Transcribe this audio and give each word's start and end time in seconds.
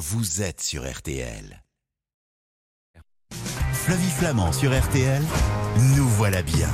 vous 0.00 0.40
êtes 0.40 0.62
sur 0.62 0.90
RTL. 0.90 1.62
Flavie 3.74 4.10
Flamand 4.18 4.50
sur 4.50 4.72
RTL, 4.76 5.22
nous 5.94 6.08
voilà 6.08 6.40
bien. 6.40 6.70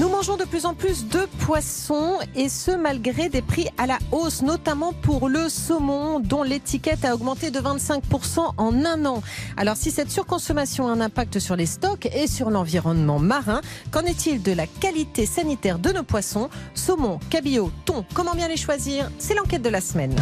Nous 0.00 0.08
mangeons 0.08 0.36
de 0.36 0.42
plus 0.42 0.66
en 0.66 0.74
plus 0.74 1.06
de 1.06 1.28
poissons 1.46 2.18
et 2.34 2.48
ce 2.48 2.72
malgré 2.72 3.28
des 3.28 3.40
prix 3.40 3.68
à 3.78 3.86
la 3.86 3.98
hausse, 4.10 4.42
notamment 4.42 4.92
pour 4.92 5.28
le 5.28 5.48
saumon 5.48 6.18
dont 6.18 6.42
l'étiquette 6.42 7.04
a 7.04 7.14
augmenté 7.14 7.52
de 7.52 7.60
25% 7.60 8.54
en 8.56 8.84
un 8.84 9.06
an. 9.06 9.22
Alors 9.56 9.76
si 9.76 9.92
cette 9.92 10.10
surconsommation 10.10 10.88
a 10.88 10.90
un 10.90 11.00
impact 11.00 11.38
sur 11.38 11.54
les 11.54 11.66
stocks 11.66 12.06
et 12.06 12.26
sur 12.26 12.50
l'environnement 12.50 13.20
marin, 13.20 13.60
qu'en 13.92 14.02
est-il 14.02 14.42
de 14.42 14.50
la 14.50 14.66
qualité 14.66 15.24
sanitaire 15.24 15.78
de 15.78 15.92
nos 15.92 16.02
poissons? 16.02 16.50
Saumon, 16.74 17.20
cabillaud, 17.30 17.70
thon, 17.84 18.04
comment 18.12 18.34
bien 18.34 18.48
les 18.48 18.56
choisir? 18.56 19.08
C'est 19.20 19.34
l'enquête 19.34 19.62
de 19.62 19.70
la 19.70 19.80
semaine 19.80 20.16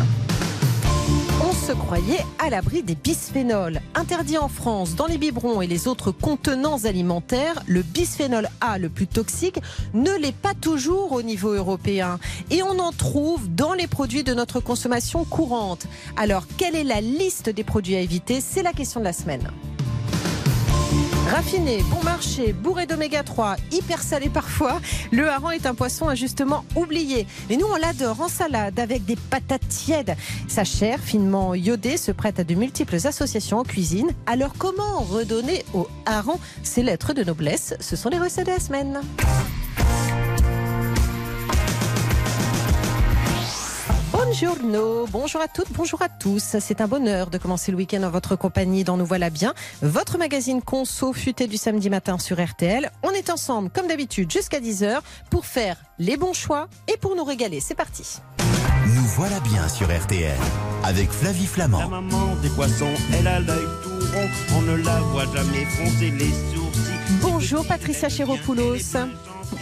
on 1.52 1.66
se 1.66 1.72
croyait 1.72 2.24
à 2.38 2.50
l'abri 2.50 2.82
des 2.82 2.94
bisphénols. 2.94 3.80
Interdit 3.94 4.38
en 4.38 4.48
France 4.48 4.94
dans 4.94 5.06
les 5.06 5.18
biberons 5.18 5.60
et 5.60 5.66
les 5.66 5.86
autres 5.86 6.10
contenants 6.10 6.84
alimentaires, 6.84 7.62
le 7.66 7.82
bisphénol 7.82 8.48
A, 8.60 8.78
le 8.78 8.88
plus 8.88 9.06
toxique, 9.06 9.58
ne 9.92 10.12
l'est 10.12 10.34
pas 10.34 10.54
toujours 10.54 11.12
au 11.12 11.22
niveau 11.22 11.50
européen. 11.50 12.18
Et 12.50 12.62
on 12.62 12.78
en 12.78 12.92
trouve 12.92 13.48
dans 13.48 13.74
les 13.74 13.86
produits 13.86 14.24
de 14.24 14.34
notre 14.34 14.60
consommation 14.60 15.24
courante. 15.24 15.86
Alors, 16.16 16.46
quelle 16.56 16.76
est 16.76 16.84
la 16.84 17.00
liste 17.00 17.50
des 17.50 17.64
produits 17.64 17.96
à 17.96 18.00
éviter? 18.00 18.40
C'est 18.40 18.62
la 18.62 18.72
question 18.72 19.00
de 19.00 19.04
la 19.04 19.12
semaine. 19.12 19.50
Raffiné, 21.30 21.82
bon 21.90 22.02
marché, 22.02 22.52
bourré 22.52 22.86
d'oméga 22.86 23.22
3, 23.22 23.56
hyper 23.70 24.02
salé 24.02 24.28
parfois, 24.28 24.80
le 25.10 25.28
hareng 25.28 25.52
est 25.52 25.66
un 25.66 25.74
poisson 25.74 26.08
injustement 26.08 26.64
oublié. 26.76 27.26
Mais 27.48 27.56
nous, 27.56 27.66
on 27.66 27.76
l'adore 27.76 28.20
en 28.20 28.28
salade 28.28 28.78
avec 28.78 29.04
des 29.04 29.16
patates 29.16 29.66
tièdes. 29.68 30.14
Sa 30.48 30.64
chair, 30.64 30.98
finement 31.00 31.54
iodée, 31.54 31.96
se 31.96 32.12
prête 32.12 32.38
à 32.38 32.44
de 32.44 32.54
multiples 32.54 33.06
associations 33.06 33.58
en 33.58 33.64
cuisine. 33.64 34.10
Alors, 34.26 34.52
comment 34.58 35.00
redonner 35.00 35.64
au 35.74 35.88
hareng 36.06 36.38
ses 36.62 36.82
lettres 36.82 37.14
de 37.14 37.24
noblesse? 37.24 37.74
Ce 37.80 37.96
sont 37.96 38.10
les 38.10 38.18
recettes 38.18 38.46
de 38.46 38.52
la 38.52 38.60
semaine. 38.60 39.00
Bonjour, 44.24 44.56
bonjour 45.10 45.40
à 45.40 45.48
toutes, 45.48 45.72
bonjour 45.72 46.00
à 46.00 46.08
tous. 46.08 46.56
C'est 46.60 46.80
un 46.80 46.86
bonheur 46.86 47.28
de 47.28 47.38
commencer 47.38 47.72
le 47.72 47.78
week-end 47.78 48.02
en 48.04 48.10
votre 48.10 48.36
compagnie 48.36 48.84
dans 48.84 48.96
Nous 48.96 49.04
Voilà 49.04 49.30
Bien, 49.30 49.52
votre 49.82 50.16
magazine 50.16 50.62
conso 50.62 51.12
futé 51.12 51.48
du 51.48 51.56
samedi 51.56 51.90
matin 51.90 52.18
sur 52.18 52.42
RTL. 52.42 52.92
On 53.02 53.10
est 53.10 53.30
ensemble, 53.30 53.70
comme 53.70 53.88
d'habitude, 53.88 54.30
jusqu'à 54.30 54.60
10h 54.60 55.00
pour 55.28 55.44
faire 55.44 55.76
les 55.98 56.16
bons 56.16 56.34
choix 56.34 56.68
et 56.92 56.96
pour 56.98 57.16
nous 57.16 57.24
régaler. 57.24 57.58
C'est 57.60 57.74
parti. 57.74 58.20
Nous 58.86 59.02
voilà 59.16 59.40
bien 59.40 59.68
sur 59.68 59.88
RTL 59.88 60.38
avec 60.84 61.10
Flavie 61.10 61.46
Flamand. 61.46 61.80
La 61.80 61.88
maman 61.88 62.36
des 62.42 62.50
poissons, 62.50 62.94
elle 63.18 63.26
a 63.26 63.40
l'œil 63.40 63.66
tout 63.82 63.90
rond, 63.90 64.28
on 64.58 64.62
ne 64.62 64.76
la 64.76 65.00
voit 65.00 65.26
jamais 65.34 65.64
froncer 65.64 66.10
les 66.10 66.30
sourcils. 66.30 67.18
Bonjour 67.20 67.66
Patricia 67.66 68.08
Chéropoulos. 68.08 68.76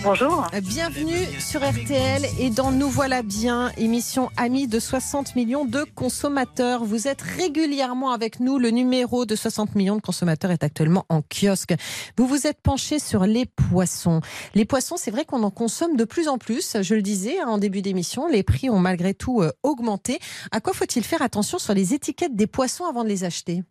Bonjour. 0.02 0.46
Bienvenue 0.62 1.26
sur 1.40 1.60
RTL 1.68 2.22
et 2.38 2.50
dans 2.50 2.70
Nous 2.70 2.88
voilà 2.88 3.22
bien, 3.22 3.70
émission 3.76 4.30
amie 4.36 4.66
de 4.66 4.78
60 4.78 5.36
millions 5.36 5.64
de 5.64 5.84
consommateurs. 5.94 6.84
Vous 6.84 7.08
êtes 7.08 7.20
régulièrement 7.20 8.12
avec 8.12 8.40
nous. 8.40 8.58
Le 8.58 8.70
numéro 8.70 9.26
de 9.26 9.36
60 9.36 9.74
millions 9.74 9.96
de 9.96 10.00
consommateurs 10.00 10.52
est 10.52 10.64
actuellement 10.64 11.04
en 11.08 11.22
kiosque. 11.22 11.74
Vous 12.16 12.26
vous 12.26 12.46
êtes 12.46 12.60
penché 12.62 12.98
sur 12.98 13.26
les 13.26 13.46
poissons. 13.46 14.20
Les 14.54 14.64
poissons, 14.64 14.96
c'est 14.96 15.10
vrai 15.10 15.24
qu'on 15.24 15.42
en 15.42 15.50
consomme 15.50 15.96
de 15.96 16.04
plus 16.04 16.28
en 16.28 16.38
plus. 16.38 16.76
Je 16.80 16.94
le 16.94 17.02
disais 17.02 17.40
hein, 17.40 17.48
en 17.48 17.58
début 17.58 17.82
d'émission, 17.82 18.26
les 18.26 18.42
prix 18.42 18.70
ont 18.70 18.78
malgré 18.78 19.12
tout 19.12 19.42
euh, 19.42 19.52
augmenté. 19.62 20.18
À 20.52 20.60
quoi 20.60 20.72
faut-il 20.72 21.04
faire 21.04 21.22
attention 21.22 21.58
sur 21.58 21.74
les 21.74 21.94
étiquettes 21.94 22.36
des 22.36 22.46
poissons 22.46 22.86
avant 22.86 23.04
de 23.04 23.08
les 23.08 23.24
acheter? 23.24 23.62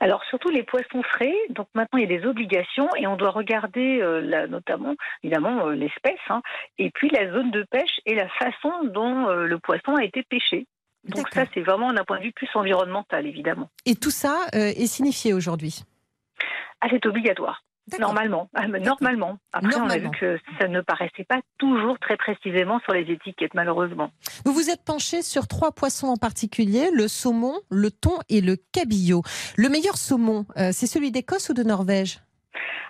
Alors 0.00 0.22
surtout 0.24 0.48
les 0.48 0.62
poissons 0.62 1.02
frais, 1.02 1.34
donc 1.50 1.68
maintenant 1.74 1.98
il 1.98 2.10
y 2.10 2.14
a 2.14 2.18
des 2.18 2.26
obligations 2.26 2.88
et 2.96 3.06
on 3.06 3.16
doit 3.16 3.30
regarder 3.30 4.00
euh, 4.00 4.46
notamment 4.46 4.94
évidemment 5.22 5.68
euh, 5.68 5.74
l'espèce 5.74 6.20
hein, 6.28 6.42
et 6.78 6.90
puis 6.90 7.08
la 7.10 7.32
zone 7.32 7.50
de 7.50 7.64
pêche 7.70 8.00
et 8.04 8.14
la 8.14 8.28
façon 8.28 8.72
dont 8.84 9.28
euh, 9.28 9.46
le 9.46 9.58
poisson 9.58 9.94
a 9.94 10.04
été 10.04 10.22
pêché. 10.22 10.66
Donc 11.04 11.28
ça 11.28 11.44
c'est 11.54 11.60
vraiment 11.60 11.92
d'un 11.92 12.04
point 12.04 12.18
de 12.18 12.24
vue 12.24 12.32
plus 12.32 12.48
environnemental 12.54 13.26
évidemment. 13.26 13.70
Et 13.84 13.94
tout 13.94 14.10
ça 14.10 14.46
est 14.52 14.86
signifié 14.86 15.32
aujourd'hui? 15.32 15.84
Ah, 16.80 16.88
c'est 16.90 17.06
obligatoire. 17.06 17.62
Normalement, 18.00 18.48
ah, 18.54 18.66
normalement. 18.66 19.38
Après, 19.52 19.76
on 19.76 19.88
a 19.88 19.98
vu 19.98 20.10
que 20.10 20.38
ça 20.60 20.66
ne 20.66 20.80
paraissait 20.80 21.24
pas 21.24 21.40
toujours 21.58 21.98
très 22.00 22.16
précisément 22.16 22.80
sur 22.80 22.92
les 22.92 23.10
étiquettes, 23.12 23.54
malheureusement. 23.54 24.10
Vous 24.44 24.52
vous 24.52 24.70
êtes 24.70 24.82
penché 24.84 25.22
sur 25.22 25.46
trois 25.46 25.70
poissons 25.70 26.08
en 26.08 26.16
particulier 26.16 26.90
le 26.92 27.06
saumon, 27.06 27.54
le 27.70 27.90
thon 27.92 28.18
et 28.28 28.40
le 28.40 28.56
cabillaud. 28.72 29.22
Le 29.56 29.68
meilleur 29.68 29.96
saumon, 29.96 30.46
euh, 30.56 30.70
c'est 30.72 30.88
celui 30.88 31.12
d'Écosse 31.12 31.48
ou 31.48 31.54
de 31.54 31.62
Norvège? 31.62 32.20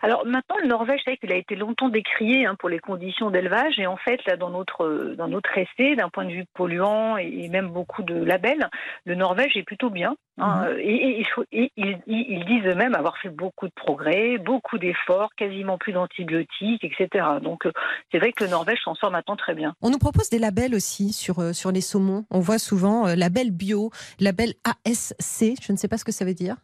Alors 0.02 0.26
maintenant, 0.26 0.56
le 0.62 0.68
Norvège, 0.68 1.00
c'est 1.04 1.16
qu'il 1.16 1.32
a 1.32 1.36
été 1.36 1.56
longtemps 1.56 1.88
décrié 1.88 2.46
hein, 2.46 2.56
pour 2.58 2.68
les 2.68 2.78
conditions 2.78 3.30
d'élevage. 3.30 3.78
Et 3.78 3.86
en 3.86 3.96
fait, 3.96 4.20
là, 4.26 4.36
dans 4.36 4.50
notre, 4.50 5.14
dans 5.16 5.28
notre 5.28 5.56
essai, 5.56 5.96
d'un 5.96 6.08
point 6.08 6.24
de 6.24 6.32
vue 6.32 6.44
polluant 6.54 7.16
et 7.16 7.48
même 7.48 7.68
beaucoup 7.68 8.02
de 8.02 8.14
labels, 8.14 8.68
le 9.04 9.14
Norvège 9.14 9.56
est 9.56 9.62
plutôt 9.62 9.90
bien. 9.90 10.16
Hein. 10.38 10.66
Mhm. 10.68 10.78
Et, 10.80 11.26
ils, 11.52 12.44
disent 12.46 12.66
eux-mêmes 12.66 12.94
avoir 12.94 13.16
fait 13.18 13.30
beaucoup 13.30 13.66
de 13.66 13.72
progrès, 13.74 14.38
beaucoup 14.38 14.78
d'efforts, 14.78 15.30
quasiment 15.36 15.78
plus 15.78 15.92
d'antibiotiques, 15.92 16.84
etc. 16.84 17.24
Donc 17.42 17.66
c'est 18.12 18.18
vrai 18.18 18.32
que 18.32 18.44
le 18.44 18.50
Norvège 18.50 18.78
s'en 18.84 18.94
sort 18.94 19.10
maintenant 19.10 19.36
très 19.36 19.54
bien. 19.54 19.74
On 19.80 19.90
nous 19.90 19.98
propose 19.98 20.28
des 20.28 20.38
labels 20.38 20.74
aussi 20.74 21.12
sur, 21.12 21.38
euh, 21.38 21.52
sur 21.52 21.72
les 21.72 21.80
saumons. 21.80 22.24
On 22.30 22.40
voit 22.40 22.58
souvent 22.58 23.06
euh, 23.06 23.14
label 23.14 23.50
bio, 23.50 23.90
label 24.20 24.54
ASC. 24.64 25.54
Je 25.62 25.72
ne 25.72 25.76
sais 25.76 25.88
pas 25.88 25.98
ce 25.98 26.04
que 26.04 26.12
ça 26.12 26.24
veut 26.24 26.34
dire. 26.34 26.56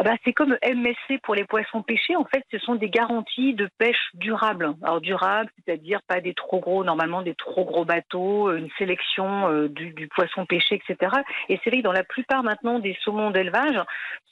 Ah 0.00 0.04
bah, 0.04 0.14
c'est 0.24 0.32
comme 0.32 0.56
MSC 0.62 1.20
pour 1.24 1.34
les 1.34 1.42
poissons 1.42 1.82
pêchés. 1.82 2.14
En 2.14 2.24
fait, 2.24 2.44
ce 2.52 2.58
sont 2.60 2.76
des 2.76 2.88
garanties 2.88 3.54
de 3.54 3.68
pêche 3.78 4.10
durable. 4.14 4.72
Alors 4.80 5.00
durable, 5.00 5.50
c'est-à-dire 5.56 6.02
pas 6.06 6.20
des 6.20 6.34
trop 6.34 6.60
gros, 6.60 6.84
normalement 6.84 7.22
des 7.22 7.34
trop 7.34 7.64
gros 7.64 7.84
bateaux, 7.84 8.54
une 8.54 8.68
sélection 8.78 9.48
euh, 9.50 9.68
du, 9.68 10.08
poisson 10.14 10.46
pêché, 10.46 10.76
etc. 10.76 11.10
Et 11.48 11.58
c'est 11.64 11.70
vrai 11.70 11.80
que 11.80 11.84
dans 11.84 11.90
la 11.90 12.04
plupart 12.04 12.44
maintenant 12.44 12.78
des 12.78 12.96
saumons 13.02 13.32
d'élevage, 13.32 13.76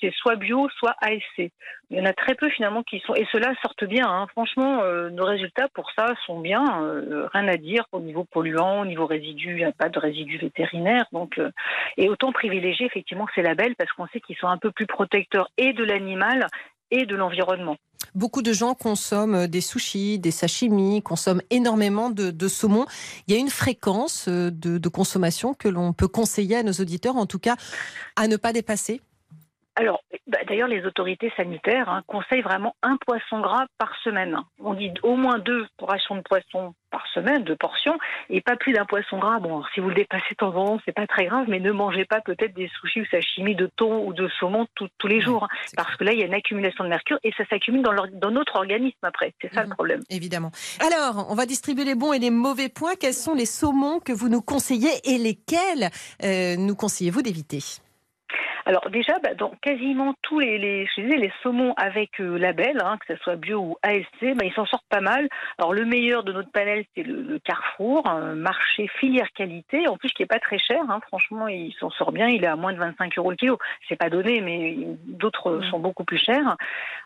c'est 0.01 0.15
soit 0.15 0.37
bio, 0.37 0.69
soit 0.79 0.95
ASC. 1.01 1.51
Il 1.91 1.99
y 1.99 2.01
en 2.01 2.05
a 2.05 2.13
très 2.13 2.37
peu 2.37 2.49
finalement 2.49 2.85
qui 2.85 3.01
sont 3.01 3.17
et 3.17 3.27
ceux-là 3.33 3.53
sortent 3.61 3.85
bien. 3.85 4.07
Hein. 4.09 4.29
Franchement, 4.31 4.83
euh, 4.83 5.11
nos 5.11 5.25
résultats 5.25 5.67
pour 5.75 5.91
ça 5.97 6.07
sont 6.27 6.39
bien. 6.39 6.63
Euh, 6.81 7.27
rien 7.33 7.49
à 7.49 7.57
dire 7.57 7.87
au 7.91 7.99
niveau 7.99 8.23
polluant, 8.23 8.83
au 8.83 8.85
niveau 8.85 9.07
résidus, 9.07 9.51
il 9.51 9.57
n'y 9.57 9.65
a 9.65 9.73
pas 9.73 9.89
de 9.89 9.99
résidus 9.99 10.39
vétérinaires. 10.39 11.07
Donc, 11.11 11.41
et 11.97 12.09
autant 12.09 12.31
privilégier 12.31 12.87
effectivement 12.87 13.27
ces 13.35 13.43
labels 13.43 13.75
parce 13.75 13.91
qu'on 13.93 14.07
sait 14.09 14.21
qu'ils 14.21 14.37
sont 14.37 14.47
un 14.47 14.59
peu 14.59 14.71
plus 14.71 14.87
protecteurs 14.87 15.51
et 15.59 15.73
de 15.73 15.85
l'animal 15.85 16.47
et 16.91 17.07
de 17.07 17.17
l'environnement. 17.17 17.77
Beaucoup 18.15 18.43
de 18.43 18.53
gens 18.53 18.75
consomment 18.75 19.47
des 19.47 19.61
sushis, 19.61 20.19
des 20.19 20.31
sashimi, 20.31 21.03
consomment 21.03 21.43
énormément 21.51 22.11
de, 22.11 22.49
saumon. 22.49 22.87
Il 23.27 23.35
y 23.35 23.37
a 23.37 23.41
une 23.41 23.51
fréquence 23.51 24.27
euh, 24.29 24.51
de 24.51 24.89
consommation 24.89 25.55
que 25.55 25.69
l'on 25.69 25.93
peut 25.93 26.09
conseiller 26.09 26.57
à 26.57 26.63
nos 26.63 26.73
auditeurs, 26.73 27.17
en 27.17 27.27
tout 27.27 27.39
cas, 27.39 27.57
à 28.17 28.29
ne 28.29 28.37
pas 28.37 28.53
dépasser 28.53 29.01
alors, 29.79 30.03
bah, 30.27 30.39
d'ailleurs, 30.49 30.69
les 30.69 30.87
autorités 30.87 31.31
sanitaires 31.37 31.91
hein, 31.91 32.03
conseillent 32.07 32.41
vraiment 32.41 32.75
un 32.83 32.97
poisson 32.97 33.41
gras 33.41 33.67
par 33.77 33.95
semaine. 34.03 34.39
On 34.59 34.73
dit 34.73 34.91
au 35.03 35.17
moins 35.17 35.39
deux 35.39 35.67
rations 35.79 36.17
de 36.17 36.23
poisson 36.23 36.75
par 36.91 37.07
semaine, 37.13 37.45
deux 37.45 37.57
portions, 37.57 37.99
et 38.31 38.41
pas 38.41 38.57
plus 38.57 38.73
d'un 38.73 38.87
poisson 38.87 39.19
gras. 39.19 39.39
Bon, 39.39 39.63
si 39.75 39.81
vous 39.81 39.91
le 39.91 39.95
dépassez 39.95 40.31
de 40.31 40.37
temps 40.37 40.55
en 40.55 40.77
temps, 40.77 40.81
c'est 40.87 40.95
pas 40.95 41.07
très 41.07 41.27
grave, 41.27 41.45
mais 41.49 41.61
ne 41.61 41.73
mangez 41.73 42.07
pas 42.07 42.23
peut-être 42.23 42.55
des 42.55 42.71
sushis 42.81 43.03
ou 43.03 43.07
sashimi 43.11 43.55
de 43.55 43.69
thon 43.77 44.07
ou 44.07 44.15
de 44.15 44.29
saumon 44.41 44.67
tous 44.75 45.07
les 45.07 45.21
jours, 45.21 45.45
hein, 45.45 45.49
parce 45.77 45.95
que 45.97 46.05
là, 46.05 46.13
il 46.13 46.21
y 46.21 46.23
a 46.23 46.27
une 46.27 46.35
accumulation 46.35 46.85
de 46.85 46.89
mercure 46.89 47.19
et 47.23 47.33
ça 47.37 47.45
s'accumule 47.51 47.83
dans, 47.83 47.93
dans, 48.15 48.31
notre 48.31 48.57
organisme 48.57 48.97
après. 49.03 49.35
C'est 49.43 49.53
ça 49.53 49.61
le 49.61 49.69
mhm. 49.69 49.75
problème. 49.75 50.01
Évidemment. 50.09 50.53
Alors, 50.81 51.27
on 51.31 51.35
va 51.35 51.45
distribuer 51.45 51.85
les 51.85 51.95
bons 51.95 52.15
et 52.15 52.19
les 52.19 52.31
mauvais 52.31 52.71
points. 52.71 52.95
Quels 52.99 53.13
sont 53.13 53.35
les 53.35 53.47
saumons 53.47 54.01
que 54.01 54.13
vous 54.13 54.31
nous 54.31 54.43
conseillez 54.43 54.91
et 55.05 55.19
lesquels 55.19 55.91
euh, 56.25 56.57
nous 56.57 56.75
conseillez-vous 56.75 57.21
d'éviter? 57.21 57.61
Alors 58.67 58.91
déjà, 58.91 59.21
bah, 59.23 59.35
dans 59.35 59.53
quasiment 59.63 60.15
tous 60.23 60.41
les, 60.41 60.59
les, 60.59 60.87
je 60.87 61.01
disais, 61.01 61.17
les 61.19 61.33
saumons 61.41 61.73
avec 61.77 62.21
euh, 62.21 62.37
label, 62.37 62.77
hein, 62.85 62.99
que 62.99 63.15
ce 63.15 63.23
soit 63.23 63.37
bio 63.37 63.61
ou 63.61 63.77
ASC, 63.83 64.35
bah, 64.35 64.45
ils 64.45 64.53
s'en 64.55 64.67
sortent 64.67 64.89
pas 64.89 65.01
mal. 65.01 65.29
Alors 65.57 65.73
le 65.73 65.85
meilleur 65.85 66.25
de 66.25 66.33
notre 66.33 66.51
panel, 66.51 66.85
c'est 66.97 67.05
le, 67.05 67.39
Carrefour, 67.45 68.09
un 68.09 68.35
marché 68.35 68.89
filière 68.99 69.31
qualité, 69.37 69.87
en 69.87 69.97
plus 69.97 70.11
qui 70.11 70.25
est 70.25 70.27
pas 70.27 70.41
très 70.41 70.59
cher. 70.59 70.81
Hein, 70.89 70.99
franchement, 71.07 71.47
il 71.47 71.73
s'en 71.79 71.91
sort 71.91 72.11
bien. 72.11 72.27
Il 72.27 72.43
est 72.43 72.49
à 72.49 72.57
moins 72.57 72.73
de 72.73 72.79
25 72.79 73.17
euros 73.19 73.31
le 73.31 73.37
kilo. 73.37 73.57
C'est 73.89 73.95
pas 73.95 74.11
donné, 74.11 74.41
mais 74.41 74.77
d'autres 75.07 75.61
sont 75.71 75.79
beaucoup 75.79 76.05
plus 76.05 76.19
chers. 76.19 76.57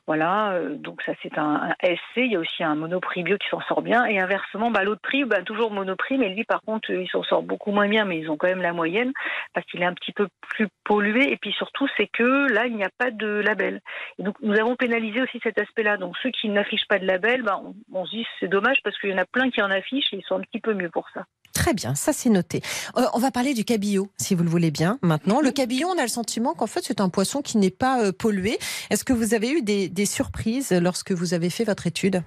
Voilà, 0.07 0.53
euh, 0.53 0.77
donc 0.77 1.03
ça 1.03 1.13
c'est 1.23 1.37
un, 1.37 1.75
ASC. 1.83 2.17
Il 2.17 2.33
y 2.33 2.37
a 2.37 2.41
aussi 2.41 2.65
un 2.65 2.75
Monoprix 2.75 3.23
bio 3.23 3.37
qui 3.37 3.49
s'en 3.51 3.61
sort 3.69 3.83
bien. 3.83 4.07
Et 4.07 4.19
inversement, 4.19 4.71
bah, 4.71 4.83
l'autre 4.83 5.03
prix, 5.03 5.25
bah, 5.25 5.43
toujours 5.43 5.71
Monoprix, 5.71 6.17
mais 6.17 6.31
lui 6.31 6.45
par 6.45 6.63
contre, 6.63 6.91
il 6.91 7.09
s'en 7.11 7.23
sort 7.23 7.43
beaucoup 7.43 7.71
moins 7.71 7.87
bien, 7.87 8.07
mais 8.07 8.19
ils 8.19 8.31
ont 8.31 8.39
quand 8.39 8.49
même 8.49 8.63
la 8.63 8.73
moyenne 8.73 9.13
parce 9.53 9.67
qu'il 9.67 9.83
est 9.83 9.87
un 9.87 9.95
petit 9.95 10.13
peu 10.13 10.29
plus 10.49 10.69
pollué. 10.85 11.31
Et 11.31 11.37
puis 11.37 11.50
puis 11.51 11.57
surtout, 11.59 11.89
c'est 11.97 12.07
que 12.07 12.49
là, 12.53 12.67
il 12.67 12.77
n'y 12.77 12.85
a 12.85 12.91
pas 12.97 13.11
de 13.11 13.27
label. 13.27 13.81
Et 14.19 14.23
donc, 14.23 14.37
nous 14.41 14.57
avons 14.57 14.77
pénalisé 14.77 15.21
aussi 15.21 15.41
cet 15.43 15.59
aspect-là. 15.59 15.97
Donc, 15.97 16.15
ceux 16.23 16.31
qui 16.31 16.49
n'affichent 16.49 16.87
pas 16.89 17.01
de 17.01 17.07
label, 17.07 17.43
ben, 17.43 17.61
on, 17.65 17.75
on 17.93 18.07
se 18.07 18.11
dit 18.13 18.27
c'est 18.39 18.47
dommage 18.47 18.79
parce 18.85 18.97
qu'il 18.99 19.11
y 19.11 19.15
en 19.15 19.19
a 19.19 19.25
plein 19.25 19.51
qui 19.51 19.61
en 19.61 19.71
affichent 19.71 20.13
et 20.13 20.19
ils 20.19 20.25
sont 20.25 20.37
un 20.37 20.43
petit 20.43 20.61
peu 20.61 20.75
mieux 20.75 20.91
pour 20.91 21.09
ça. 21.13 21.25
Très 21.53 21.75
bien, 21.75 21.97
ça 21.97 22.13
c'est 22.13 22.31
noté. 22.31 22.63
Euh, 22.97 23.03
on 23.13 23.19
va 23.19 23.33
parler 23.33 23.55
du 23.55 23.65
cabillaud, 23.65 24.09
si 24.17 24.37
vous 24.37 24.45
le 24.45 24.49
voulez 24.49 24.71
bien. 24.71 24.99
Maintenant, 25.03 25.41
le 25.41 25.51
cabillaud, 25.51 25.89
on 25.89 25.99
a 25.99 26.03
le 26.03 26.09
sentiment 26.09 26.55
qu'en 26.55 26.69
fait 26.69 26.83
c'est 26.85 27.01
un 27.01 27.09
poisson 27.09 27.43
qui 27.43 27.59
n'est 27.59 27.71
pas 27.71 28.01
euh, 28.01 28.13
pollué. 28.13 28.59
Est-ce 28.91 29.05
que 29.05 29.13
vous 29.13 29.35
avez 29.35 29.51
eu 29.51 29.63
des, 29.63 29.89
des 29.89 30.07
surprises 30.07 30.71
lorsque 30.71 31.11
vous 31.11 31.35
avez 31.35 31.51
fait 31.51 31.65
votre 31.65 31.89
étude? 31.89 32.23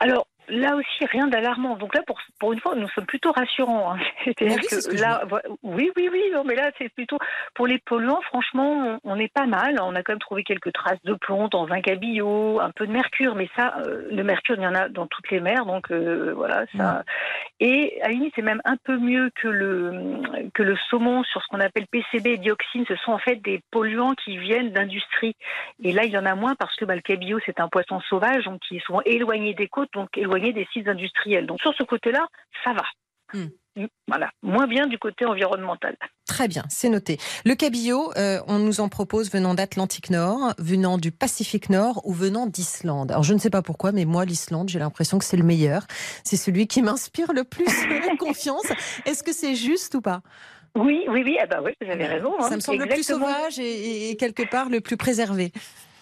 Alors, 0.00 0.26
Là 0.48 0.76
aussi, 0.76 1.06
rien 1.06 1.26
d'alarmant. 1.26 1.76
Donc 1.76 1.94
là, 1.94 2.02
pour, 2.06 2.18
pour 2.38 2.52
une 2.52 2.60
fois, 2.60 2.74
nous 2.74 2.88
sommes 2.90 3.06
plutôt 3.06 3.32
rassurants. 3.32 3.94
Hein. 3.94 3.98
C'est-à-dire 4.24 4.58
oui, 4.60 4.68
que, 4.68 4.90
que 4.90 5.00
là, 5.00 5.22
oui, 5.62 5.90
oui, 5.96 6.08
oui, 6.12 6.22
non, 6.32 6.44
mais 6.44 6.54
là, 6.54 6.70
c'est 6.78 6.90
plutôt 6.90 7.18
pour 7.54 7.66
les 7.66 7.78
polluants. 7.78 8.20
Franchement, 8.22 8.98
on, 9.04 9.12
on, 9.12 9.18
est 9.18 9.32
pas 9.32 9.46
mal. 9.46 9.78
On 9.80 9.94
a 9.94 10.02
quand 10.02 10.12
même 10.12 10.18
trouvé 10.18 10.44
quelques 10.44 10.72
traces 10.72 11.02
de 11.04 11.14
plomb 11.14 11.48
dans 11.48 11.66
un 11.70 11.80
cabillaud, 11.80 12.60
un 12.60 12.70
peu 12.70 12.86
de 12.86 12.92
mercure, 12.92 13.34
mais 13.34 13.48
ça, 13.56 13.76
euh, 13.86 14.06
le 14.10 14.22
mercure, 14.22 14.56
il 14.56 14.62
y 14.62 14.66
en 14.66 14.74
a 14.74 14.88
dans 14.88 15.06
toutes 15.06 15.30
les 15.30 15.40
mers, 15.40 15.64
donc 15.64 15.90
euh, 15.90 16.32
voilà, 16.34 16.64
ça. 16.76 17.04
Et 17.60 17.98
à 18.02 18.08
limite, 18.08 18.32
c'est 18.36 18.42
même 18.42 18.60
un 18.64 18.76
peu 18.76 18.98
mieux 18.98 19.30
que 19.40 19.48
le 19.48 20.20
que 20.52 20.62
le 20.62 20.76
saumon 20.90 21.22
sur 21.24 21.42
ce 21.42 21.48
qu'on 21.48 21.60
appelle 21.60 21.86
PCB 21.86 22.26
et 22.32 22.38
dioxine. 22.38 22.84
Ce 22.86 22.96
sont 22.96 23.12
en 23.12 23.18
fait 23.18 23.36
des 23.36 23.62
polluants 23.70 24.14
qui 24.14 24.36
viennent 24.36 24.72
d'industrie. 24.72 25.36
Et 25.82 25.92
là, 25.92 26.04
il 26.04 26.10
y 26.10 26.18
en 26.18 26.26
a 26.26 26.34
moins 26.34 26.54
parce 26.54 26.74
que 26.76 26.84
bah, 26.84 26.94
le 26.94 27.00
cabillaud, 27.00 27.38
c'est 27.46 27.60
un 27.60 27.68
poisson 27.68 28.00
sauvage, 28.08 28.44
donc 28.44 28.60
qui 28.60 28.76
est 28.76 28.84
souvent 28.84 29.00
éloigné 29.06 29.54
des 29.54 29.68
côtes, 29.68 29.92
donc 29.94 30.16
éloigné 30.18 30.33
des 30.40 30.66
sites 30.72 30.88
industriels. 30.88 31.46
Donc 31.46 31.60
sur 31.60 31.74
ce 31.74 31.82
côté-là, 31.82 32.26
ça 32.62 32.72
va. 32.72 32.84
Hmm. 33.32 33.48
Voilà, 34.06 34.30
moins 34.42 34.68
bien 34.68 34.86
du 34.86 34.98
côté 34.98 35.26
environnemental. 35.26 35.96
Très 36.26 36.46
bien, 36.46 36.62
c'est 36.68 36.88
noté. 36.88 37.18
Le 37.44 37.56
cabillaud, 37.56 38.12
euh, 38.16 38.40
on 38.46 38.60
nous 38.60 38.80
en 38.80 38.88
propose 38.88 39.32
venant 39.32 39.54
d'Atlantique 39.54 40.10
Nord, 40.10 40.54
venant 40.58 40.96
du 40.96 41.10
Pacifique 41.10 41.70
Nord 41.70 42.00
ou 42.04 42.12
venant 42.12 42.46
d'Islande. 42.46 43.10
Alors 43.10 43.24
je 43.24 43.34
ne 43.34 43.38
sais 43.38 43.50
pas 43.50 43.62
pourquoi, 43.62 43.90
mais 43.90 44.04
moi 44.04 44.24
l'Islande, 44.24 44.68
j'ai 44.68 44.78
l'impression 44.78 45.18
que 45.18 45.24
c'est 45.24 45.36
le 45.36 45.42
meilleur. 45.42 45.86
C'est 46.22 46.36
celui 46.36 46.68
qui 46.68 46.82
m'inspire 46.82 47.32
le 47.32 47.42
plus 47.42 47.66
confiance. 48.18 48.66
Est-ce 49.06 49.24
que 49.24 49.32
c'est 49.32 49.56
juste 49.56 49.96
ou 49.96 50.00
pas? 50.00 50.20
Oui, 50.76 51.04
oui, 51.08 51.22
oui. 51.24 51.36
Ah 51.40 51.46
bah 51.46 51.60
oui, 51.64 51.72
vous 51.80 51.90
avez 51.90 52.06
raison. 52.06 52.32
Ça 52.40 52.46
hein. 52.46 52.56
me 52.56 52.60
semble 52.60 52.82
Exactement. 52.82 52.84
le 52.84 52.94
plus 52.94 53.02
sauvage 53.02 53.58
et, 53.58 54.10
et, 54.10 54.16
quelque 54.16 54.48
part 54.48 54.68
le 54.68 54.80
plus 54.80 54.96
préservé. 54.96 55.52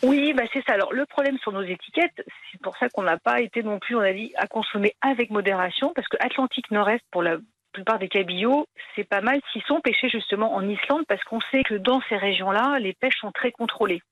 Oui, 0.03 0.33
bah 0.33 0.43
c'est 0.53 0.65
ça. 0.67 0.75
Alors 0.75 0.93
le 0.93 1.07
problème 1.07 1.39
sur 1.39 1.53
nos 1.53 1.63
étiquettes, 1.63 2.25
c'est 2.51 2.61
pour 2.61 2.77
ça 2.77 2.89
qu'on 2.89 3.03
n'a 3.03 3.19
pas 3.19 3.41
été 3.41 3.63
non 3.63 3.79
plus, 3.79 3.95
on 3.97 4.01
a 4.01 4.13
dit, 4.13 4.33
à 4.37 4.47
consommer 4.47 4.95
avec 5.01 5.31
modération, 5.31 5.93
parce 5.95 6.09
que 6.09 6.17
Atlantique 6.21 6.71
Nord-Est, 6.71 7.05
pour 7.11 7.23
la 7.23 7.37
plupart 7.73 7.99
des 7.99 8.09
cabillauds, 8.09 8.67
c'est 8.95 9.09
pas 9.09 9.21
mal 9.21 9.41
s'ils 9.53 9.63
sont 9.63 9.81
pêchés 9.81 10.09
justement 10.09 10.55
en 10.55 10.69
Islande 10.69 11.05
parce 11.09 11.23
qu'on 11.25 11.41
sait 11.51 11.63
que 11.63 11.75
dans 11.75 12.01
ces 12.09 12.17
régions-là, 12.17 12.79
les 12.79 12.93
pêches 12.93 13.19
sont 13.21 13.33
très 13.33 13.51
contrôlées. 13.51 14.03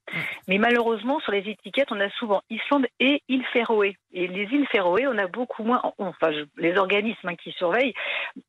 Mais 0.49 0.59
malheureusement, 0.59 1.21
sur 1.21 1.33
les 1.33 1.49
étiquettes, 1.49 1.93
on 1.93 2.01
a 2.01 2.09
souvent 2.11 2.41
Islande 2.49 2.87
et 2.99 3.23
îles 3.29 3.45
Féroé. 3.53 3.97
Et 4.13 4.27
les 4.27 4.43
îles 4.45 4.67
Féroé, 4.73 5.07
on 5.07 5.17
a 5.19 5.27
beaucoup 5.27 5.63
moins, 5.63 5.81
enfin, 5.99 6.31
les 6.57 6.77
organismes 6.77 7.29
hein, 7.29 7.37
qui 7.37 7.53
surveillent 7.53 7.95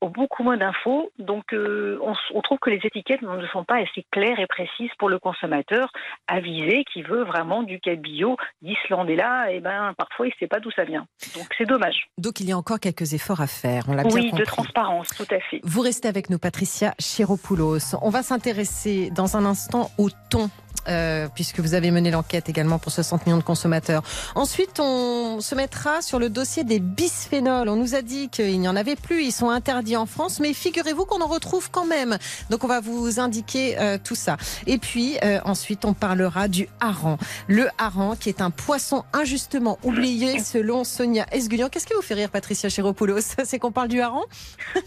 ont 0.01 0.09
beaucoup 0.09 0.43
moins 0.43 0.57
d'infos. 0.57 1.11
Donc, 1.19 1.53
euh, 1.53 1.99
on, 2.01 2.13
on, 2.33 2.41
trouve 2.41 2.57
que 2.59 2.71
les 2.71 2.79
étiquettes 2.83 3.21
ne 3.21 3.47
sont 3.47 3.63
pas 3.63 3.77
assez 3.77 4.05
claires 4.11 4.39
et 4.39 4.47
précises 4.47 4.89
pour 4.97 5.09
le 5.09 5.19
consommateur 5.19 5.91
avisé 6.27 6.83
qui 6.91 7.03
veut 7.03 7.23
vraiment 7.23 7.61
du 7.61 7.79
cabillaud 7.79 8.37
d'Islande. 8.61 9.09
Et 9.09 9.15
là, 9.15 9.51
eh 9.51 9.59
ben, 9.59 9.93
parfois, 9.97 10.27
il 10.27 10.29
ne 10.29 10.35
sait 10.39 10.47
pas 10.47 10.59
d'où 10.59 10.71
ça 10.71 10.83
vient. 10.83 11.05
Donc, 11.35 11.47
c'est 11.57 11.65
dommage. 11.65 12.07
Donc, 12.17 12.39
il 12.39 12.49
y 12.49 12.51
a 12.51 12.57
encore 12.57 12.79
quelques 12.79 13.13
efforts 13.13 13.41
à 13.41 13.47
faire. 13.47 13.83
On 13.87 13.93
l'a 13.93 14.03
bien 14.03 14.15
oui, 14.15 14.29
compris. 14.29 14.39
de 14.39 14.45
transparence, 14.45 15.09
tout 15.09 15.27
à 15.29 15.39
fait. 15.39 15.59
Vous 15.63 15.81
restez 15.81 16.07
avec 16.07 16.29
nous, 16.29 16.39
Patricia 16.39 16.93
Chiropoulos. 16.99 17.95
On 18.01 18.09
va 18.09 18.23
s'intéresser 18.23 19.11
dans 19.11 19.37
un 19.37 19.45
instant 19.45 19.91
au 19.97 20.09
thon 20.29 20.49
euh, 20.87 21.27
puisque 21.33 21.59
vous 21.59 21.73
avez 21.73 21.91
mené 21.91 22.11
l'enquête 22.11 22.49
également 22.49 22.79
pour 22.79 22.91
60 22.91 23.25
millions 23.25 23.37
de 23.37 23.43
consommateurs. 23.43 24.03
Ensuite, 24.35 24.79
on 24.79 25.39
se 25.41 25.55
mettra 25.55 26.01
sur 26.01 26.19
le 26.19 26.29
dossier 26.29 26.63
des 26.63 26.79
bisphénols. 26.79 27.69
On 27.69 27.75
nous 27.75 27.95
a 27.95 28.01
dit 28.01 28.29
qu'il 28.29 28.59
n'y 28.59 28.67
en 28.67 28.75
avait 28.75 28.95
plus, 28.95 29.23
ils 29.23 29.31
sont 29.31 29.49
interdits 29.49 29.97
en 29.97 30.05
France, 30.05 30.39
mais 30.39 30.53
figurez-vous 30.53 31.05
qu'on 31.05 31.21
en 31.21 31.27
retrouve 31.27 31.69
quand 31.71 31.85
même. 31.85 32.17
Donc 32.49 32.63
on 32.63 32.67
va 32.67 32.79
vous 32.79 33.19
indiquer 33.19 33.79
euh, 33.79 33.97
tout 34.03 34.15
ça. 34.15 34.37
Et 34.67 34.77
puis 34.77 35.17
euh, 35.23 35.39
ensuite, 35.45 35.85
on 35.85 35.93
parlera 35.93 36.47
du 36.47 36.67
hareng. 36.79 37.17
Le 37.47 37.67
hareng, 37.77 38.15
qui 38.15 38.29
est 38.29 38.41
un 38.41 38.51
poisson 38.51 39.03
injustement 39.13 39.77
oublié 39.83 40.39
selon 40.39 40.83
Sonia 40.83 41.25
Esgulian. 41.31 41.69
Qu'est-ce 41.69 41.87
qui 41.87 41.93
vous 41.93 42.01
fait 42.01 42.15
rire, 42.15 42.29
Patricia 42.29 42.69
Chiropoulos? 42.69 43.21
C'est 43.43 43.59
qu'on 43.59 43.71
parle 43.71 43.87
du 43.87 44.01
hareng? 44.01 44.25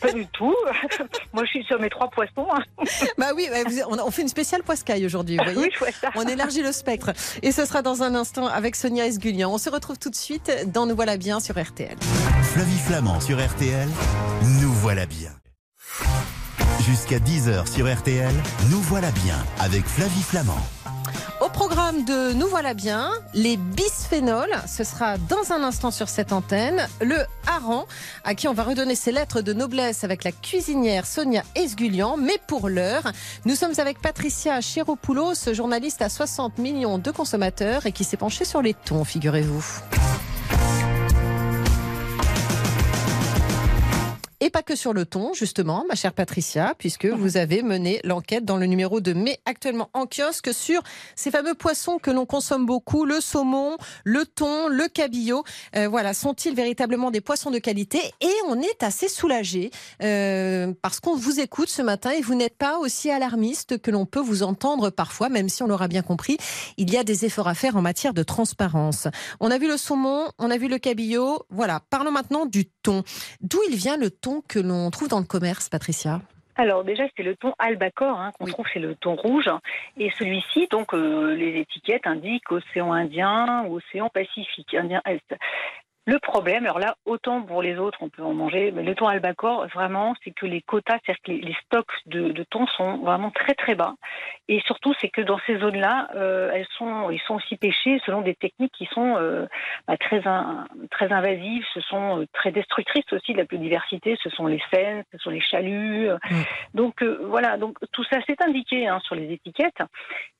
Pas 0.00 0.12
du 0.12 0.26
tout. 0.28 0.54
Moi, 1.32 1.44
je 1.44 1.50
suis 1.50 1.64
sur 1.64 1.80
mes 1.80 1.90
trois 1.90 2.08
poissons. 2.10 2.46
Bah 3.18 3.28
oui, 3.34 3.48
on 3.88 4.10
fait 4.10 4.22
une 4.22 4.28
spéciale 4.28 4.62
poiscaille 4.62 5.04
aujourd'hui. 5.06 5.36
Vous 5.36 5.44
voyez? 5.52 5.70
oui, 5.80 5.83
on 6.14 6.22
élargit 6.22 6.62
le 6.62 6.72
spectre. 6.72 7.12
Et 7.42 7.52
ce 7.52 7.64
sera 7.64 7.82
dans 7.82 8.02
un 8.02 8.14
instant 8.14 8.46
avec 8.46 8.76
Sonia 8.76 9.06
Esgulian. 9.06 9.50
On 9.52 9.58
se 9.58 9.70
retrouve 9.70 9.98
tout 9.98 10.10
de 10.10 10.16
suite 10.16 10.50
dans 10.72 10.86
Nous 10.86 10.94
voilà 10.94 11.16
bien 11.16 11.40
sur 11.40 11.60
RTL. 11.60 11.96
Flavie 12.42 12.78
Flamand 12.78 13.20
sur 13.20 13.44
RTL, 13.44 13.88
Nous 14.60 14.72
voilà 14.72 15.06
bien. 15.06 15.32
Jusqu'à 16.86 17.18
10h 17.18 17.66
sur 17.72 17.90
RTL, 17.90 18.34
Nous 18.70 18.80
voilà 18.82 19.10
bien 19.12 19.36
avec 19.58 19.86
Flavie 19.86 20.22
Flamand. 20.22 20.60
Au 21.40 21.48
programme 21.48 22.04
de 22.04 22.34
Nous 22.34 22.46
voilà 22.46 22.74
bien, 22.74 23.10
les 23.32 23.56
bisphénols, 23.56 24.54
ce 24.66 24.84
sera 24.84 25.16
dans 25.16 25.50
un 25.50 25.62
instant 25.62 25.90
sur 25.90 26.10
cette 26.10 26.30
antenne, 26.30 26.86
le 27.00 27.16
hareng, 27.46 27.86
à 28.24 28.34
qui 28.34 28.48
on 28.48 28.52
va 28.52 28.64
redonner 28.64 28.96
ses 28.96 29.12
lettres 29.12 29.40
de 29.40 29.54
noblesse 29.54 30.04
avec 30.04 30.24
la 30.24 30.32
cuisinière 30.32 31.06
Sonia 31.06 31.42
Esgulian. 31.54 32.18
Mais 32.18 32.36
pour 32.46 32.68
l'heure, 32.68 33.12
nous 33.46 33.54
sommes 33.54 33.74
avec 33.78 34.02
Patricia 34.02 34.60
Chiropoulos, 34.60 35.54
journaliste 35.54 36.02
à 36.02 36.10
60 36.10 36.58
millions 36.58 36.98
de 36.98 37.10
consommateurs 37.10 37.86
et 37.86 37.92
qui 37.92 38.04
s'est 38.04 38.18
penchée 38.18 38.44
sur 38.44 38.60
les 38.60 38.74
tons, 38.74 39.04
figurez-vous. 39.04 39.64
Pas 44.54 44.62
que 44.62 44.76
sur 44.76 44.92
le 44.92 45.04
ton, 45.04 45.34
justement, 45.34 45.84
ma 45.88 45.96
chère 45.96 46.12
Patricia, 46.12 46.76
puisque 46.78 47.06
vous 47.06 47.36
avez 47.36 47.64
mené 47.64 48.00
l'enquête 48.04 48.44
dans 48.44 48.56
le 48.56 48.66
numéro 48.66 49.00
de 49.00 49.12
mai 49.12 49.40
actuellement 49.46 49.90
en 49.94 50.06
kiosque 50.06 50.54
sur 50.54 50.80
ces 51.16 51.32
fameux 51.32 51.54
poissons 51.54 51.98
que 51.98 52.12
l'on 52.12 52.24
consomme 52.24 52.64
beaucoup, 52.64 53.04
le 53.04 53.20
saumon, 53.20 53.76
le 54.04 54.24
thon, 54.24 54.68
le 54.68 54.86
cabillaud. 54.86 55.42
Euh, 55.74 55.88
voilà, 55.88 56.14
sont-ils 56.14 56.54
véritablement 56.54 57.10
des 57.10 57.20
poissons 57.20 57.50
de 57.50 57.58
qualité? 57.58 57.98
Et 58.20 58.30
on 58.46 58.62
est 58.62 58.84
assez 58.84 59.08
soulagé 59.08 59.72
euh, 60.04 60.72
parce 60.82 61.00
qu'on 61.00 61.16
vous 61.16 61.40
écoute 61.40 61.68
ce 61.68 61.82
matin 61.82 62.12
et 62.12 62.20
vous 62.20 62.36
n'êtes 62.36 62.56
pas 62.56 62.78
aussi 62.78 63.10
alarmiste 63.10 63.78
que 63.78 63.90
l'on 63.90 64.06
peut 64.06 64.20
vous 64.20 64.44
entendre 64.44 64.90
parfois, 64.90 65.30
même 65.30 65.48
si 65.48 65.64
on 65.64 65.66
l'aura 65.66 65.88
bien 65.88 66.02
compris. 66.02 66.36
Il 66.76 66.92
y 66.92 66.96
a 66.96 67.02
des 67.02 67.24
efforts 67.24 67.48
à 67.48 67.54
faire 67.54 67.74
en 67.74 67.82
matière 67.82 68.14
de 68.14 68.22
transparence. 68.22 69.08
On 69.40 69.50
a 69.50 69.58
vu 69.58 69.66
le 69.66 69.76
saumon, 69.76 70.28
on 70.38 70.48
a 70.52 70.58
vu 70.58 70.68
le 70.68 70.78
cabillaud. 70.78 71.40
Voilà, 71.50 71.80
parlons 71.90 72.12
maintenant 72.12 72.46
du 72.46 72.66
thon. 72.66 73.02
D'où 73.40 73.58
il 73.68 73.74
vient 73.74 73.96
le 73.96 74.10
thon 74.10 74.42
que 74.48 74.58
l'on 74.58 74.90
trouve 74.90 75.08
dans 75.08 75.20
le 75.20 75.26
commerce, 75.26 75.68
Patricia 75.68 76.20
alors 76.56 76.84
déjà, 76.84 77.04
c'est 77.16 77.24
le 77.24 77.34
thon 77.34 77.52
albacore 77.58 78.20
hein, 78.20 78.30
qu'on 78.38 78.44
oui. 78.44 78.52
trouve, 78.52 78.66
c'est 78.72 78.78
le 78.78 78.94
thon 78.94 79.16
rouge. 79.16 79.50
Et 79.96 80.10
celui-ci, 80.18 80.68
donc, 80.70 80.94
euh, 80.94 81.34
les 81.34 81.58
étiquettes 81.58 82.06
indiquent 82.06 82.52
océan 82.52 82.92
Indien 82.92 83.64
ou 83.66 83.78
océan 83.78 84.08
Pacifique, 84.08 84.72
Indien 84.74 85.02
Est. 85.04 85.34
Le 86.06 86.18
problème, 86.18 86.64
alors 86.64 86.78
là, 86.78 86.96
autant 87.06 87.40
pour 87.40 87.62
les 87.62 87.78
autres, 87.78 87.96
on 88.02 88.10
peut 88.10 88.22
en 88.22 88.34
manger, 88.34 88.70
mais 88.72 88.82
le 88.82 88.94
thon 88.94 89.06
albacore, 89.06 89.66
vraiment, 89.68 90.14
c'est 90.22 90.32
que 90.32 90.44
les 90.44 90.60
quotas, 90.60 90.98
c'est-à-dire 91.04 91.22
que 91.24 91.30
les, 91.30 91.40
les 91.40 91.56
stocks 91.64 91.92
de, 92.04 92.30
de, 92.30 92.42
thon 92.42 92.66
sont 92.66 92.98
vraiment 92.98 93.30
très 93.30 93.54
très 93.54 93.74
bas. 93.74 93.94
Et 94.48 94.60
surtout, 94.66 94.92
c'est 95.00 95.08
que 95.08 95.22
dans 95.22 95.38
ces 95.46 95.58
zones-là, 95.58 96.08
euh, 96.14 96.50
elles 96.52 96.66
sont, 96.76 97.10
ils 97.10 97.20
sont 97.20 97.36
aussi 97.36 97.56
pêchés 97.56 98.02
selon 98.04 98.20
des 98.20 98.34
techniques 98.34 98.74
qui 98.76 98.84
sont 98.92 99.16
euh, 99.16 99.46
bah, 99.88 99.96
très, 99.96 100.26
in, 100.26 100.66
très 100.90 101.10
invasives, 101.10 101.64
ce 101.72 101.80
sont 101.80 102.20
euh, 102.20 102.26
très 102.34 102.52
destructrices 102.52 103.10
aussi 103.12 103.32
de 103.32 103.38
la 103.38 103.44
biodiversité, 103.44 104.18
ce 104.22 104.28
sont 104.28 104.46
les 104.46 104.60
scènes, 104.70 105.04
ce 105.10 105.16
sont 105.16 105.30
les 105.30 105.40
chaluts. 105.40 106.10
Mmh. 106.10 106.42
Donc 106.74 107.02
voilà, 107.02 107.56
donc 107.56 107.78
tout 107.92 108.04
ça 108.04 108.18
c'est 108.26 108.42
indiqué 108.42 108.86
hein, 108.88 109.00
sur 109.04 109.14
les 109.14 109.32
étiquettes. 109.32 109.80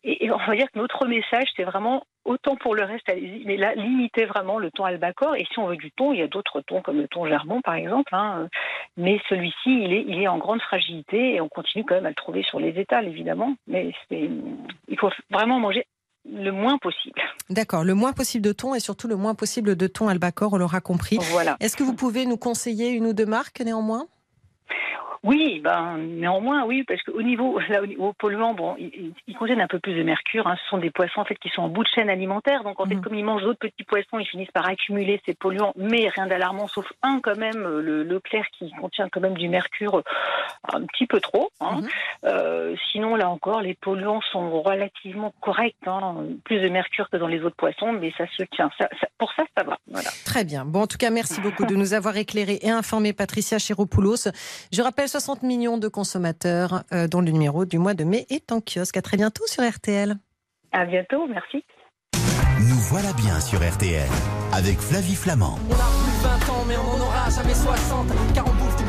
Et, 0.03 0.27
et 0.27 0.31
on 0.31 0.37
va 0.37 0.55
dire 0.57 0.71
que 0.71 0.79
notre 0.79 1.07
message, 1.07 1.49
c'est 1.57 1.65
vraiment 1.65 2.05
autant 2.25 2.57
pour 2.57 2.75
le 2.75 2.85
reste, 2.85 3.09
allez-y, 3.09 3.45
mais 3.45 3.57
là, 3.57 3.75
limitez 3.75 4.25
vraiment 4.25 4.59
le 4.59 4.71
thon 4.71 4.85
albacore. 4.85 5.37
Et 5.37 5.47
si 5.53 5.59
on 5.59 5.67
veut 5.67 5.77
du 5.77 5.91
thon, 5.93 6.13
il 6.13 6.21
y 6.21 6.23
a 6.23 6.29
d'autres 6.29 6.61
thons, 6.61 6.83
comme 6.83 6.99
le 6.99 7.09
thon 7.09 7.27
gerbon, 7.27 7.61
par 7.61 7.75
exemple. 7.75 8.15
Hein. 8.15 8.49
Mais 8.97 9.21
celui-ci, 9.29 9.83
il 9.85 9.93
est, 9.93 10.05
il 10.07 10.23
est 10.23 10.29
en 10.29 10.39
grande 10.39 10.63
fragilité 10.63 11.35
et 11.35 11.41
on 11.41 11.49
continue 11.49 11.85
quand 11.85 11.95
même 11.95 12.07
à 12.07 12.11
le 12.11 12.15
trouver 12.15 12.43
sur 12.43 12.61
les 12.61 12.79
étals, 12.79 13.09
évidemment. 13.09 13.55
Mais 13.67 13.93
il 14.11 14.99
faut 14.99 15.11
vraiment 15.31 15.61
manger 15.61 15.87
le 16.31 16.51
moins 16.51 16.79
possible. 16.79 17.21
D'accord, 17.51 17.85
le 17.85 17.95
moins 17.95 18.13
possible 18.13 18.45
de 18.45 18.53
thon 18.53 18.75
et 18.75 18.81
surtout 18.81 19.09
le 19.09 19.17
moins 19.17 19.35
possible 19.35 19.77
de 19.77 19.87
thon 19.87 20.09
albacore, 20.09 20.55
on 20.55 20.57
l'aura 20.57 20.81
compris. 20.81 21.19
Voilà. 21.33 21.57
Est-ce 21.61 21.77
que 21.77 21.83
vous 21.83 21.95
pouvez 21.95 22.27
nous 22.27 22.39
conseiller 22.39 22.91
une 22.91 23.07
ou 23.07 23.13
deux 23.13 23.27
marques 23.27 23.61
néanmoins? 23.61 24.07
Oui, 25.25 25.61
ben, 25.65 25.97
néanmoins, 25.97 26.65
oui, 26.67 26.85
parce 26.85 27.03
qu'au 27.03 27.23
niveau, 27.23 27.59
là, 27.71 27.83
au 27.83 27.87
niveau 27.87 28.13
polluant, 28.13 28.53
bon, 28.53 28.77
ils, 28.79 29.13
ils, 29.27 29.35
contiennent 29.35 29.63
un 29.63 29.67
peu 29.67 29.79
plus 29.79 29.95
de 29.95 30.03
mercure. 30.03 30.47
Hein. 30.47 30.57
Ce 30.63 30.69
sont 30.69 30.79
des 30.79 30.91
poissons 30.91 31.21
en 31.21 31.25
fait 31.25 31.37
qui 31.37 31.49
sont 31.49 31.63
en 31.63 31.69
bout 31.69 31.83
de 31.83 31.89
chaîne 31.89 32.11
alimentaire. 32.11 32.63
Donc 32.63 32.79
en 32.79 32.85
fait, 32.85 32.95
Mhm. 32.95 33.01
comme 33.01 33.15
ils 33.15 33.25
mangent 33.25 33.43
d'autres 33.43 33.59
petits 33.59 33.85
poissons, 33.85 34.19
ils 34.19 34.27
finissent 34.27 34.51
par 34.53 34.69
accumuler 34.69 35.21
ces 35.25 35.35
polluants. 35.35 35.73
Mais 35.77 36.09
rien 36.15 36.27
d'alarmant, 36.27 36.69
sauf 36.69 36.93
un 37.03 37.21
quand 37.21 37.39
même, 37.39 37.63
le, 37.63 38.03
le 38.05 38.21
clair 38.21 38.45
qui 38.53 38.71
contient 38.73 39.09
quand 39.09 39.21
même 39.21 39.37
du 39.37 39.49
mercure 39.49 40.03
un 40.73 40.81
petit 40.87 41.07
peu 41.07 41.21
trop. 41.21 41.51
Hein. 41.61 41.81
Mhm. 41.83 41.89
Euh, 42.25 42.75
sinon, 42.93 43.17
là 43.17 43.29
encore, 43.29 43.61
les 43.61 43.75
polluants 43.75 44.21
sont 44.33 44.63
relativement 44.63 45.33
corrects. 45.41 45.77
Hein. 45.87 46.17
Plus 46.45 46.61
de 46.61 46.69
mercure 46.69 47.09
que 47.11 47.17
dans 47.17 47.27
les 47.27 47.41
autres 47.43 47.57
poissons, 47.57 47.93
mais 47.93 48.13
ça 48.17 48.25
se 48.37 48.43
tient. 48.55 48.71
Ça, 48.79 48.89
ça- 49.01 49.09
pour 49.19 49.33
ça, 49.35 49.45
ça 49.57 49.65
va. 49.65 49.77
Voilà. 49.91 50.09
Très 50.25 50.45
bien. 50.45 50.65
Bon, 50.65 50.83
en 50.83 50.87
tout 50.87 50.99
cas, 50.99 51.11
merci 51.11 51.41
beaucoup 51.41 51.67
de 51.67 51.75
nous 51.77 51.93
avoir 51.95 52.17
éclairé 52.17 52.59
et 52.63 52.71
informé, 52.71 53.13
Patricia 53.13 53.59
Chéropoulos. 53.59 54.29
Je 54.73 54.83
rappelle 54.83 55.09
60 55.09 55.43
millions 55.43 55.79
de 55.79 55.89
consommateurs 55.89 56.83
euh, 56.93 57.07
dont 57.09 57.21
le 57.21 57.31
numéro 57.31 57.65
du 57.65 57.79
mois 57.79 57.95
de 57.95 58.05
mai 58.05 58.27
est 58.31 58.53
en 58.53 58.61
kiosque. 58.61 58.97
À 58.97 59.03
très 59.03 59.17
bientôt 59.17 59.47
sur 59.47 59.63
RTL. 59.69 60.15
À 60.73 60.85
bientôt. 60.87 61.27
Merci. 61.29 61.65
Nous 62.61 62.81
voilà 62.91 63.13
bien 63.13 63.39
sur 63.41 63.59
RTL 63.61 64.09
avec 64.55 64.79
Flavie 64.79 65.15
Flamand. 65.15 65.59
On 65.69 65.75
a 65.75 65.77
plus 65.77 66.47
20 66.49 66.53
ans, 66.53 66.65
mais 66.67 66.77
on 66.77 66.97
n'en 66.99 67.05
aura 67.05 67.29
jamais 67.29 67.55
60. 67.55 68.07
Car 68.35 68.47
on 68.47 68.55
bouffe 68.55 68.77
du. 68.77 68.85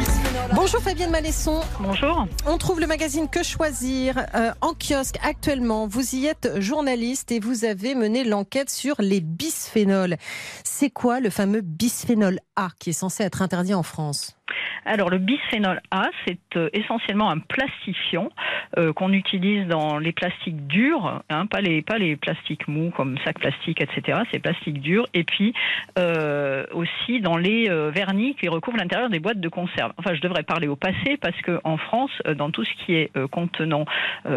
Bonjour 0.56 0.80
Fabienne 0.80 1.12
Malesson. 1.12 1.60
Bonjour. 1.82 2.26
On 2.46 2.58
trouve 2.58 2.80
le 2.80 2.88
magazine 2.88 3.28
Que 3.30 3.44
choisir 3.44 4.26
euh, 4.36 4.54
en 4.62 4.74
kiosque 4.74 5.18
actuellement. 5.22 5.86
Vous 5.86 6.16
y 6.16 6.28
êtes 6.28 6.62
journaliste 6.62 7.34
et 7.34 7.42
vous 7.42 7.66
avez 7.66 7.94
mené 7.94 8.24
l'enquête 8.24 8.70
sur 8.70 8.96
les 9.00 9.20
bisphénols. 9.20 10.16
C'est 10.64 10.90
quoi 10.90 11.20
le 11.20 11.30
fameux 11.30 11.60
bisphénol 11.60 12.40
A 12.56 12.70
qui 12.80 12.92
est 12.92 12.94
censé 12.94 13.24
être 13.24 13.42
interdit 13.42 13.74
en 13.74 13.84
France? 13.84 14.38
Alors 14.86 15.10
le 15.10 15.18
bisphénol 15.18 15.82
A, 15.92 16.10
c'est 16.26 16.38
euh, 16.58 16.70
essentiellement 16.74 17.32
un 17.32 17.40
plastifiant 17.40 18.30
euh, 18.78 18.94
qu'on 18.94 19.12
utilise 19.14 19.66
dans 19.68 19.98
les 19.98 20.12
plastiques 20.12 20.68
durs, 20.68 21.22
hein, 21.30 21.48
pas 21.48 21.62
les 21.62 21.82
pas 21.82 21.98
les 21.98 22.16
plastiques 22.16 22.68
mous 22.68 22.92
comme 22.92 23.18
sac 23.26 23.40
plastique, 23.40 23.82
etc. 23.82 24.20
C'est 24.32 24.40
plastique 24.40 24.82
dur. 24.82 25.08
Et 25.16 25.24
puis 25.24 25.54
euh, 25.98 26.66
aussi 26.74 27.22
dans 27.22 27.38
les 27.38 27.68
vernis 27.92 28.36
qui 28.36 28.48
recouvrent 28.48 28.78
l'intérieur 28.78 29.10
des 29.10 29.20
boîtes 29.20 29.40
de 29.40 29.50
conserve. 29.50 29.92
Enfin, 29.98 30.14
je 30.14 30.22
devrais 30.22 30.44
parler 30.44 30.68
au 30.68 30.76
passé 30.76 31.18
parce 31.20 31.40
que 31.42 31.60
en 31.64 31.78
France, 31.78 32.12
dans 32.38 32.52
tout 32.52 32.64
ce 32.64 32.74
qui 32.86 32.94
est 32.96 33.12
contenant 33.30 33.86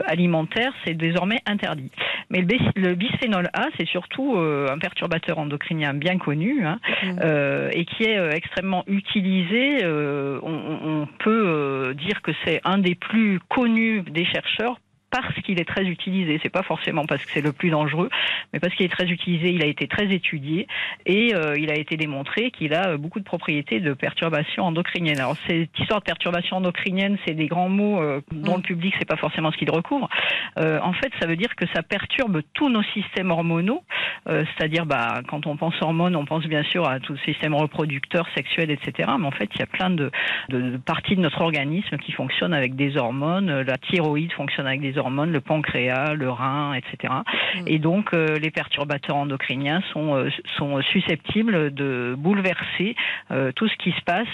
alimentaire, 0.07 0.73
c'est 0.85 0.95
désormais 0.95 1.41
interdit. 1.47 1.91
Mais 2.31 2.41
le, 2.41 2.47
bis- 2.47 2.73
le 2.77 2.95
bisphénol 2.95 3.49
A, 3.53 3.67
c'est 3.77 3.87
surtout 3.89 4.37
un 4.39 4.79
perturbateur 4.79 5.39
endocrinien 5.39 5.93
bien 5.95 6.19
connu. 6.19 6.65
hein, 6.67 6.79
euh, 7.23 7.71
et 7.73 7.85
qui 7.85 8.05
est 8.05 8.19
extrêmement 8.35 8.85
utilisé. 8.87 9.79
Euh, 9.99 10.39
on, 10.43 10.53
on- 10.53 11.07
peut 11.19 11.45
euh, 11.47 11.95
dire 11.95 12.23
que 12.23 12.31
c'est 12.45 12.61
un 12.65 12.79
des 12.79 12.95
plus 12.95 13.41
connus 13.49 14.03
des 14.03 14.25
chercheurs 14.25 14.79
parce 15.11 15.35
qu'il 15.43 15.61
est 15.61 15.65
très 15.69 15.85
utilisé. 15.87 16.39
C'est 16.43 16.49
pas 16.51 16.63
forcément 16.63 17.05
parce 17.07 17.25
que 17.25 17.31
c'est 17.33 17.41
le 17.41 17.53
plus 17.53 17.71
dangereux, 17.71 18.11
mais 18.53 18.61
parce 18.61 18.75
qu'il 18.75 18.85
est 18.87 18.91
très 18.91 19.07
utilisé, 19.09 19.51
il 19.51 19.63
a 19.63 19.67
été 19.67 19.87
très 19.89 20.07
étudié 20.13 20.67
et 21.07 21.35
euh, 21.35 21.55
il 21.59 21.71
a 21.71 21.77
été 21.77 21.97
démontré 21.97 22.51
qu'il 22.51 22.75
a 22.75 22.89
euh, 22.91 22.97
beaucoup 22.99 23.19
de 23.21 23.25
propriétés 23.25 23.81
de 23.81 23.95
perturbations 23.95 24.65
endocriniennes. 24.65 25.19
Alors 25.21 25.37
cette 25.47 25.79
histoire 25.79 26.01
de 26.01 26.05
perturbation 26.05 26.57
endocrinienne, 26.59 27.17
c'est 27.27 27.35
des 27.35 27.47
grands 27.47 27.69
mots 27.69 28.01
euh, 28.01 28.21
dont 28.33 28.55
Mm. 28.55 28.57
le 28.59 28.63
public 28.63 28.95
c'est 28.99 29.09
pas 29.09 29.17
forcément 29.17 29.51
ce 29.53 29.57
qu'il 29.57 29.71
recouvre. 29.71 30.09
Euh, 30.59 30.79
en 30.83 30.93
fait, 30.93 31.11
ça 31.21 31.27
veut 31.27 31.37
dire 31.37 31.55
que 31.57 31.67
ça 31.75 31.83
perturbe 31.83 32.43
tous 32.55 32.69
nos 32.69 32.83
systèmes 32.95 33.31
hormonaux, 33.31 33.83
c'est-à-dire 34.27 34.85
bah, 34.85 35.23
quand 35.29 35.47
on 35.47 35.57
pense 35.57 35.75
hormones, 35.81 36.15
on 36.17 36.25
pense 36.27 36.45
bien 36.47 36.63
sûr 36.65 36.87
à 36.87 37.01
tout 37.01 37.13
le 37.13 37.19
système 37.21 37.55
reproducteur, 37.55 38.27
sexuel, 38.35 38.71
etc. 38.71 39.11
Mais 39.19 39.27
en 39.27 39.31
fait, 39.31 39.49
il 39.55 39.61
y 39.61 39.63
a 39.63 39.67
plein 39.67 39.91
de, 39.91 40.11
de- 40.51 40.61
de 40.73 40.77
parties 40.77 41.17
de 41.17 41.21
notre 41.21 41.41
organisme 41.41 41.97
qui 41.99 42.13
fonctionnent 42.13 42.53
avec 42.53 42.75
des 42.77 42.97
hormones. 42.97 43.63
La 43.63 43.79
thyroïde 43.79 44.33
fonctionne 44.33 44.67
avec 44.67 44.81
des 44.81 44.98
hormones, 44.99 45.33
le 45.33 45.41
pancréas, 45.41 46.15
le 46.15 46.31
rein, 46.31 46.75
etc. 46.75 47.13
Et 47.67 47.79
donc, 47.79 48.13
euh, 48.13 48.39
les 48.39 48.51
perturbateurs 48.51 49.17
endocriniens 49.17 49.83
sont, 49.93 50.15
euh, 50.15 50.31
sont 50.57 50.81
susceptibles 50.83 51.73
de 51.73 52.15
bouleverser 52.17 52.95
euh, 53.31 53.53
tout 53.53 53.69
ce 53.69 53.77
qui 53.77 53.93
se 53.93 54.03
passe 54.05 54.29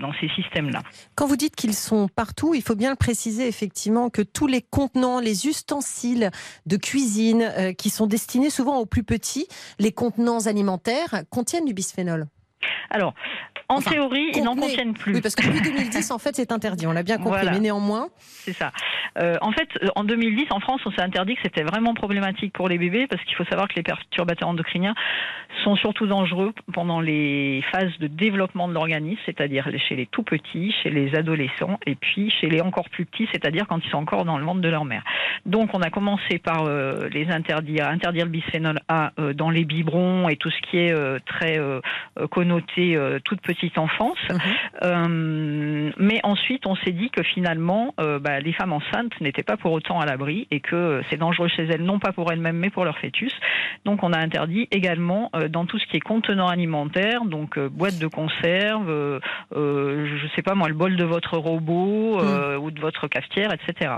dans 0.00 0.12
ces 0.20 0.28
systèmes-là. 0.30 0.82
Quand 1.14 1.26
vous 1.26 1.36
dites 1.36 1.56
qu'ils 1.56 1.74
sont 1.74 2.08
partout, 2.08 2.54
il 2.54 2.62
faut 2.62 2.76
bien 2.76 2.90
le 2.90 2.96
préciser 2.96 3.48
effectivement 3.48 4.10
que 4.10 4.22
tous 4.22 4.46
les 4.46 4.62
contenants, 4.62 5.20
les 5.20 5.46
ustensiles 5.46 6.30
de 6.66 6.76
cuisine 6.76 7.74
qui 7.76 7.90
sont 7.90 8.06
destinés 8.06 8.50
souvent 8.50 8.78
aux 8.78 8.86
plus 8.86 9.02
petits, 9.02 9.46
les 9.78 9.92
contenants 9.92 10.46
alimentaires, 10.46 11.22
contiennent 11.30 11.64
du 11.64 11.74
bisphénol. 11.74 12.26
Alors, 12.90 13.14
en 13.68 13.76
Enfin, 13.76 13.90
théorie, 13.90 14.30
ils 14.34 14.42
n'en 14.42 14.56
contiennent 14.56 14.94
plus. 14.94 15.14
Oui, 15.14 15.20
parce 15.20 15.34
que 15.34 15.46
depuis 15.46 15.60
2010, 15.60 16.10
en 16.10 16.18
fait, 16.18 16.34
c'est 16.34 16.52
interdit. 16.52 16.86
On 16.86 16.92
l'a 16.92 17.02
bien 17.02 17.16
compris. 17.18 17.40
Voilà. 17.42 17.52
Mais 17.52 17.60
néanmoins, 17.60 18.08
C'est 18.16 18.54
ça. 18.54 18.72
Euh, 19.18 19.36
en 19.42 19.52
fait, 19.52 19.68
euh, 19.82 19.88
en 19.94 20.04
2010, 20.04 20.46
en 20.50 20.60
France, 20.60 20.80
on 20.86 20.90
s'est 20.92 21.02
interdit 21.02 21.34
que 21.34 21.42
c'était 21.42 21.64
vraiment 21.64 21.92
problématique 21.92 22.52
pour 22.52 22.68
les 22.68 22.78
bébés 22.78 23.06
parce 23.06 23.22
qu'il 23.24 23.36
faut 23.36 23.44
savoir 23.44 23.68
que 23.68 23.74
les 23.74 23.82
perturbateurs 23.82 24.48
endocriniens 24.48 24.94
sont 25.64 25.76
surtout 25.76 26.06
dangereux 26.06 26.52
pendant 26.72 27.00
les 27.00 27.62
phases 27.72 27.92
de 27.98 28.06
développement 28.06 28.68
de 28.68 28.74
l'organisme, 28.74 29.20
c'est-à-dire 29.26 29.68
chez 29.88 29.96
les 29.96 30.06
tout 30.06 30.22
petits, 30.22 30.74
chez 30.82 30.90
les 30.90 31.14
adolescents 31.14 31.78
et 31.86 31.94
puis 31.94 32.30
chez 32.30 32.48
les 32.48 32.60
encore 32.60 32.88
plus 32.88 33.04
petits, 33.04 33.28
c'est-à-dire 33.32 33.66
quand 33.68 33.84
ils 33.84 33.90
sont 33.90 33.98
encore 33.98 34.24
dans 34.24 34.38
le 34.38 34.44
ventre 34.44 34.60
de 34.60 34.68
leur 34.68 34.84
mère. 34.84 35.02
Donc, 35.46 35.70
on 35.74 35.82
a 35.82 35.90
commencé 35.90 36.38
par 36.38 36.64
euh, 36.64 37.08
les 37.12 37.28
interdire, 37.30 37.88
interdire 37.88 38.24
le 38.24 38.30
bisphénol 38.30 38.80
A 38.88 39.12
euh, 39.18 39.32
dans 39.34 39.50
les 39.50 39.64
biberons 39.64 40.28
et 40.28 40.36
tout 40.36 40.50
ce 40.50 40.60
qui 40.70 40.78
est 40.78 40.94
très 41.26 41.58
connoté 42.30 42.98
toute 43.24 43.40
petite 43.40 43.57
enfance. 43.76 44.18
Mhm. 44.30 44.40
Euh, 44.82 45.90
mais 45.98 46.20
ensuite, 46.22 46.66
on 46.66 46.76
s'est 46.76 46.92
dit 46.92 47.10
que 47.10 47.22
finalement, 47.22 47.94
euh, 48.00 48.18
bah, 48.18 48.40
les 48.40 48.52
femmes 48.52 48.72
enceintes 48.72 49.20
n'étaient 49.20 49.42
pas 49.42 49.56
pour 49.56 49.72
autant 49.72 50.00
à 50.00 50.06
l'abri 50.06 50.46
et 50.50 50.60
que 50.60 50.76
euh, 50.76 51.02
c'est 51.10 51.16
dangereux 51.16 51.48
chez 51.48 51.64
elles, 51.64 51.82
non 51.82 51.98
pas 51.98 52.12
pour 52.12 52.30
elles-mêmes, 52.32 52.56
mais 52.56 52.70
pour 52.70 52.84
leur 52.84 52.98
fœtus. 52.98 53.32
Donc, 53.84 54.02
on 54.02 54.12
a 54.12 54.18
interdit 54.18 54.68
également 54.70 55.30
euh, 55.34 55.48
dans 55.48 55.66
tout 55.66 55.78
ce 55.78 55.86
qui 55.86 55.96
est 55.96 56.00
contenant 56.00 56.48
alimentaire, 56.48 57.24
donc 57.24 57.58
boîte 57.58 57.98
de 57.98 58.06
conserve, 58.06 59.20
je 59.52 60.26
sais 60.34 60.42
pas 60.42 60.54
moi, 60.54 60.68
le 60.68 60.74
bol 60.74 60.96
de 60.96 61.04
votre 61.04 61.36
robot 61.38 62.20
euh, 62.20 62.56
ou 62.56 62.70
de 62.70 62.80
votre 62.80 63.08
cafetière, 63.08 63.52
etc. 63.52 63.92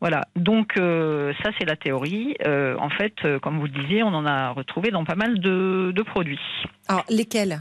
Voilà. 0.00 0.22
Donc, 0.36 0.74
ça, 0.76 1.50
c'est 1.58 1.66
la 1.66 1.76
théorie. 1.76 2.36
En 2.44 2.90
fait, 2.90 3.14
comme 3.42 3.58
vous 3.58 3.66
le 3.66 3.82
disiez, 3.82 4.02
on 4.02 4.14
en 4.14 4.26
a 4.26 4.50
retrouvé 4.50 4.90
dans 4.90 5.04
pas 5.04 5.14
mal 5.14 5.38
de, 5.38 5.92
de 5.94 6.02
produits. 6.02 6.40
alors 6.88 7.04
lesquels? 7.08 7.60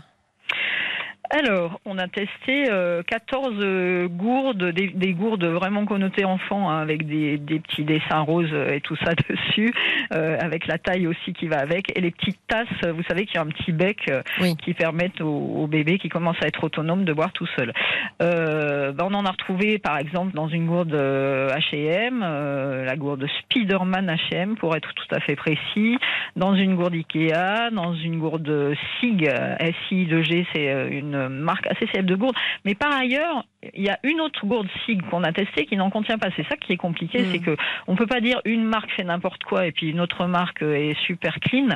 Alors, 1.35 1.79
on 1.85 1.97
a 1.97 2.07
testé 2.07 2.69
euh, 2.69 3.01
14 3.07 3.55
euh, 3.59 4.07
gourdes, 4.07 4.65
des, 4.65 4.89
des 4.89 5.13
gourdes 5.13 5.45
vraiment 5.45 5.83
connotées 5.83 6.25
enfants, 6.25 6.69
hein, 6.69 6.79
avec 6.79 7.07
des, 7.07 7.39
des 7.39 7.59
petits 7.59 7.83
dessins 7.83 8.19
roses 8.19 8.53
et 8.53 8.81
tout 8.81 8.95
ça 8.97 9.13
dessus, 9.29 9.73
euh, 10.13 10.37
avec 10.39 10.67
la 10.67 10.77
taille 10.77 11.07
aussi 11.07 11.33
qui 11.33 11.47
va 11.47 11.57
avec, 11.57 11.97
et 11.97 12.01
les 12.01 12.11
petites 12.11 12.37
tasses, 12.47 12.67
vous 12.87 13.01
savez, 13.09 13.25
qui 13.25 13.39
ont 13.39 13.43
un 13.43 13.47
petit 13.47 13.71
bec 13.71 13.97
euh, 14.09 14.21
Oui. 14.41 14.55
qui 14.57 14.75
permettent 14.75 15.21
aux, 15.21 15.63
aux 15.63 15.65
bébés 15.65 15.97
qui 15.97 16.07
commencent 16.07 16.41
à 16.43 16.47
être 16.47 16.63
autonomes 16.63 17.03
de 17.03 17.13
boire 17.13 17.33
tout 17.33 17.47
seul. 17.57 17.73
Euh, 18.21 18.91
ben, 18.91 19.07
on 19.09 19.15
en 19.15 19.25
a 19.25 19.31
retrouvé, 19.31 19.79
par 19.79 19.97
exemple, 19.97 20.35
dans 20.35 20.47
une 20.47 20.67
gourde 20.67 20.93
H&M, 20.93 22.21
euh, 22.23 22.85
la 22.85 22.95
gourde 22.95 23.25
Spiderman 23.39 24.05
H&M, 24.07 24.55
pour 24.55 24.75
être 24.75 24.93
tout 24.93 25.15
à 25.15 25.19
fait 25.19 25.35
précis, 25.35 25.97
dans 26.35 26.55
une 26.55 26.75
gourde 26.75 26.93
Ikea, 26.93 27.71
dans 27.71 27.95
une 27.95 28.19
gourde 28.19 28.75
SIG, 28.99 29.27
euh, 29.27 29.55
SI2G, 29.89 30.45
c'est 30.53 30.69
euh, 30.71 30.89
une 31.27 31.39
marque 31.39 31.67
assez 31.67 31.87
célèbre 31.87 32.09
de 32.09 32.15
gourde. 32.15 32.35
Mais 32.65 32.75
par 32.75 32.91
ailleurs, 32.93 33.45
il 33.73 33.83
y 33.83 33.89
a 33.89 33.99
une 34.03 34.19
autre 34.21 34.45
gourde 34.45 34.67
SIG 34.85 35.01
qu'on 35.09 35.23
a 35.23 35.31
testée 35.31 35.65
qui 35.65 35.77
n'en 35.77 35.89
contient 35.89 36.17
pas. 36.17 36.27
C'est 36.35 36.47
ça 36.47 36.55
qui 36.57 36.73
est 36.73 36.77
compliqué, 36.77 37.21
Mm. 37.21 37.25
c'est 37.31 37.39
que 37.39 37.55
on 37.87 37.95
peut 37.95 38.07
pas 38.07 38.19
dire 38.19 38.41
une 38.45 38.63
marque 38.63 38.91
fait 38.91 39.03
n'importe 39.03 39.43
quoi 39.43 39.65
et 39.65 39.71
puis 39.71 39.89
une 39.89 39.99
autre 39.99 40.25
marque 40.25 40.61
est 40.61 40.97
super 41.05 41.39
clean. 41.39 41.69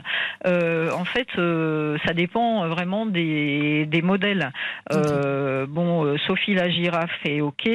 Euh, 0.45 0.91
en 0.91 1.05
fait, 1.05 1.27
euh, 1.37 1.97
ça 2.05 2.13
dépend 2.13 2.67
vraiment 2.67 3.05
des, 3.05 3.85
des 3.85 4.01
modèles. 4.01 4.51
Euh, 4.91 5.65
bon, 5.67 6.17
Sophie 6.25 6.53
la 6.53 6.69
girafe 6.69 7.09
est 7.25 7.41
ok, 7.41 7.65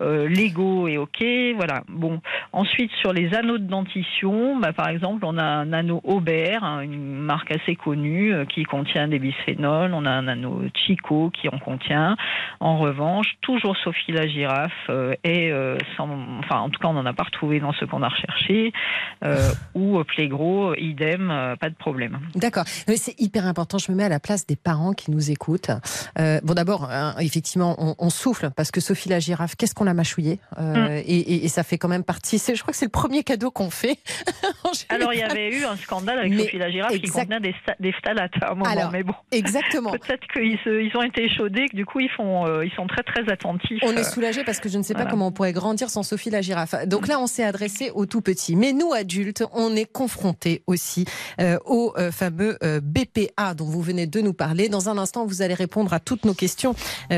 Lego 0.00 0.88
est 0.88 0.96
ok, 0.96 1.24
voilà. 1.56 1.82
Bon, 1.88 2.20
ensuite 2.52 2.92
sur 3.00 3.12
les 3.12 3.34
anneaux 3.34 3.58
de 3.58 3.66
dentition, 3.66 4.58
bah, 4.58 4.72
par 4.72 4.88
exemple, 4.88 5.24
on 5.24 5.36
a 5.38 5.44
un 5.44 5.72
anneau 5.72 6.00
Aubert, 6.04 6.64
hein, 6.64 6.80
une 6.80 7.18
marque 7.18 7.50
assez 7.52 7.76
connue 7.76 8.34
qui 8.48 8.64
contient 8.64 9.08
des 9.08 9.18
bisphénols. 9.18 9.79
On 9.92 10.04
a 10.04 10.10
un 10.10 10.28
anneau 10.28 10.62
Chico 10.74 11.30
qui 11.30 11.48
en 11.48 11.58
contient. 11.58 12.16
En 12.60 12.78
revanche, 12.78 13.26
toujours 13.40 13.76
Sophie 13.78 14.12
la 14.12 14.26
girafe 14.26 14.72
euh, 14.90 15.14
et 15.24 15.50
euh, 15.50 15.78
sans, 15.96 16.08
enfin 16.40 16.58
en 16.60 16.68
tout 16.70 16.78
cas 16.80 16.88
on 16.88 16.92
n'en 16.94 17.06
a 17.06 17.12
pas 17.12 17.24
retrouvé 17.24 17.60
dans 17.60 17.72
ce 17.72 17.84
qu'on 17.84 18.02
a 18.02 18.08
recherché 18.08 18.72
euh, 19.24 19.36
ou 19.74 19.98
euh, 19.98 20.04
Plegro, 20.04 20.74
idem, 20.74 21.30
euh, 21.30 21.56
pas 21.56 21.70
de 21.70 21.74
problème. 21.74 22.18
D'accord. 22.34 22.64
C'est 22.66 23.18
hyper 23.20 23.46
important. 23.46 23.78
Je 23.78 23.90
me 23.92 23.96
mets 23.96 24.04
à 24.04 24.08
la 24.08 24.20
place 24.20 24.46
des 24.46 24.56
parents 24.56 24.92
qui 24.92 25.10
nous 25.10 25.30
écoutent. 25.30 25.70
Euh, 26.18 26.40
bon, 26.42 26.54
d'abord, 26.54 26.88
hein, 26.90 27.14
effectivement, 27.20 27.76
on, 27.78 27.94
on 27.98 28.10
souffle 28.10 28.50
parce 28.56 28.70
que 28.70 28.80
Sophie 28.80 29.08
la 29.08 29.20
girafe, 29.20 29.56
qu'est-ce 29.56 29.74
qu'on 29.74 29.84
l'a 29.84 29.94
mâchouillée 29.94 30.38
Euh, 30.58 30.70
Mm. 30.70 30.92
et, 31.06 31.18
et- 31.18 31.44
et 31.44 31.48
ça 31.48 31.62
fait 31.62 31.78
quand 31.78 31.88
même 31.88 32.04
partie. 32.04 32.38
Je 32.38 32.60
crois 32.60 32.72
que 32.72 32.76
c'est 32.78 32.84
le 32.86 32.90
premier 32.90 33.22
cadeau 33.22 33.50
qu'on 33.50 33.70
fait. 33.70 33.98
Alors 34.88 35.12
il 35.12 35.18
y 35.20 35.22
avait 35.22 35.50
eu 35.56 35.64
un 35.64 35.76
scandale 35.76 36.18
avec 36.20 36.32
Mais 36.32 36.38
Sophie 36.44 36.58
la 36.58 36.70
girafe 36.70 36.92
qui 36.92 37.08
contenait 37.08 37.40
des, 37.40 37.54
des 37.80 37.92
phtalates 37.92 38.32
à 38.42 38.52
un 38.52 38.54
moment, 38.54 38.70
Alors, 38.70 38.90
mais 38.92 39.02
bon. 39.02 39.14
Exactement. 39.32 39.69
Exactement. 39.70 39.92
Peut-être 39.92 40.26
qu'ils 40.32 40.58
ils 40.66 40.96
ont 40.96 41.02
été 41.02 41.24
échaudés, 41.24 41.68
que 41.68 41.76
du 41.76 41.86
coup 41.86 42.00
ils 42.00 42.10
font, 42.10 42.46
euh, 42.46 42.64
ils 42.64 42.72
sont 42.72 42.86
très 42.86 43.02
très 43.02 43.30
attentifs. 43.30 43.80
On 43.82 43.96
est 43.96 44.04
soulagé 44.04 44.44
parce 44.44 44.60
que 44.60 44.68
je 44.68 44.78
ne 44.78 44.82
sais 44.82 44.94
pas 44.94 45.06
comment 45.06 45.28
on 45.28 45.32
pourrait 45.32 45.52
grandir 45.52 45.90
sans 45.90 46.02
Sophie 46.02 46.30
la 46.30 46.40
girafe. 46.40 46.74
Donc 46.86 47.06
là, 47.06 47.20
on 47.20 47.26
s'est 47.26 47.44
adressé 47.44 47.90
aux 47.94 48.06
tout 48.06 48.20
petits, 48.20 48.56
mais 48.56 48.72
nous 48.72 48.92
adultes, 48.92 49.44
on 49.52 49.74
est 49.76 49.90
confrontés 49.90 50.62
aussi 50.66 51.04
euh, 51.40 51.58
au 51.64 51.92
euh, 51.96 52.10
fameux 52.10 52.58
BPA 52.82 53.54
dont 53.54 53.64
vous 53.64 53.82
venez 53.82 54.06
de 54.06 54.20
nous 54.20 54.32
parler. 54.32 54.68
Dans 54.68 54.88
un 54.88 54.98
instant, 54.98 55.26
vous 55.26 55.42
allez 55.42 55.54
répondre 55.54 55.92
à 55.92 56.00
toutes 56.00 56.24
nos 56.24 56.34
questions 56.34 56.74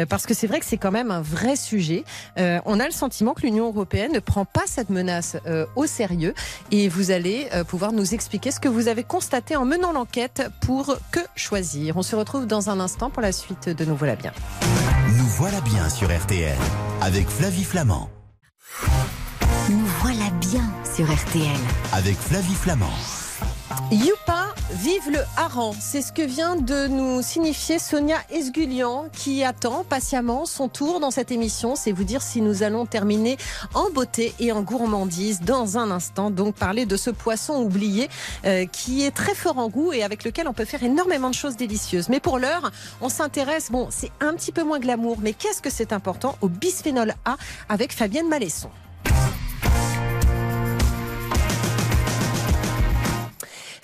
parce 0.08 0.26
que 0.26 0.34
c'est 0.34 0.46
vrai 0.46 0.60
que 0.60 0.66
c'est 0.66 0.76
quand 0.76 0.90
même 0.90 1.10
un 1.10 1.22
vrai 1.22 1.56
sujet. 1.56 2.04
on 2.36 2.80
a 2.80 2.86
le 2.86 2.92
sentiment 2.92 3.34
que 3.34 3.42
l'Union 3.42 3.66
européenne 3.66 4.12
ne 4.12 4.18
prend 4.18 4.44
pas 4.44 4.62
cette 4.66 4.90
menace 4.90 5.36
au 5.76 5.86
sérieux 5.86 6.34
et 6.70 6.88
vous 6.88 7.10
allez 7.10 7.46
pouvoir 7.68 7.92
nous 7.92 8.14
expliquer 8.14 8.50
ce 8.50 8.60
que 8.60 8.68
vous 8.68 8.88
avez 8.88 9.04
constaté 9.04 9.56
en 9.56 9.64
menant 9.64 9.92
l'enquête 9.92 10.48
pour 10.60 10.96
que 11.10 11.20
choisir. 11.36 11.96
On 11.96 12.02
se 12.02 12.16
retrouve 12.16 12.41
dans 12.46 12.70
un 12.70 12.80
instant 12.80 13.10
pour 13.10 13.22
la 13.22 13.32
suite 13.32 13.68
de 13.68 13.84
Nous 13.84 13.96
voilà 13.96 14.16
bien. 14.16 14.32
Nous 15.18 15.26
voilà 15.26 15.60
bien 15.60 15.88
sur 15.88 16.08
RTL 16.08 16.56
avec 17.00 17.28
Flavie 17.28 17.64
Flamand. 17.64 18.08
Nous 19.68 19.86
voilà 20.02 20.30
bien 20.40 20.64
sur 20.94 21.04
RTL 21.04 21.60
avec 21.92 22.16
Flavie 22.16 22.54
Flamand. 22.54 23.21
Youpa, 23.90 24.54
vive 24.70 25.10
le 25.10 25.20
hareng. 25.36 25.74
C'est 25.78 26.02
ce 26.02 26.12
que 26.12 26.22
vient 26.22 26.56
de 26.56 26.86
nous 26.86 27.22
signifier 27.22 27.78
Sonia 27.78 28.16
Esgulian 28.30 29.06
qui 29.12 29.44
attend 29.44 29.84
patiemment 29.84 30.46
son 30.46 30.68
tour 30.68 31.00
dans 31.00 31.10
cette 31.10 31.30
émission. 31.30 31.76
C'est 31.76 31.92
vous 31.92 32.04
dire 32.04 32.22
si 32.22 32.40
nous 32.40 32.62
allons 32.62 32.86
terminer 32.86 33.36
en 33.74 33.90
beauté 33.90 34.34
et 34.40 34.52
en 34.52 34.62
gourmandise 34.62 35.40
dans 35.40 35.78
un 35.78 35.90
instant. 35.90 36.30
Donc 36.30 36.54
parler 36.54 36.86
de 36.86 36.96
ce 36.96 37.10
poisson 37.10 37.62
oublié 37.62 38.08
euh, 38.44 38.66
qui 38.66 39.04
est 39.04 39.10
très 39.10 39.34
fort 39.34 39.58
en 39.58 39.68
goût 39.68 39.92
et 39.92 40.02
avec 40.02 40.24
lequel 40.24 40.48
on 40.48 40.52
peut 40.52 40.64
faire 40.64 40.82
énormément 40.82 41.30
de 41.30 41.34
choses 41.34 41.56
délicieuses. 41.56 42.08
Mais 42.08 42.20
pour 42.20 42.38
l'heure, 42.38 42.70
on 43.00 43.08
s'intéresse, 43.08 43.70
bon, 43.70 43.88
c'est 43.90 44.10
un 44.20 44.34
petit 44.34 44.52
peu 44.52 44.62
moins 44.62 44.80
glamour, 44.80 45.18
mais 45.20 45.32
qu'est-ce 45.32 45.62
que 45.62 45.70
c'est 45.70 45.92
important 45.92 46.36
au 46.40 46.48
bisphénol 46.48 47.14
A 47.24 47.36
avec 47.68 47.92
Fabienne 47.92 48.28
Malesson. 48.28 48.70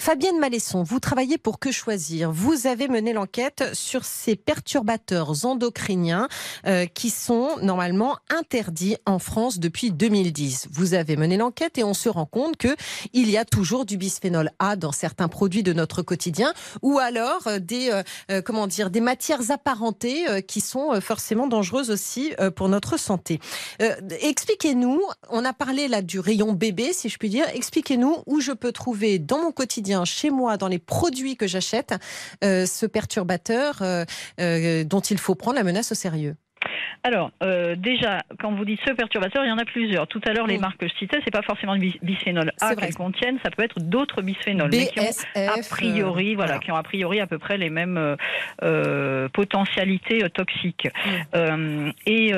Fabienne 0.09 0.39
Malesson, 0.39 0.85
vous 0.85 1.01
travaillez 1.01 1.37
pour 1.37 1.59
Que 1.59 1.71
Choisir. 1.71 2.33
Vous 2.33 2.67
avez 2.67 2.89
mené 2.89 3.13
l'enquête 3.13 3.75
sur 3.75 4.07
ces 4.07 4.37
perturbateurs 4.37 5.45
endocriniens 5.45 6.29
euh, 6.67 6.87
qui 6.87 7.11
sont 7.11 7.59
normalement 7.61 8.17
interdits 8.31 8.97
en 9.05 9.19
France 9.19 9.59
depuis 9.59 9.91
2010. 9.91 10.69
Vous 10.73 10.95
avez 10.95 11.19
mené 11.19 11.37
l'enquête 11.37 11.77
et 11.77 11.85
on 11.85 11.93
se 11.93 12.09
rend 12.09 12.25
compte 12.25 12.57
que 12.57 12.75
il 13.13 13.29
y 13.29 13.37
a 13.37 13.45
toujours 13.45 13.85
du 13.85 13.99
bisphénol 13.99 14.51
A 14.59 14.77
dans 14.77 14.93
certains 14.93 15.29
produits 15.29 15.63
de 15.63 15.75
notre 15.75 16.01
quotidien 16.01 16.55
ou 16.81 16.99
alors 16.99 17.47
euh, 17.47 17.59
des 17.59 17.91
euh, 18.31 18.41
comment 18.41 18.67
dire 18.67 18.89
des 18.89 19.03
matières 19.03 19.51
apparentées 19.51 20.25
qui 20.47 20.63
sont 20.63 21.03
forcément 21.03 21.49
dangereuses 21.49 21.91
aussi 21.91 22.33
pour 22.57 22.71
notre 22.71 22.99
santé. 22.99 23.41
Expliquez-nous, 23.79 25.03
on 25.29 25.45
a 25.45 25.53
parlé 25.53 25.87
là 25.87 26.01
du 26.01 26.19
rayon 26.19 26.55
bébé 26.55 26.95
si 26.95 27.11
je 27.11 27.19
puis 27.19 27.29
dire. 27.29 27.45
Expliquez-nous 27.53 28.23
où 28.27 28.41
je 28.41 28.53
peux 28.53 28.73
trouver 28.73 29.19
dans 29.19 29.43
mon 29.43 29.53
quotidien 29.53 29.98
chez 30.05 30.31
moi, 30.31 30.57
dans 30.57 30.69
les 30.69 30.79
produits 30.79 31.37
que 31.37 31.47
j'achète, 31.47 31.95
euh, 32.45 32.67
ce 32.67 32.87
perturbateur 32.87 33.79
euh, 33.83 34.05
euh, 34.41 34.85
dont 34.85 35.01
il 35.01 35.19
faut 35.19 35.35
prendre 35.35 35.57
la 35.57 35.65
menace 35.65 35.93
au 35.93 35.95
sérieux 35.95 36.37
alors, 37.05 37.31
euh, 37.43 37.77
déjà, 37.77 38.19
quand 38.41 38.53
vous 38.53 38.65
dites 38.65 38.81
ce 38.87 38.93
perturbateur, 38.93 39.45
il 39.45 39.49
y 39.49 39.53
en 39.53 39.59
a 39.59 39.65
plusieurs. 39.65 40.07
Tout 40.09 40.21
à 40.27 40.33
l'heure, 40.33 40.47
les 40.47 40.59
marques 40.59 40.79
que 40.79 40.89
je 40.89 40.95
citais, 40.95 41.21
c'est 41.25 41.31
pas 41.31 41.43
forcément 41.43 41.77
du 41.77 41.93
bisphénol 42.03 42.53
A 42.61 42.75
qu'elles 42.75 42.95
contiennent, 42.95 43.39
ça 43.43 43.51
peut 43.51 43.63
être 43.63 43.81
d'autres 43.81 44.23
bisphénols, 44.23 44.71
mais 44.73 44.87
qui 44.87 45.01
ont 45.01 45.11
a 45.37 45.61
priori, 45.69 46.35
voilà, 46.35 46.59
qui 46.59 46.73
ont 46.73 46.77
a 46.77 46.83
priori 46.83 47.21
à 47.21 47.27
peu 47.27 47.39
près 47.39 47.57
les 47.57 47.71
mêmes 47.71 47.97
euh, 47.97 48.17
euh 48.63 49.29
potentialités 49.33 50.25
euh, 50.25 50.29
toxiques. 50.29 50.89
Euh, 51.35 51.91
et 52.07 52.33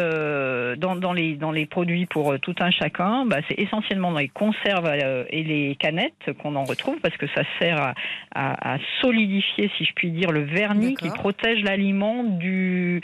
dans, 0.77 0.97
dans, 0.97 1.13
les 1.13 1.35
dans 1.35 1.53
les 1.53 1.67
produits 1.67 2.07
pour 2.07 2.39
tout 2.41 2.55
un 2.61 2.71
chacun, 2.71 3.25
bah, 3.27 3.39
c'est 3.49 3.59
essentiellement 3.59 4.13
dans 4.13 4.19
les 4.19 4.29
conserves 4.29 4.91
et 5.31 5.43
les 5.43 5.77
canettes 5.77 6.31
qu'on 6.43 6.57
en 6.57 6.65
retrouve 6.65 6.99
parce 7.01 7.17
que 7.17 7.27
ça 7.35 7.43
sert 7.59 7.81
à, 7.81 7.95
à, 8.35 8.75
à, 8.75 8.79
solidifier, 9.01 9.71
si 9.77 9.85
je 9.85 9.93
puis 9.95 10.11
dire, 10.11 10.31
le 10.31 10.43
vernis 10.43 10.95
qui 10.95 11.09
protège 11.09 11.63
l'aliment 11.63 12.25
du 12.25 13.01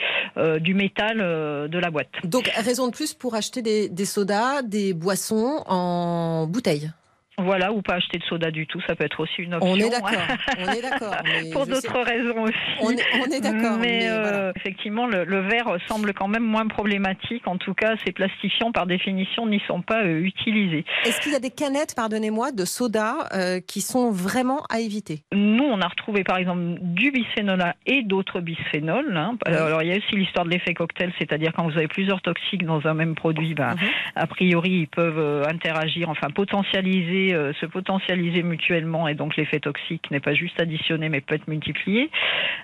du 0.60 0.74
métal 0.74 1.20
euh, 1.20 1.25
de 1.68 1.78
la 1.78 1.90
boîte. 1.90 2.08
Donc, 2.24 2.50
raison 2.56 2.86
de 2.86 2.92
plus 2.92 3.14
pour 3.14 3.34
acheter 3.34 3.62
des, 3.62 3.88
des 3.88 4.04
sodas, 4.04 4.62
des 4.62 4.94
boissons 4.94 5.62
en 5.66 6.46
bouteille 6.46 6.90
voilà, 7.38 7.70
ou 7.72 7.82
pas 7.82 7.94
acheter 7.94 8.18
de 8.18 8.24
soda 8.24 8.50
du 8.50 8.66
tout, 8.66 8.80
ça 8.86 8.94
peut 8.94 9.04
être 9.04 9.20
aussi 9.20 9.42
une 9.42 9.54
option. 9.54 9.70
On 9.70 9.76
est 9.76 9.90
d'accord. 9.90 10.10
on 10.58 10.72
est 10.72 10.80
d'accord. 10.80 11.14
Pour 11.52 11.66
d'autres 11.66 12.00
raisons 12.00 12.44
aussi. 12.44 12.56
On 12.80 12.90
est, 13.30 13.40
d'accord. 13.40 13.76
Mais, 13.78 14.08
euh, 14.08 14.52
effectivement, 14.56 15.06
le, 15.06 15.40
verre 15.40 15.76
semble 15.86 16.14
quand 16.14 16.28
même 16.28 16.44
moins 16.44 16.66
problématique. 16.66 17.46
En 17.46 17.58
tout 17.58 17.74
cas, 17.74 17.94
ces 18.06 18.12
plastifiants, 18.12 18.72
par 18.72 18.86
définition, 18.86 19.46
n'y 19.46 19.60
sont 19.68 19.82
pas 19.82 20.02
euh, 20.02 20.20
utilisés. 20.20 20.86
Est-ce 21.04 21.20
qu'il 21.20 21.32
y 21.32 21.34
a 21.34 21.40
des 21.40 21.50
canettes, 21.50 21.94
pardonnez-moi, 21.94 22.52
de 22.52 22.64
soda 22.64 23.28
euh, 23.34 23.60
qui 23.60 23.82
sont 23.82 24.10
vraiment 24.10 24.62
à 24.70 24.80
éviter? 24.80 25.20
Nous, 25.32 25.64
on 25.64 25.80
a 25.82 25.88
retrouvé 25.88 26.24
par 26.24 26.38
exemple 26.38 26.78
du 26.80 27.10
bisphénol 27.10 27.60
A 27.60 27.74
et 27.84 28.02
d'autres 28.02 28.40
bisphénols. 28.40 29.14
Hein. 29.14 29.36
Alors, 29.44 29.82
il 29.82 29.88
y 29.88 29.92
a 29.92 29.96
aussi 29.96 30.16
l'histoire 30.16 30.46
de 30.46 30.50
l'effet 30.50 30.72
cocktail, 30.72 31.12
c'est-à-dire 31.18 31.52
quand 31.54 31.64
vous 31.64 31.76
avez 31.76 31.88
plusieurs 31.88 32.22
toxiques 32.22 32.64
dans 32.64 32.86
un 32.86 32.94
même 32.94 33.14
produit, 33.14 33.52
ben, 33.54 33.74
mhm. 33.74 33.88
a 34.14 34.26
priori, 34.26 34.70
ils 34.70 34.88
peuvent 34.88 35.46
interagir, 35.46 36.08
enfin 36.08 36.30
potentialiser 36.30 37.25
euh, 37.34 37.52
se 37.60 37.66
potentialiser 37.66 38.42
mutuellement 38.42 39.08
et 39.08 39.14
donc 39.14 39.36
l'effet 39.36 39.60
toxique 39.60 40.10
n'est 40.10 40.20
pas 40.20 40.34
juste 40.34 40.60
additionné 40.60 41.08
mais 41.08 41.20
peut 41.20 41.34
être 41.34 41.48
multiplié. 41.48 42.10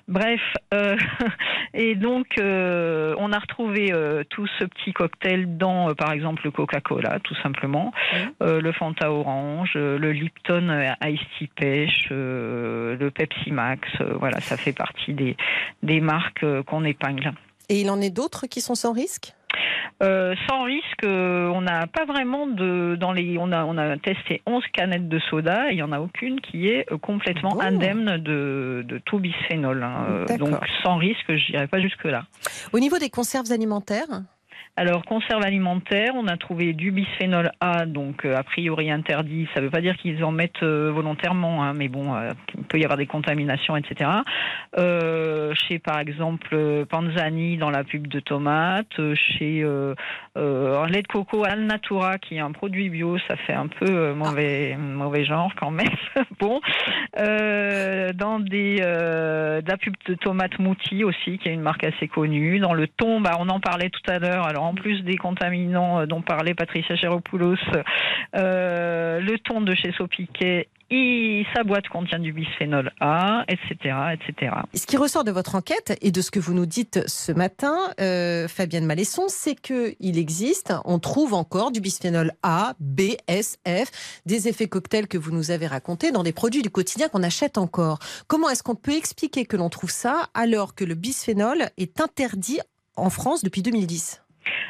Bref, 0.09 0.41
euh, 0.75 0.97
et 1.75 1.95
donc 1.95 2.27
euh, 2.39 3.15
on 3.19 3.33
a 3.33 3.39
retrouvé 3.39 3.93
tout 4.31 4.47
ce 4.59 4.65
petit 4.65 4.93
cocktail 4.93 5.57
dans 5.57 5.95
par 5.95 6.13
exemple 6.13 6.43
le 6.45 6.51
Coca-Cola 6.51 7.19
tout 7.21 7.35
simplement, 7.43 7.93
le 8.41 8.73
Fanta 8.73 9.11
Orange, 9.13 9.73
le 9.75 10.13
Lipton 10.13 10.95
Ice 11.05 11.21
Tea 11.39 11.51
Pêche, 11.55 12.09
le 12.11 13.11
Pepsi 13.15 13.51
Max, 13.51 13.89
voilà, 14.19 14.41
ça 14.41 14.57
fait 14.57 14.73
partie 14.73 15.13
des, 15.13 15.37
des 15.83 16.01
marques 16.01 16.45
qu'on 16.67 16.85
épingle. 16.85 17.33
Et 17.69 17.81
il 17.81 17.91
en 17.91 18.01
est 18.01 18.11
d'autres 18.11 18.47
qui 18.47 18.61
sont 18.61 18.75
sans 18.75 18.93
risque? 18.93 19.35
Euh, 20.03 20.35
sans 20.49 20.65
risque, 20.65 21.05
euh, 21.05 21.49
on 21.49 21.63
n'a 21.63 21.87
pas 21.87 22.05
vraiment 22.05 22.47
de 22.47 22.97
dans 22.99 23.13
les 23.13 23.37
on 23.39 23.53
a 23.53 23.65
on 23.65 23.79
a 23.79 23.97
testé 23.99 24.43
11 24.47 24.65
canettes 24.73 25.09
de 25.09 25.19
soda 25.19 25.71
et 25.71 25.75
il 25.75 25.79
y 25.79 25.83
en 25.83 25.93
a 25.93 26.01
aucune 26.01 26.41
qui 26.41 26.69
est 26.69 26.91
euh, 26.91 26.99
complètement 26.99 27.61
indemne 27.61 28.19
de, 28.19 28.85
de 28.87 28.99
tout 28.99 29.19
bisphénol. 29.19 29.83
Hein. 29.83 30.27
donc 30.39 30.55
sans 30.83 30.97
risque, 30.97 31.37
je 31.37 31.53
n'irai 31.53 31.67
pas 31.67 31.81
jusque 31.81 32.05
là. 32.05 32.25
Au 32.73 32.81
niveau 32.81 32.99
des 32.99 33.11
conserves 33.11 33.53
alimentaires 33.53 34.23
alors, 34.75 35.05
conserve 35.05 35.45
alimentaire, 35.45 36.13
on 36.15 36.27
a 36.29 36.39
trouvé 36.39 36.73
du 36.73 36.93
bisphénol 36.93 37.53
A, 37.61 37.85
donc 37.85 38.25
euh, 38.25 38.39
a 38.39 38.43
priori 38.43 38.91
interdit. 38.91 39.47
Ça 39.53 39.61
ne 39.61 39.67
veut 39.67 39.71
pas 39.71 39.83
dire 39.83 39.99
qu'ils 39.99 40.25
en 40.25 40.33
mettent 40.33 40.63
euh, 40.63 40.91
volontairement, 40.91 41.63
hein, 41.63 41.75
mais 41.75 41.89
bon, 41.89 42.15
euh, 42.15 42.31
il 42.57 42.65
peut 42.65 42.79
y 42.79 42.85
avoir 42.85 42.97
des 42.97 43.05
contaminations, 43.05 43.77
etc. 43.77 44.09
chez, 44.75 45.79
par 45.79 45.99
exemple, 45.99 46.87
Panzani 46.89 47.59
dans 47.59 47.69
la 47.69 47.85
pub 47.85 48.07
de 48.07 48.21
tomates, 48.21 49.15
chez 49.15 49.63
lait 50.37 51.03
de 51.03 51.07
coco 51.07 51.45
Alnatura, 51.45 52.17
qui 52.17 52.37
est 52.37 52.41
un 52.41 52.53
produit 52.53 52.89
bio, 52.89 53.19
ça 53.29 53.37
fait 53.37 53.53
un 53.53 53.67
peu 53.67 54.15
mauvais, 54.15 54.77
mauvais 54.79 55.27
genre 55.27 55.53
quand 55.61 55.71
même. 55.71 55.87
bon, 56.41 56.63
dans 57.19 58.41
des, 58.41 58.77
la 58.77 59.77
pub 59.77 59.95
de 60.07 60.15
tomates 60.15 60.59
Mouti 60.59 61.05
aussi, 61.05 61.37
qui 61.39 61.51
est 61.51 61.53
une 61.53 61.61
marque 61.61 61.85
assez 61.85 62.09
connue. 62.09 62.59
Dans 62.59 62.73
le 62.73 62.89
thon, 62.89 63.21
bah, 63.21 63.37
on 63.39 63.51
en 63.51 63.61
parlait 63.61 63.91
tout 63.91 64.11
à 64.11 64.19
l'heure. 64.19 64.47
En 64.63 64.75
plus 64.75 65.03
des 65.03 65.17
contaminants 65.17 66.01
euh, 66.01 66.07
dont 66.07 66.23
parlait 66.23 66.55
Patricia 66.55 66.97
Cheropoulos, 66.97 67.57
euh, 68.37 69.21
le 69.21 69.39
thon 69.39 69.61
de 69.61 69.75
chez 69.75 69.93
Sopiquet 69.93 70.69
et 70.95 71.47
sa 71.55 71.65
boîte 71.65 71.89
contient 71.89 72.19
du 72.19 72.35
bisphénol 72.35 72.93
A, 73.01 73.45
etc., 73.49 73.97
etc. 74.13 74.53
Ce 74.75 74.87
qui 74.87 74.99
ressort 74.99 75.25
de 75.25 75.31
votre 75.31 75.55
enquête 75.55 75.97
et 76.03 76.11
de 76.11 76.21
ce 76.21 76.31
que 76.31 76.39
vous 76.39 76.53
nous 76.53 76.67
dites 76.67 77.01
ce 77.09 77.33
matin, 77.33 77.79
euh, 77.99 78.47
Fabienne 78.47 78.85
Malesson, 78.85 79.25
c'est 79.29 79.55
qu'il 79.55 80.19
existe, 80.19 80.75
on 80.85 80.99
trouve 80.99 81.33
encore 81.33 81.73
du 81.73 81.81
bisphénol 81.81 82.33
A, 82.43 82.75
B, 82.79 83.13
S, 83.27 83.59
F, 83.67 84.21
des 84.27 84.49
effets 84.49 84.69
cocktails 84.69 85.09
que 85.09 85.17
vous 85.17 85.33
nous 85.33 85.51
avez 85.51 85.67
racontés 85.67 86.13
dans 86.13 86.23
des 86.23 86.33
produits 86.33 86.63
du 86.63 86.71
quotidien 86.71 87.09
qu'on 87.09 87.23
achète 87.23 87.57
encore. 87.57 87.99
Comment 88.27 88.51
est-ce 88.51 88.63
qu'on 88.63 88.75
peut 88.75 88.95
expliquer 88.95 89.47
que 89.47 89.57
l'on 89.57 89.71
trouve 89.71 89.91
ça 89.91 90.29
alors 90.35 90.75
que 90.75 90.85
le 90.85 90.95
bisphénol 90.95 91.71
est 91.79 92.03
interdit 92.03 92.61
en 92.97 93.09
France 93.09 93.43
depuis 93.43 93.63
2010 93.63 94.22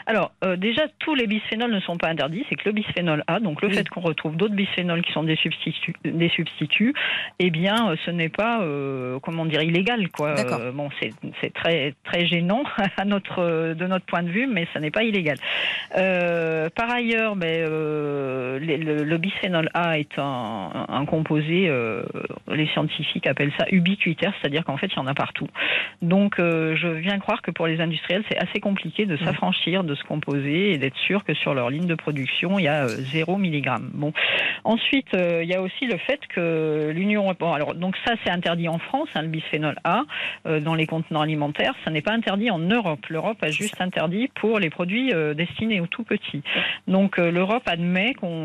Alors, 0.06 0.32
euh, 0.44 0.56
déjà, 0.56 0.82
tous 0.98 1.14
les 1.14 1.26
bisphénols 1.26 1.72
ne 1.72 1.80
sont 1.80 1.96
pas 1.96 2.08
interdits. 2.08 2.44
C'est 2.48 2.56
que 2.56 2.68
le 2.68 2.72
bisphénol 2.72 3.22
A, 3.26 3.40
donc 3.40 3.62
le 3.62 3.70
fait 3.70 3.88
qu'on 3.88 4.00
retrouve 4.00 4.36
d'autres 4.36 4.54
bisphénols 4.54 5.02
qui 5.02 5.12
sont 5.12 5.22
des 5.22 5.36
substituts, 5.36 5.94
des 6.04 6.28
substituts 6.30 6.94
eh 7.38 7.50
bien, 7.50 7.90
euh, 7.90 7.96
ce 8.04 8.10
n'est 8.10 8.28
pas, 8.28 8.62
euh, 8.62 9.18
comment 9.20 9.46
dire, 9.46 9.62
illégal, 9.62 10.08
quoi. 10.08 10.34
Bon, 10.74 10.88
c'est 11.00 11.52
très 11.52 11.94
très 12.04 12.26
gênant 12.26 12.64
à 12.96 13.04
notre 13.04 13.74
de 13.74 13.86
notre 13.86 14.04
point 14.06 14.22
de 14.22 14.30
vue, 14.30 14.46
mais 14.46 14.66
ça 14.72 14.80
n'est 14.80 14.90
pas 14.90 15.04
illégal. 15.04 15.36
par 15.94 16.90
ailleurs, 16.90 17.36
ben, 17.36 17.68
le, 17.68 19.04
le, 19.04 19.18
bisphénol 19.18 19.68
A 19.74 19.98
est 19.98 20.18
un, 20.18 20.86
un 20.88 21.04
composé, 21.04 21.70
les 22.48 22.66
scientifiques 22.68 23.26
appellent 23.26 23.52
ça 23.58 23.66
ubiquitaire, 23.70 24.32
c'est-à-dire 24.40 24.64
qu'en 24.64 24.76
fait, 24.76 24.88
il 24.88 24.96
y 24.96 24.98
en 24.98 25.06
a 25.06 25.14
partout. 25.14 25.48
Donc, 26.00 26.34
je 26.38 26.88
viens 26.88 27.18
croire 27.18 27.42
que 27.42 27.50
pour 27.50 27.66
les 27.66 27.80
industriels, 27.80 28.24
c'est 28.30 28.38
assez 28.38 28.60
compliqué 28.60 29.06
de 29.06 29.16
s'affranchir 29.16 29.84
de 29.84 29.91
ce 29.94 30.04
composé 30.04 30.72
et 30.72 30.78
d'être 30.78 30.96
sûr 30.96 31.24
que 31.24 31.34
sur 31.34 31.54
leur 31.54 31.70
ligne 31.70 31.86
de 31.86 31.94
production, 31.94 32.58
il 32.58 32.64
y 32.64 32.68
a 32.68 32.86
0 32.88 33.36
mg. 33.36 33.68
Bon. 33.94 34.12
Ensuite, 34.64 35.08
il 35.14 35.48
y 35.48 35.54
a 35.54 35.62
aussi 35.62 35.86
le 35.86 35.98
fait 35.98 36.20
que 36.28 36.90
l'Union 36.94 37.24
européenne, 37.24 37.52
alors 37.54 37.74
donc 37.74 37.96
ça 38.04 38.14
c'est 38.24 38.30
interdit 38.30 38.68
en 38.68 38.78
France, 38.78 39.08
hein, 39.14 39.22
le 39.22 39.28
bisphénol 39.28 39.76
A, 39.84 40.02
euh, 40.46 40.60
dans 40.60 40.74
les 40.74 40.86
contenants 40.86 41.20
alimentaires. 41.20 41.74
Ça 41.84 41.90
n'est 41.90 42.02
pas 42.02 42.12
interdit 42.12 42.50
en 42.50 42.58
Europe. 42.58 43.06
L'Europe 43.08 43.38
a 43.42 43.50
juste 43.50 43.80
interdit 43.80 44.28
pour 44.34 44.58
les 44.58 44.70
produits 44.70 45.12
euh, 45.12 45.34
destinés 45.34 45.80
aux 45.80 45.86
tout 45.86 46.04
petits. 46.04 46.42
Donc 46.86 47.18
euh, 47.18 47.30
l'Europe 47.30 47.62
admet 47.66 48.14
qu'on 48.14 48.42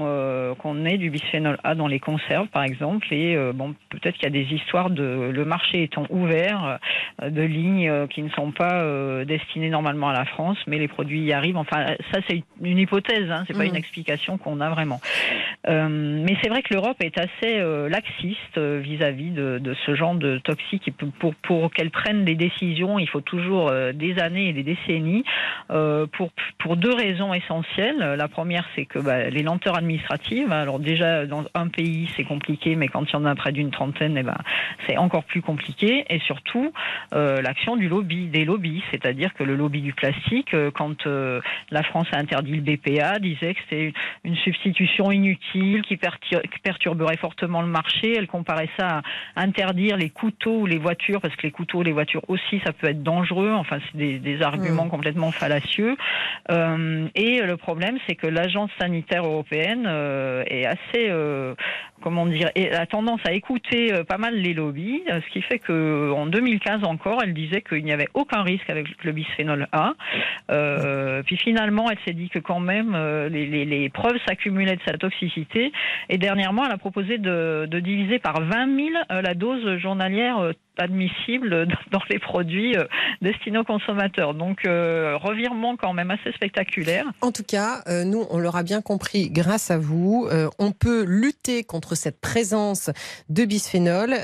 qu'on 0.60 0.86
ait 0.86 0.98
du 0.98 1.10
bisphénol 1.10 1.58
A 1.64 1.76
dans 1.76 1.88
les 1.88 2.00
conserves, 2.00 2.48
par 2.48 2.64
exemple. 2.64 3.14
Et 3.14 3.36
bon, 3.54 3.74
peut-être 3.90 4.16
qu'il 4.16 4.24
y 4.24 4.28
a 4.28 4.30
des 4.30 4.54
histoires 4.54 4.90
de 4.90 5.32
le 5.34 5.46
marché 5.46 5.84
étant 5.84 6.06
ouvert, 6.10 6.80
de 7.22 7.42
lignes 7.42 8.08
qui 8.08 8.22
ne 8.22 8.30
sont 8.30 8.52
pas 8.52 8.84
destinées 9.26 9.70
normalement 9.70 10.10
à 10.10 10.14
la 10.14 10.26
France, 10.26 10.58
mais 10.68 10.78
les 10.78 10.88
produits 10.88 11.34
y 11.38 11.40
arrivent. 11.40 11.58
Enfin, 11.58 11.96
ça 12.12 12.20
c'est 12.28 12.44
une 12.62 12.78
hypothèse, 12.78 13.30
hein, 13.32 13.44
c'est 13.48 13.54
pas 13.54 13.64
mmh. 13.64 13.68
une 13.68 13.76
explication 13.76 14.38
qu'on 14.38 14.62
a 14.62 14.70
vraiment. 14.70 15.00
mais 15.68 16.36
c'est 16.42 16.50
vrai 16.50 16.62
que 16.62 16.74
l'Europe 16.74 16.98
est 17.02 17.18
assez 17.18 17.62
laxiste 17.90 18.58
vis-à-vis 18.58 19.32
de, 19.32 19.60
de, 19.60 19.76
ce 19.86 19.96
genre 19.96 20.16
de 20.16 20.38
toxiques. 20.40 20.92
Pour, 21.20 21.36
pour 21.36 21.72
qu'elles 21.72 21.92
prennent 21.92 22.26
des 22.26 22.36
décisions, 22.36 23.00
il 23.00 23.08
faut 23.08 23.22
toujours 23.22 23.70
euh, 23.70 23.92
des 23.94 24.20
années 24.20 24.50
et 24.50 24.54
des 24.54 24.64
décennies 24.64 25.24
euh, 25.72 26.06
pour, 26.08 26.30
pour 26.60 26.78
deux 26.78 26.94
raisons 26.94 27.34
essentielles. 27.34 28.00
La 28.00 28.28
première, 28.28 28.66
c'est 28.76 28.86
que 28.86 29.00
bah, 29.00 29.30
les 29.30 29.44
lenteurs 29.44 29.78
administratives. 29.78 30.52
Alors 30.52 30.80
déjà, 30.80 31.26
dans 31.26 31.46
un 31.54 31.68
pays, 31.68 32.10
c'est 32.16 32.24
compliqué, 32.24 32.76
mais 32.76 32.88
quand 32.88 33.04
il 33.10 33.14
y 33.14 33.16
en 33.16 33.26
a 33.26 33.36
près 33.36 33.52
d'une 33.52 33.72
trentaine, 33.72 34.18
eh 34.18 34.24
ben, 34.24 34.38
c'est 34.88 34.98
encore 34.98 35.24
plus 35.24 35.42
compliqué. 35.42 36.06
Et 36.10 36.20
surtout, 36.20 36.72
euh, 37.14 37.42
l'action 37.42 37.76
du 37.76 37.90
lobby, 37.90 38.28
des 38.28 38.46
lobbies, 38.46 38.84
c'est-à-dire 38.92 39.34
que 39.34 39.44
le 39.44 39.56
lobby 39.56 39.82
du 39.82 39.94
plastique, 39.94 40.56
quand 40.74 41.08
la 41.72 41.84
France 41.84 42.08
a 42.12 42.18
interdit 42.18 42.54
le 42.54 42.62
BPA, 42.62 43.20
disait 43.20 43.54
que 43.54 43.60
c'était 43.70 43.94
une 44.24 44.36
substitution 44.38 45.12
inutile 45.12 45.82
qui 45.84 45.98
perturberait 45.98 47.18
fortement 47.18 47.62
le 47.62 47.68
marché. 47.68 48.16
Elle 48.16 48.28
comparait 48.28 48.70
ça 48.78 49.02
interdire 49.36 49.98
les 49.98 50.10
couteaux 50.10 50.62
ou 50.62 50.66
les 50.66 50.78
voitures, 50.78 51.22
parce 51.22 51.36
que 51.36 51.44
les 51.44 51.52
couteaux, 51.52 51.84
les 51.84 51.92
voitures 51.92 52.24
aussi, 52.28 52.62
ça 52.66 52.74
peut 52.74 52.88
être 52.88 53.04
dangereux. 53.04 53.52
Enfin, 53.54 53.80
c'est 53.92 53.98
des, 53.98 54.42
arguments 54.42 54.86
mm. 54.86 54.90
complètement 54.90 55.32
fallacieux. 55.32 55.98
Euh, 56.52 57.08
et 57.16 57.42
le 57.42 57.58
problème, 57.58 57.98
c'est 58.08 58.16
que 58.16 58.28
l'agence 58.28 58.70
sanitaire 58.80 59.26
européenne 59.26 59.86
euh, 59.88 60.44
est 60.48 60.66
assez 60.66 61.10
euh, 61.10 61.56
comment 62.02 62.26
dire, 62.26 62.50
a 62.56 62.86
tendance 62.86 63.22
à 63.26 63.34
écouter 63.34 63.94
euh, 63.94 64.04
pas 64.04 64.18
mal 64.18 64.36
les 64.36 64.54
lobbies, 64.54 65.02
euh, 65.12 65.20
ce 65.26 65.34
qui 65.34 65.42
fait 65.42 65.60
que 65.60 66.12
en 66.12 66.26
2015 66.28 66.84
encore, 66.84 67.22
elle 67.24 67.34
disait 67.34 67.62
qu'il 67.62 67.84
n'y 67.84 67.92
avait 67.92 68.08
aucun 68.14 68.44
risque 68.44 68.70
avec 68.70 68.88
le 69.04 69.12
bisphénol 69.12 69.68
A. 69.72 69.94
Euh, 70.52 71.17
puis 71.24 71.38
finalement, 71.38 71.90
elle 71.90 71.98
s'est 72.06 72.14
dit 72.14 72.30
que 72.30 72.40
quand 72.40 72.60
même 72.60 72.96
les, 73.30 73.66
les, 73.66 73.90
preuves 73.90 74.18
s'accumulaient 74.28 74.76
de 74.76 74.82
sa 74.86 74.98
toxicité. 74.98 75.72
Et 76.10 76.18
dernièrement, 76.18 76.66
elle 76.66 76.72
a 76.72 76.78
proposé 76.78 77.18
de, 77.18 77.68
de 77.70 77.80
diviser 77.80 78.20
par 78.20 78.42
20 78.42 78.76
000 78.76 78.90
la 79.10 79.34
dose 79.34 79.78
journalière 79.78 80.52
admissible 80.80 81.68
dans 81.92 82.02
les 82.10 82.20
produits 82.20 82.76
euh, 82.76 82.86
destinés 83.22 83.60
aux 83.60 83.64
consommateurs. 83.64 84.34
Donc, 84.34 84.66
euh, 84.66 85.18
revirement 85.18 85.78
quand 85.78 85.94
même 85.94 86.12
assez 86.12 86.32
spectaculaire. 86.32 87.06
En 87.22 87.32
tout 87.32 87.44
cas, 87.44 87.84
euh, 87.88 88.04
nous, 88.04 88.26
on 88.30 88.40
l'aura 88.40 88.64
bien 88.64 88.82
compris 88.82 89.30
grâce 89.30 89.72
à 89.72 89.78
vous. 89.78 90.28
on 90.60 90.72
peut 90.72 91.04
lutter 91.04 91.64
contre 91.64 91.96
cette 91.96 92.20
présence 92.20 92.90
de 93.30 93.46
bisphénol, 93.46 94.16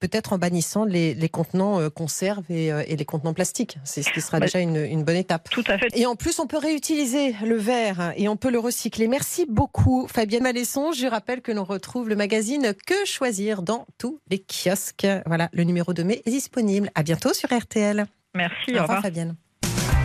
peut-être 0.00 0.32
en 0.32 0.38
bannissant 0.38 0.84
les, 0.84 1.28
contenants 1.28 1.90
conserves 1.90 2.44
et, 2.50 2.96
les 2.96 3.04
contenants 3.04 3.34
plastiques. 3.34 3.78
C'est 3.84 4.02
ce 4.02 4.12
qui 4.12 4.20
sera 4.20 4.38
bah, 4.38 4.46
déjà 4.46 4.60
une, 4.60 4.76
une, 4.76 5.04
bonne 5.04 5.16
étape. 5.16 5.48
Tout 5.50 5.64
à 5.66 5.78
fait. 5.78 5.88
Et 5.94 6.06
en 6.06 6.16
plus, 6.16 6.38
on 6.38 6.46
peut 6.46 6.58
réutiliser 6.58 7.34
le 7.44 7.56
verre 7.56 8.12
et 8.16 8.28
on 8.28 8.36
peut 8.36 8.50
le 8.50 8.58
recycler. 8.58 9.08
Merci 9.08 9.46
beaucoup, 9.48 10.06
Fabienne 10.08 10.42
Malesson. 10.42 10.92
Je 10.92 11.06
rappelle 11.06 11.40
que 11.40 11.52
l'on 11.52 11.64
retrouve 11.64 12.08
le 12.08 12.16
magazine 12.16 12.74
Que 12.86 13.04
choisir 13.04 13.62
dans 13.62 13.86
tous 13.98 14.20
les 14.30 14.38
kiosques. 14.38 15.06
Voilà, 15.26 15.48
le 15.52 15.64
numéro 15.64 15.83
de 15.92 16.02
mai 16.02 16.22
est 16.24 16.30
disponible. 16.30 16.90
À 16.94 17.02
bientôt 17.02 17.34
sur 17.34 17.48
RTL. 17.52 18.06
Merci, 18.34 18.78
au 18.78 18.82
revoir 18.82 19.02
Fabienne. 19.02 19.34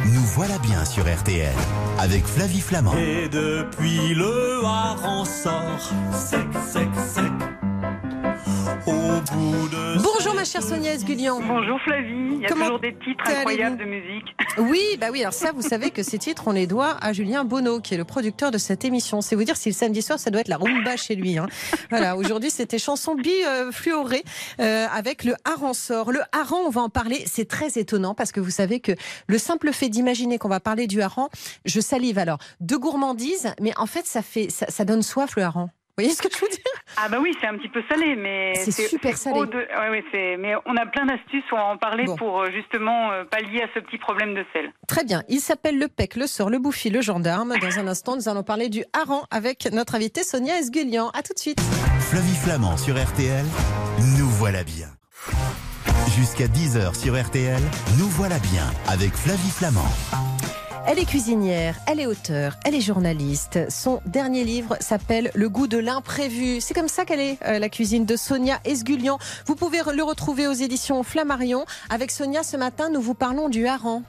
Nous 0.06 0.26
voilà 0.36 0.58
bien 0.60 0.86
sur 0.86 1.04
RTL 1.04 1.54
avec 2.00 2.26
Flavie 2.26 2.62
Flamand. 2.62 2.98
Et 2.98 3.30
depuis 3.30 4.16
le 4.16 4.62
hareng 4.66 5.26
sort 5.26 5.92
sec, 6.14 6.48
sec, 6.68 6.90
sec. 7.08 7.32
Bonjour 8.86 10.09
ma 10.40 10.46
chère 10.46 10.64
Sonia 10.64 10.94
Esgulian. 10.94 11.42
Bonjour 11.42 11.78
Flavie. 11.82 12.36
Il 12.36 12.42
y 12.42 12.46
a 12.46 12.50
toujours 12.50 12.80
des 12.80 12.96
titres 12.96 13.26
incroyables 13.28 13.78
de 13.78 13.84
musique. 13.84 14.26
Oui, 14.58 14.98
bah 15.00 15.08
oui. 15.12 15.22
Alors 15.22 15.34
ça, 15.34 15.52
vous 15.52 15.62
savez 15.62 15.92
que 15.92 16.02
ces 16.02 16.18
titres, 16.18 16.44
on 16.48 16.52
les 16.52 16.66
doit 16.66 16.98
à 17.02 17.14
Julien 17.14 17.44
Bonneau, 17.44 17.82
qui 17.82 17.94
est 17.94 17.98
le 17.98 18.04
producteur 18.06 18.50
de 18.50 18.58
cette 18.58 18.84
émission. 18.84 19.22
C'est 19.22 19.36
vous 19.36 19.44
dire 19.44 19.58
si 19.58 19.70
le 19.70 19.76
samedi 19.76 20.02
soir, 20.02 20.18
ça 20.18 20.32
doit 20.32 20.42
être 20.42 20.48
la 20.48 20.58
rumba 20.58 20.96
chez 20.98 21.16
lui. 21.16 21.38
Hein. 21.38 21.48
Voilà. 21.90 22.16
Aujourd'hui, 22.16 22.50
c'était 22.50 22.80
chanson 22.80 23.16
bi 23.16 23.32
euh, 23.46 24.88
avec 24.92 25.24
le 25.24 25.36
hareng 25.46 25.74
sort. 25.74 26.12
Le 26.12 26.22
hareng, 26.32 26.64
on 26.66 26.70
va 26.70 26.82
en 26.82 26.90
parler. 26.90 27.24
C'est 27.26 27.48
très 27.48 27.78
étonnant 27.78 28.16
parce 28.16 28.32
que 28.32 28.40
vous 28.40 28.50
savez 28.50 28.80
que 28.80 28.94
le 29.28 29.38
simple 29.38 29.72
fait 29.74 29.90
d'imaginer 29.90 30.38
qu'on 30.38 30.50
va 30.50 30.62
parler 30.62 30.88
du 30.88 31.02
hareng, 31.02 31.28
je 31.66 31.80
salive 31.82 32.18
alors 32.18 32.40
de 32.62 32.76
gourmandise, 32.76 33.54
mais 33.62 33.74
en 33.78 33.86
fait, 33.86 34.06
ça 34.06 34.22
fait, 34.22 34.50
ça, 34.50 34.66
ça 34.70 34.86
donne 34.86 35.04
soif 35.04 35.36
le 35.36 35.44
hareng. 35.44 35.70
Vous 36.00 36.04
voyez 36.04 36.16
ce 36.16 36.22
que 36.22 36.30
je 36.34 36.40
veux 36.40 36.50
dire? 36.50 36.79
Ah 37.02 37.08
bah 37.08 37.18
oui, 37.22 37.32
c'est 37.40 37.48
un 37.48 37.56
petit 37.58 37.70
peu 37.70 37.82
salé, 37.90 38.16
mais 38.18 38.54
c'est 38.56 38.88
super 38.88 39.16
salé. 39.16 39.40
De... 39.46 39.58
Ouais, 39.58 39.90
ouais, 39.90 40.38
mais 40.38 40.54
on 40.66 40.76
a 40.76 40.86
plein 40.86 41.06
d'astuces, 41.06 41.44
on 41.52 41.56
va 41.56 41.66
en 41.66 41.78
parler 41.78 42.06
pour 42.18 42.42
euh, 42.42 42.52
justement 42.52 43.12
euh, 43.12 43.24
pallier 43.24 43.62
à 43.62 43.68
ce 43.74 43.80
petit 43.80 43.98
problème 43.98 44.34
de 44.34 44.44
sel. 44.52 44.74
Très 44.88 45.06
bien. 45.06 45.24
Il 45.30 45.40
s'appelle 45.40 45.80
le 45.80 45.88
PEC, 45.88 46.18
le 46.18 46.28
sort, 46.28 46.50
le 46.50 46.60
bouffi, 46.60 46.90
le 46.90 47.02
gendarme. 47.02 47.54
Dans 47.62 47.80
un 47.80 47.88
instant, 47.88 48.16
nous 48.18 48.28
allons 48.28 48.44
parler 48.44 48.68
du 48.68 48.84
hareng 48.92 49.24
avec 49.32 49.72
notre 49.72 49.96
invitée 49.96 50.24
Sonia 50.24 50.58
Esgulian. 50.60 51.10
À 51.10 51.22
tout 51.22 51.34
de 51.34 51.40
suite. 51.40 51.62
Flavie 52.12 52.36
Flamand 52.36 52.76
sur 52.76 53.02
RTL, 53.02 53.46
nous 54.18 54.28
voilà 54.28 54.64
bien. 54.64 54.88
Jusqu'à 56.18 56.48
10h 56.48 57.00
sur 57.00 57.22
RTL, 57.22 57.62
nous 57.98 58.08
voilà 58.10 58.40
bien 58.40 58.66
avec 58.90 59.14
Flavie 59.14 59.52
Flamand. 59.52 60.39
Elle 60.92 60.98
est 60.98 61.06
cuisinière, 61.06 61.76
elle 61.86 62.00
est 62.00 62.08
auteure, 62.08 62.58
elle 62.66 62.74
est 62.74 62.82
journaliste. 62.82 63.60
Son 63.70 64.02
dernier 64.08 64.44
livre 64.44 64.76
s'appelle 64.80 65.30
Le 65.36 65.48
goût 65.48 65.68
de 65.68 65.78
l'imprévu. 65.78 66.62
C'est 66.62 66.74
comme 66.74 66.88
ça 66.88 67.06
qu'elle 67.06 67.20
est, 67.20 67.38
euh, 67.46 67.60
la 67.60 67.70
cuisine 67.70 68.06
de 68.06 68.16
Sonia 68.16 68.60
Esgulian. 68.66 69.20
Vous 69.46 69.54
pouvez 69.54 69.82
le 69.94 70.02
retrouver 70.02 70.48
aux 70.48 70.54
éditions 70.54 71.04
Flammarion. 71.04 71.64
Avec 71.92 72.10
Sonia, 72.10 72.42
ce 72.42 72.58
matin, 72.58 72.90
nous 72.90 73.02
vous 73.02 73.14
parlons 73.14 73.50
du 73.50 73.68
hareng. 73.68 74.02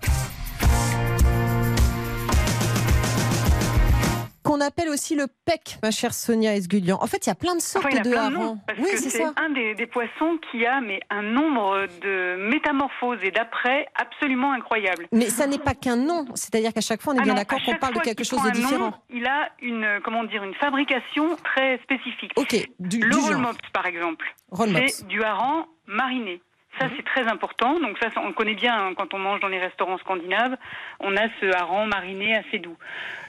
Qu'on 4.50 4.60
appelle 4.60 4.88
aussi 4.88 5.14
le 5.14 5.26
pec, 5.44 5.78
ma 5.80 5.92
chère 5.92 6.12
Sonia 6.12 6.56
Esgulian. 6.56 6.98
En 7.00 7.06
fait, 7.06 7.24
il 7.24 7.28
y 7.28 7.32
a 7.32 7.36
plein 7.36 7.54
de 7.54 7.60
sortes 7.60 7.86
de 7.86 8.12
harengs. 8.12 8.58
Oui, 8.78 8.88
c'est 8.96 9.22
un 9.22 9.50
des, 9.50 9.86
poissons 9.86 10.38
qui 10.50 10.66
a 10.66 10.80
mais 10.80 10.98
un 11.08 11.22
nombre 11.22 11.86
de 12.02 12.36
métamorphoses 12.50 13.20
et 13.22 13.30
d'après 13.30 13.86
absolument 13.94 14.52
incroyable. 14.52 15.06
Mais 15.12 15.30
ça 15.30 15.46
n'est 15.46 15.58
pas 15.58 15.74
qu'un 15.74 15.94
nom, 15.94 16.26
c'est-à-dire 16.34 16.72
qu'à 16.72 16.80
chaque 16.80 17.00
fois 17.00 17.12
on 17.12 17.16
est 17.16 17.20
ah 17.20 17.24
bien 17.24 17.34
d'accord 17.34 17.60
qu'on 17.64 17.76
parle 17.76 17.94
de 17.94 18.00
quelque 18.00 18.24
chose 18.24 18.42
de 18.42 18.50
différent. 18.50 18.92
il 19.08 19.24
a 19.26 19.50
une 19.62 20.00
comment 20.02 20.24
dire 20.24 20.42
une 20.42 20.54
fabrication 20.54 21.36
très 21.44 21.78
spécifique. 21.84 22.32
Ok. 22.34 22.56
Du, 22.80 22.98
le 22.98 23.16
roll 23.16 23.36
mops 23.36 23.58
par 23.72 23.86
exemple, 23.86 24.34
c'est 24.52 25.06
du 25.06 25.22
hareng 25.22 25.66
mariné. 25.86 26.42
Ça, 26.81 26.87
c'est 26.97 27.05
très 27.05 27.31
important. 27.31 27.79
Donc 27.79 27.99
ça, 28.01 28.09
on 28.16 28.33
connaît 28.33 28.55
bien 28.55 28.75
hein, 28.75 28.95
quand 28.97 29.12
on 29.12 29.19
mange 29.19 29.40
dans 29.40 29.49
les 29.49 29.59
restaurants 29.59 29.99
scandinaves. 29.99 30.57
On 30.99 31.14
a 31.14 31.29
ce 31.38 31.55
hareng 31.55 31.87
mariné 31.87 32.35
assez 32.35 32.59
doux. 32.59 32.77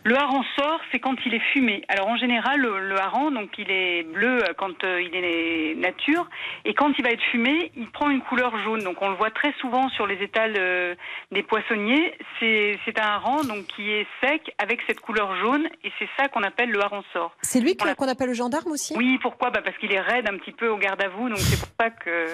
Le 0.04 0.16
hareng 0.16 0.44
sort, 0.58 0.80
c'est 0.92 1.00
quand 1.00 1.16
il 1.26 1.34
est 1.36 1.44
fumé. 1.52 1.84
Alors 1.90 2.08
en 2.08 2.16
général, 2.16 2.62
le, 2.62 2.98
hareng, 2.98 3.32
donc 3.32 3.50
il 3.58 3.70
est 3.70 4.04
bleu 4.04 4.40
quand 4.58 4.84
euh, 4.84 5.02
il 5.02 5.14
est 5.14 5.76
nature, 5.76 6.28
et 6.66 6.74
quand 6.74 6.92
il 6.98 7.04
va 7.04 7.12
être 7.12 7.22
fumé, 7.30 7.72
il 7.76 7.88
prend 7.92 8.10
une 8.10 8.22
couleur 8.22 8.58
jaune. 8.64 8.84
Donc 8.84 9.02
on 9.02 9.10
le 9.10 9.16
voit 9.16 9.30
très 9.32 9.54
souvent 9.60 9.90
sur 9.90 10.08
les 10.08 10.16
étals 10.24 10.56
euh, 10.58 10.96
des 11.32 11.44
poissonniers. 11.44 12.18
C'est 12.40 13.00
un 13.00 13.04
hareng 13.04 13.46
donc 13.48 13.68
qui 13.68 13.92
est 13.92 14.08
sec 14.24 14.56
avec 14.58 14.80
cette 14.88 15.02
couleur 15.02 15.36
jaune, 15.36 15.68
et 15.84 15.92
c'est 16.00 16.10
ça 16.18 16.30
qu'on 16.30 16.44
appelle 16.44 16.72
le 16.72 16.82
hareng 16.82 17.04
sort. 17.12 17.36
C'est 17.42 17.60
lui 17.60 17.76
qu'on 17.76 18.08
appelle 18.08 18.30
le 18.30 18.34
gendarme 18.34 18.72
aussi? 18.72 18.96
Oui, 18.98 19.20
pourquoi? 19.22 19.52
Bah 19.52 19.62
Parce 19.64 19.78
qu'il 19.78 19.94
est 19.94 20.00
raide 20.00 20.28
un 20.30 20.38
petit 20.38 20.54
peu 20.54 20.70
au 20.70 20.78
garde 20.78 21.04
à 21.04 21.10
vous, 21.10 21.28
donc 21.28 21.38
c'est 21.38 21.60
pour 21.60 21.70
ça 21.80 21.90
que. 21.90 22.28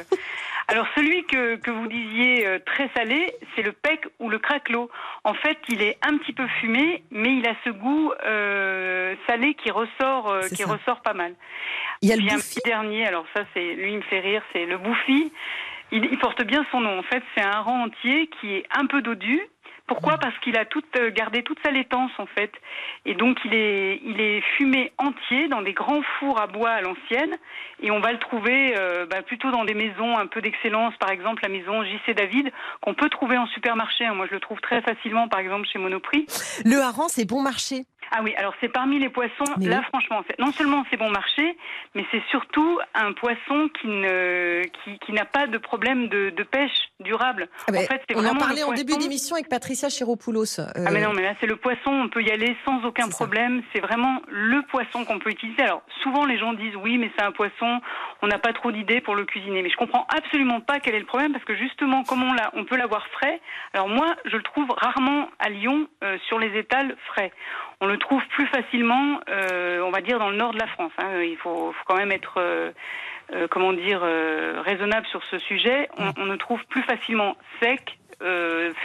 Alors 0.69 0.85
celui 0.95 1.23
que, 1.23 1.55
que 1.55 1.71
vous 1.71 1.87
disiez 1.87 2.45
euh, 2.45 2.59
très 2.65 2.89
salé, 2.95 3.33
c'est 3.55 3.61
le 3.61 3.71
pec 3.71 4.05
ou 4.19 4.29
le 4.29 4.37
craquelot. 4.37 4.89
En 5.23 5.33
fait, 5.33 5.57
il 5.69 5.81
est 5.81 5.97
un 6.01 6.17
petit 6.17 6.33
peu 6.33 6.45
fumé, 6.59 7.03
mais 7.09 7.37
il 7.37 7.47
a 7.47 7.55
ce 7.63 7.69
goût 7.69 8.11
euh, 8.25 9.15
salé 9.27 9.53
qui 9.53 9.71
ressort, 9.71 10.29
euh, 10.29 10.41
qui 10.53 10.65
ressort 10.65 11.01
pas 11.01 11.13
mal. 11.13 11.33
Il 12.01 12.09
y 12.09 12.11
a 12.11 12.17
le 12.17 12.23
un 12.23 12.37
petit 12.37 12.59
dernier. 12.65 13.07
Alors 13.07 13.25
ça, 13.33 13.43
c'est 13.53 13.75
lui, 13.75 13.93
il 13.93 13.97
me 13.97 14.03
fait 14.03 14.19
rire. 14.19 14.41
C'est 14.51 14.65
le 14.65 14.77
bouffi. 14.77 15.31
Il, 15.91 16.03
il, 16.03 16.19
porte 16.19 16.43
bien 16.43 16.65
son 16.69 16.81
nom. 16.81 16.99
En 16.99 17.03
fait, 17.03 17.23
c'est 17.33 17.43
un 17.43 17.61
rang 17.61 17.85
entier 17.85 18.29
qui 18.41 18.55
est 18.55 18.65
un 18.77 18.87
peu 18.87 19.01
dodu 19.01 19.39
pourquoi? 19.87 20.17
Parce 20.17 20.37
qu'il 20.39 20.57
a 20.57 20.65
tout, 20.65 20.83
euh, 20.97 21.11
gardé 21.11 21.43
toute 21.43 21.59
sa 21.63 21.71
laitance 21.71 22.11
en 22.17 22.25
fait. 22.25 22.51
Et 23.05 23.15
donc 23.15 23.37
il 23.45 23.53
est, 23.53 24.01
il 24.03 24.19
est 24.19 24.41
fumé 24.57 24.91
entier 24.97 25.47
dans 25.47 25.61
des 25.61 25.73
grands 25.73 26.01
fours 26.19 26.39
à 26.39 26.47
bois 26.47 26.71
à 26.71 26.81
l'ancienne. 26.81 27.35
Et 27.81 27.89
on 27.89 27.99
va 27.99 28.11
le 28.11 28.19
trouver 28.19 28.75
euh, 28.77 29.05
bah, 29.05 29.21
plutôt 29.21 29.49
dans 29.51 29.63
des 29.63 29.73
maisons 29.73 30.17
un 30.17 30.27
peu 30.27 30.41
d'excellence, 30.41 30.93
par 30.99 31.09
exemple 31.11 31.41
la 31.43 31.49
maison 31.49 31.83
JC 31.83 32.13
David, 32.15 32.51
qu'on 32.81 32.93
peut 32.93 33.09
trouver 33.09 33.37
en 33.37 33.47
supermarché. 33.47 34.05
Moi 34.11 34.27
je 34.27 34.33
le 34.35 34.39
trouve 34.39 34.59
très 34.59 34.81
facilement 34.81 35.27
par 35.27 35.39
exemple 35.39 35.67
chez 35.71 35.79
Monoprix. 35.79 36.25
Le 36.65 36.77
hareng 36.79 37.07
c'est 37.07 37.25
bon 37.25 37.41
marché? 37.41 37.85
Ah 38.11 38.21
oui, 38.23 38.33
alors 38.37 38.53
c'est 38.61 38.69
parmi 38.69 38.99
les 38.99 39.09
poissons, 39.09 39.43
là 39.59 39.81
franchement, 39.83 40.23
non 40.39 40.51
seulement 40.53 40.85
c'est 40.89 40.97
bon 40.97 41.09
marché, 41.09 41.57
mais 41.93 42.05
c'est 42.11 42.21
surtout 42.29 42.79
un 42.93 43.11
poisson 43.13 43.69
qui 43.81 43.87
ne 43.87 44.61
qui, 44.83 44.97
qui 44.99 45.11
n'a 45.11 45.25
pas 45.25 45.47
de 45.47 45.57
problème 45.57 46.07
de, 46.07 46.29
de 46.29 46.43
pêche 46.43 46.71
durable. 47.01 47.49
Ah 47.67 47.71
ben, 47.71 47.83
en 47.83 47.87
fait, 47.87 48.01
on 48.15 48.25
en 48.25 48.35
parlait 48.35 48.63
en 48.63 48.71
début 48.71 48.95
d'émission 48.97 49.35
avec 49.35 49.49
Patricia 49.49 49.76
Chiropoulos. 49.85 50.59
Euh, 50.59 50.65
ah 50.75 50.91
mais 50.91 51.01
non, 51.01 51.13
mais 51.13 51.21
là 51.21 51.33
c'est 51.39 51.45
le 51.45 51.55
poisson, 51.55 51.91
on 51.91 52.09
peut 52.09 52.23
y 52.23 52.31
aller 52.31 52.55
sans 52.65 52.83
aucun 52.83 53.09
problème. 53.09 53.61
C'est 53.73 53.81
vraiment 53.81 54.21
le 54.27 54.61
poisson 54.63 55.05
qu'on 55.05 55.19
peut 55.19 55.29
utiliser. 55.29 55.61
Alors 55.61 55.83
souvent 56.01 56.25
les 56.25 56.37
gens 56.37 56.53
disent 56.53 56.75
oui, 56.75 56.97
mais 56.97 57.11
c'est 57.17 57.23
un 57.23 57.31
poisson, 57.31 57.81
on 58.21 58.27
n'a 58.27 58.39
pas 58.39 58.53
trop 58.53 58.71
d'idées 58.71 59.01
pour 59.01 59.15
le 59.15 59.25
cuisiner. 59.25 59.61
Mais 59.61 59.69
je 59.69 59.77
comprends 59.77 60.07
absolument 60.15 60.61
pas 60.61 60.79
quel 60.79 60.95
est 60.95 60.99
le 60.99 61.05
problème 61.05 61.31
parce 61.31 61.45
que 61.45 61.55
justement, 61.55 62.03
comme 62.03 62.23
on 62.23 62.33
l'a, 62.33 62.51
on 62.53 62.65
peut 62.65 62.77
l'avoir 62.77 63.05
frais. 63.07 63.39
Alors 63.73 63.89
moi, 63.89 64.15
je 64.25 64.35
le 64.37 64.43
trouve 64.43 64.67
rarement 64.75 65.29
à 65.39 65.49
Lyon 65.49 65.87
euh, 66.03 66.17
sur 66.27 66.39
les 66.39 66.57
étals 66.57 66.95
frais 67.05 67.31
on 67.79 67.87
le 67.87 67.97
trouve 67.97 68.21
plus 68.29 68.47
facilement, 68.47 69.19
euh, 69.29 69.81
on 69.81 69.91
va 69.91 70.01
dire, 70.01 70.19
dans 70.19 70.29
le 70.29 70.37
nord 70.37 70.53
de 70.53 70.59
la 70.59 70.67
France. 70.67 70.91
Hein. 70.97 71.21
Il 71.21 71.37
faut, 71.37 71.71
faut, 71.71 71.83
quand 71.85 71.97
même 71.97 72.11
être, 72.11 72.35
euh, 72.37 72.71
euh, 73.33 73.47
comment 73.49 73.73
dire, 73.73 74.01
raisonnable 74.01 75.05
sur 75.07 75.23
ce 75.25 75.37
sujet. 75.39 75.89
On, 75.97 76.11
on, 76.17 76.25
le 76.25 76.37
trouve 76.37 76.63
plus 76.69 76.83
facilement 76.83 77.37
sec, 77.61 77.97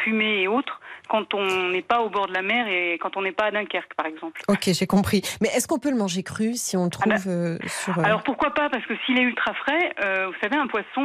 fumé 0.05 0.43
et 0.43 0.49
autres 0.49 0.82
quand 1.13 1.35
on 1.35 1.69
n'est 1.69 1.83
pas 1.83 2.01
au 2.01 2.09
bord 2.09 2.27
de 2.27 2.33
la 2.33 2.41
mer 2.41 2.67
et 2.69 2.97
quand 2.97 3.19
on 3.19 3.23
n'est 3.23 3.33
pas 3.33 3.45
à 3.45 3.51
Dunkerque, 3.51 3.93
par 3.95 4.07
exemple. 4.07 4.41
Ok, 4.49 4.71
j'ai 4.73 4.87
compris. 4.87 5.21
Mais 5.43 5.49
est-ce 5.49 5.69
qu'on 5.69 5.79
peut 5.79 5.91
le 5.91 5.97
manger 5.99 6.23
cru 6.23 6.55
si 6.55 6.75
on 6.75 6.85
le 6.85 6.91
ah 7.03 7.07
bah, 7.07 7.19
trouve 7.19 7.31
euh, 7.31 7.59
sur... 7.67 7.99
Euh, 7.99 8.03
alors 8.03 8.23
pourquoi 8.23 8.55
pas 8.55 8.71
Parce 8.71 8.87
que 8.87 8.95
s'il 9.05 9.19
est 9.19 9.23
ultra 9.23 9.53
frais, 9.53 9.93
euh, 10.03 10.29
vous 10.29 10.35
savez, 10.41 10.57
un 10.57 10.69
poisson, 10.69 11.03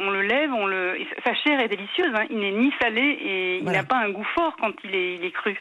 on 0.00 0.08
le 0.08 0.22
lève, 0.22 0.50
on 0.54 0.64
le... 0.64 0.96
sa 1.26 1.34
chair 1.34 1.60
est 1.60 1.68
délicieuse. 1.68 2.10
Hein. 2.14 2.24
Il 2.30 2.38
n'est 2.38 2.52
ni 2.52 2.72
salé 2.80 3.02
et 3.02 3.58
il 3.58 3.64
n'a 3.64 3.82
pas 3.82 3.98
un 3.98 4.08
goût 4.08 4.26
fort 4.34 4.56
quand 4.58 4.72
il 4.84 4.94
est, 4.94 5.16
il 5.16 5.24
est 5.26 5.30
cru. 5.30 5.60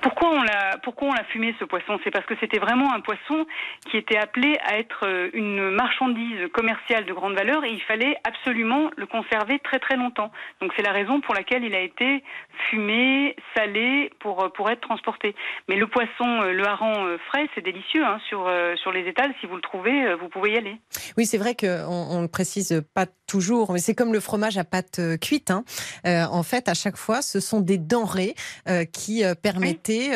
Pourquoi 0.00 0.30
on 0.30 0.42
l'a 0.42 0.78
pourquoi 0.82 1.08
on 1.08 1.12
l'a 1.12 1.24
fumé 1.24 1.54
ce 1.58 1.66
poisson? 1.66 1.98
C'est 2.02 2.10
parce 2.10 2.24
que 2.24 2.34
c'était 2.40 2.58
vraiment 2.58 2.94
un 2.94 3.00
poisson 3.00 3.44
qui 3.90 3.98
était 3.98 4.16
appelé 4.16 4.56
à 4.64 4.78
être 4.78 5.06
une 5.34 5.68
marchandise 5.68 6.48
commerciale 6.54 7.04
de 7.04 7.12
grande 7.12 7.34
valeur 7.34 7.66
et 7.66 7.70
il 7.70 7.82
fallait 7.82 8.16
absolument 8.24 8.90
le 8.96 9.04
conserver 9.04 9.58
très 9.58 9.78
très 9.78 9.96
longtemps. 9.96 10.30
Donc 10.62 10.72
c'est 10.74 10.82
la 10.82 10.92
raison 10.92 11.20
pour 11.20 11.34
laquelle 11.34 11.64
il 11.64 11.74
a 11.74 11.80
été 11.80 12.24
fumé 12.70 13.09
salé 13.56 14.10
pour, 14.20 14.42
euh, 14.42 14.48
pour 14.48 14.70
être 14.70 14.80
transporté. 14.80 15.34
Mais 15.68 15.76
le 15.76 15.86
poisson, 15.86 16.42
euh, 16.42 16.52
le 16.52 16.66
hareng 16.66 17.06
euh, 17.06 17.18
frais, 17.28 17.46
c'est 17.54 17.62
délicieux 17.62 18.04
hein, 18.04 18.18
sur, 18.28 18.50
sur 18.76 18.92
les 18.92 19.08
étals. 19.08 19.34
Si 19.40 19.46
vous 19.46 19.56
le 19.56 19.62
trouvez, 19.62 20.14
vous 20.14 20.28
pouvez 20.28 20.52
y 20.52 20.56
aller. 20.56 20.76
Oui, 21.16 21.26
c'est 21.26 21.38
vrai 21.38 21.54
qu'on 21.54 22.22
ne 22.22 22.26
précise 22.26 22.82
pas 22.94 23.06
toujours, 23.26 23.72
mais 23.72 23.78
c'est 23.78 23.94
comme 23.94 24.12
le 24.12 24.20
fromage 24.20 24.58
à 24.58 24.64
pâte 24.64 25.00
cuite. 25.20 25.50
Hein. 25.50 25.64
en 26.04 26.42
fait, 26.42 26.68
à 26.68 26.74
chaque 26.74 26.96
fois, 26.96 27.22
ce 27.22 27.40
sont 27.40 27.60
des 27.60 27.78
denrées 27.78 28.34
qui 28.92 29.22
permettaient 29.42 30.10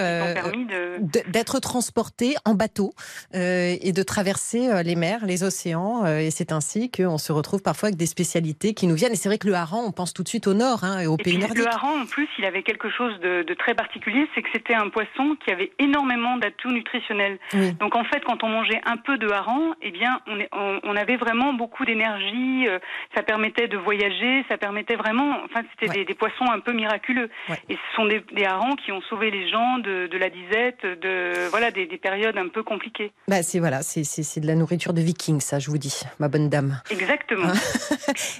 d'être 1.28 1.60
transportées 1.60 2.34
en 2.44 2.54
bateau 2.54 2.92
et 3.32 3.92
de 3.92 4.02
traverser 4.02 4.82
les 4.82 4.96
mers, 4.96 5.24
les 5.24 5.44
océans. 5.44 6.06
et 6.06 6.30
c'est 6.30 6.52
ainsi 6.52 6.90
qu'on 6.90 7.18
se 7.18 7.32
retrouve 7.32 7.62
parfois 7.62 7.88
avec 7.88 7.98
des 7.98 8.06
spécialités 8.06 8.74
qui 8.74 8.86
nous 8.86 8.94
viennent. 8.94 9.12
Et 9.12 9.16
c'est 9.16 9.28
vrai 9.28 9.38
que 9.38 9.46
le 9.46 9.54
hareng, 9.54 9.84
on 9.86 9.92
pense 9.92 10.12
tout 10.12 10.22
de 10.22 10.28
suite 10.28 10.46
au 10.46 10.54
nord 10.54 10.84
hein, 10.84 11.00
et 11.00 11.06
au 11.06 11.16
pays 11.16 11.38
nordiques. 11.38 11.58
Le 11.58 11.68
hareng, 11.68 12.02
en 12.02 12.06
plus, 12.06 12.28
il 12.38 12.44
avait 12.44 12.62
quelque 12.74 12.90
chose 12.90 13.18
de, 13.20 13.54
très 13.54 13.74
particulier, 13.74 14.26
c'est 14.34 14.42
que 14.42 14.48
c'était 14.52 14.74
un 14.74 14.88
poisson 14.88 15.36
qui 15.44 15.52
avait 15.52 15.70
énormément 15.78 16.36
d'atouts 16.36 16.72
nutritionnels. 16.72 17.38
Donc 17.78 17.94
en 17.94 18.04
fait, 18.04 18.20
quand 18.24 18.42
on 18.42 18.48
mangeait 18.48 18.80
un 18.84 18.96
peu 18.96 19.16
de 19.16 19.28
hareng, 19.28 19.74
eh 19.80 19.90
bien, 19.90 20.20
on, 20.26 20.80
on, 20.82 20.96
avait 20.96 21.16
vraiment 21.16 21.52
beaucoup 21.52 21.84
d'énergie. 21.84 22.66
Euh, 22.68 22.78
ça 23.14 23.22
permettait 23.22 23.68
de 23.68 23.76
voyager, 23.76 24.44
ça 24.48 24.58
permettait 24.58 24.96
vraiment. 24.96 25.38
Enfin, 25.44 25.62
c'était 25.78 26.04
des, 26.04 26.14
poissons 26.14 26.46
un 26.50 26.60
peu 26.60 26.72
miraculeux. 26.72 27.30
Et 27.68 27.74
ce 27.74 27.96
sont 27.96 28.06
des, 28.06 28.24
des, 28.32 28.44
harengs 28.44 28.76
qui 28.76 28.92
ont 28.92 29.02
sauvé 29.02 29.30
les 29.30 29.48
gens 29.48 29.78
de, 29.78 30.08
la 30.16 30.30
disette, 30.30 30.84
de 30.84 31.48
voilà 31.50 31.70
des, 31.70 31.86
périodes 31.86 32.36
un 32.36 32.48
peu 32.48 32.62
compliquées. 32.62 33.12
Bah 33.28 33.42
c'est 33.42 33.60
voilà, 33.60 33.82
c'est 33.82 34.40
de 34.40 34.46
la 34.46 34.54
nourriture 34.54 34.92
de 34.92 35.00
vikings, 35.00 35.40
ça, 35.40 35.58
je 35.58 35.70
vous 35.70 35.78
dis, 35.78 36.02
ma 36.18 36.28
bonne 36.28 36.48
dame. 36.48 36.80
Exactement. 36.90 37.52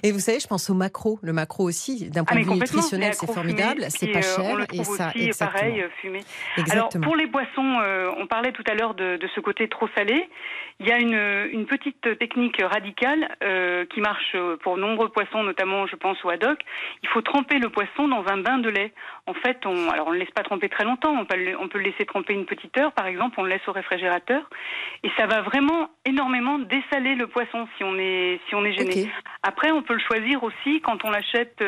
Et 0.03 0.13
vous 0.13 0.19
savez, 0.19 0.41
je 0.41 0.47
pense 0.47 0.69
au 0.71 0.75
macro. 0.75 1.19
Le 1.23 1.33
macro 1.33 1.65
aussi, 1.65 2.11
d'un 2.11 2.25
point 2.25 2.37
ah, 2.39 2.41
de 2.41 2.47
vue 2.47 2.59
nutritionnel, 2.59 3.15
c'est 3.15 3.31
formidable. 3.31 3.87
C'est 3.89 4.09
pas 4.09 4.23
euh, 4.25 4.43
on 4.43 4.55
le 4.55 4.67
trouve 4.67 4.89
aussi 4.89 5.31
pareil 5.39 5.83
euh, 5.83 5.89
fumé. 6.01 6.21
Alors 6.71 6.89
pour 7.03 7.17
les 7.17 7.27
boissons, 7.27 7.79
euh, 7.81 8.11
on 8.17 8.27
parlait 8.27 8.53
tout 8.53 8.65
à 8.71 8.75
l'heure 8.75 8.95
de, 8.95 9.19
ce 9.35 9.41
côté 9.41 9.69
trop 9.69 9.89
salé. 9.97 10.29
Il 10.81 10.87
y 10.89 10.93
a 10.93 10.99
une, 10.99 11.67
petite 11.67 12.19
technique 12.19 12.61
radicale 12.63 13.29
qui 13.91 14.01
marche 14.01 14.37
pour 14.63 14.77
nombreux 14.77 15.09
poissons, 15.09 15.43
notamment 15.43 15.87
je 15.87 15.97
pense 15.97 16.23
au 16.25 16.31
haddock. 16.31 16.59
Il 17.03 17.09
faut 17.09 17.23
tremper 17.23 17.59
le 17.59 17.69
poisson 17.69 18.09
dans 18.09 18.25
un 18.29 18.39
bain 18.39 18.59
de 18.59 18.69
lait. 18.69 18.93
En 19.27 19.35
fait, 19.35 19.65
on, 19.65 19.89
alors 19.91 20.09
on 20.09 20.13
ne 20.13 20.19
laisse 20.19 20.31
pas 20.31 20.43
tremper 20.43 20.69
très 20.69 20.85
longtemps. 20.85 21.13
On 21.13 21.25
peut, 21.25 21.37
on 21.59 21.69
peut 21.69 21.79
le 21.79 21.85
laisser 21.85 22.05
tremper 22.05 22.35
une 22.35 22.45
petite 22.45 22.77
heure, 22.79 22.93
par 22.93 23.07
exemple. 23.07 23.35
On 23.39 23.45
le 23.45 23.51
laisse 23.51 23.67
au 23.67 23.73
réfrigérateur 23.73 24.43
et 25.03 25.11
ça 25.17 25.27
va 25.27 25.43
vraiment 25.43 25.91
énormément 26.05 26.59
dessaler 26.59 27.15
le 27.15 27.27
poisson 27.27 27.67
si 27.77 27.85
on 27.85 27.97
est 27.99 28.41
si 28.49 28.55
on 28.55 28.65
est 28.65 28.73
gêné. 28.73 29.11
Après, 29.43 29.71
on 29.71 29.83
peut 29.83 29.95
le 29.95 30.01
choisir 30.01 30.43
aussi 30.43 30.81
quand 30.81 31.05
on 31.05 31.11
l'achète 31.11 31.63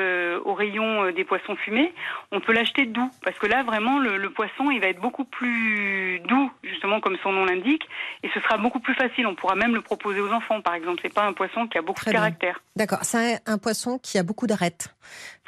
au 0.44 0.54
rayon 0.54 1.10
des 1.12 1.24
poissons 1.24 1.56
fumés. 1.56 1.92
On 2.32 2.40
peut 2.46 2.52
l'acheter 2.52 2.86
doux, 2.86 3.10
parce 3.24 3.36
que 3.38 3.46
là, 3.46 3.62
vraiment, 3.64 3.98
le, 3.98 4.30
poisson, 4.30 4.70
il 4.70 4.80
va 4.80 4.86
être 4.86 5.00
beaucoup 5.00 5.24
plus 5.24 6.20
doux, 6.20 6.50
justement, 6.62 7.00
comme 7.00 7.16
son 7.22 7.32
nom 7.32 7.44
l'indique, 7.44 7.82
et 8.22 8.30
ce 8.32 8.40
sera 8.40 8.56
beaucoup 8.56 8.80
plus 8.80 8.94
facile. 8.94 9.26
On 9.26 9.34
pourra 9.34 9.56
même 9.56 9.74
le 9.74 9.80
proposer 9.80 10.20
aux 10.20 10.30
enfants, 10.30 10.60
par 10.60 10.74
exemple. 10.74 11.00
C'est 11.02 11.12
pas 11.12 11.24
un 11.24 11.32
poisson 11.32 11.66
qui 11.66 11.76
a 11.78 11.82
beaucoup 11.82 12.04
de 12.04 12.10
caractère. 12.10 12.60
D'accord, 12.76 13.00
c'est 13.02 13.40
un, 13.46 13.58
poisson 13.58 13.98
qui 13.98 14.18
a 14.18 14.22
beaucoup 14.22 14.46
d'arêtes. 14.46 14.94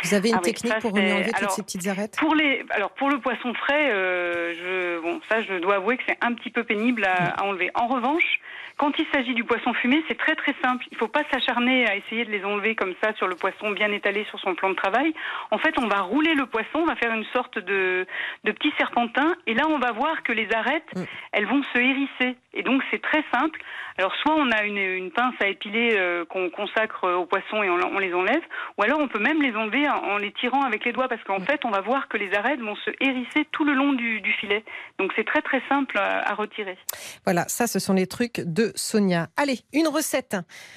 Vous 0.03 0.15
avez 0.15 0.31
une 0.31 0.37
ah 0.37 0.41
technique 0.41 0.79
pour 0.81 0.95
enlever 0.95 1.31
toutes 1.39 1.51
ces 1.51 1.63
petites 1.63 1.87
arêtes? 1.87 2.17
Pour 2.19 2.35
les, 2.35 2.65
alors 2.71 2.91
pour 2.91 3.11
le 3.11 3.21
poisson 3.21 3.55
frais, 3.55 3.91
euh, 3.91 4.55
je, 4.55 5.01
bon, 5.01 5.21
ça, 5.29 5.43
je 5.43 5.59
dois 5.59 5.77
avouer 5.77 5.97
que 5.97 6.03
c'est 6.09 6.19
un 6.21 6.33
petit 6.35 6.51
peu 6.51 6.65
pénible 6.65 7.05
à, 7.05 7.41
à 7.41 7.45
enlever. 7.45 7.71
En 7.75 7.87
revanche, 7.87 8.41
quand 8.79 8.93
il 8.97 9.07
s'agit 9.13 9.35
du 9.35 9.43
poisson 9.43 9.75
fumé, 9.75 10.05
c'est 10.07 10.17
très 10.17 10.37
très 10.37 10.55
simple. 10.63 10.85
Il 10.93 10.95
ne 10.95 10.99
faut 10.99 11.09
pas 11.09 11.25
s'acharner 11.33 11.87
à 11.89 11.97
essayer 11.97 12.25
de 12.25 12.31
les 12.31 12.45
enlever 12.45 12.77
comme 12.77 12.95
ça 13.03 13.13
sur 13.15 13.27
le 13.27 13.35
poisson 13.35 13.73
bien 13.73 13.91
étalé 13.91 14.25
sur 14.31 14.39
son 14.39 14.55
plan 14.55 14.71
de 14.71 14.77
travail. 14.77 15.13
En 15.51 15.59
fait, 15.59 15.75
on 15.81 15.89
va 15.89 16.01
rouler 16.01 16.35
le 16.35 16.47
poisson, 16.47 16.79
on 16.79 16.87
va 16.89 16.97
faire 16.97 17.13
une 17.13 17.25
sorte 17.33 17.59
de, 17.59 18.07
de 18.45 18.53
petit 18.53 18.73
serpentin, 18.79 19.35
et 19.47 19.55
là, 19.55 19.65
on 19.69 19.79
va 19.79 19.93
voir 19.93 20.23
que 20.23 20.33
les 20.33 20.49
arêtes, 20.53 20.95
mm. 20.95 21.03
elles 21.33 21.47
vont 21.47 21.63
se 21.75 21.79
hérisser. 21.79 22.37
Et 22.55 22.63
donc, 22.63 22.83
c'est 22.91 23.03
très 23.03 23.25
simple. 23.33 23.61
Alors, 23.99 24.15
soit 24.23 24.35
on 24.35 24.51
a 24.53 24.65
une, 24.65 24.79
une 24.79 25.11
pince 25.11 25.35
à 25.43 25.49
épiler 25.49 25.97
euh, 25.97 26.25
qu'on 26.25 26.51
consacre 26.51 27.09
au 27.17 27.27
poisson 27.27 27.63
et 27.63 27.71
on, 27.71 27.99
les 27.99 28.15
enlève, 28.15 28.43
ou 28.77 28.83
alors 28.83 29.01
on 29.01 29.09
peut 29.09 29.19
même 29.19 29.43
les 29.43 29.55
enlever 29.57 29.89
en, 29.89 30.19
les 30.19 30.33
tirant 30.33 30.63
avec 30.63 30.85
les 30.85 30.93
doigts, 30.93 31.09
parce 31.09 31.23
qu'en 31.25 31.41
mm. 31.41 31.47
fait, 31.47 31.65
on 31.65 31.71
va 31.71 31.81
voir 31.81 32.09
que 32.09 32.17
les 32.17 32.33
arêtes 32.35 32.61
vont 32.61 32.77
se 32.77 32.91
hérisser 33.01 33.47
tout 33.53 33.65
le 33.65 33.75
long 33.75 33.93
du, 33.93 34.21
du 34.21 34.33
filet. 34.35 34.65
Donc, 34.99 35.13
c'est 35.17 35.25
très 35.25 35.43
très 35.43 35.63
simple 35.69 35.99
à, 35.99 36.31
à 36.31 36.35
retirer. 36.35 36.79
Voilà, 37.25 37.45
ça, 37.49 37.67
ce 37.67 37.79
sont 37.79 37.95
les 37.95 38.07
trucs 38.07 38.41
de 38.41 38.73
Sonia. 38.75 39.29
Allez, 39.37 39.61
une 39.73 39.89
recette. 39.89 40.37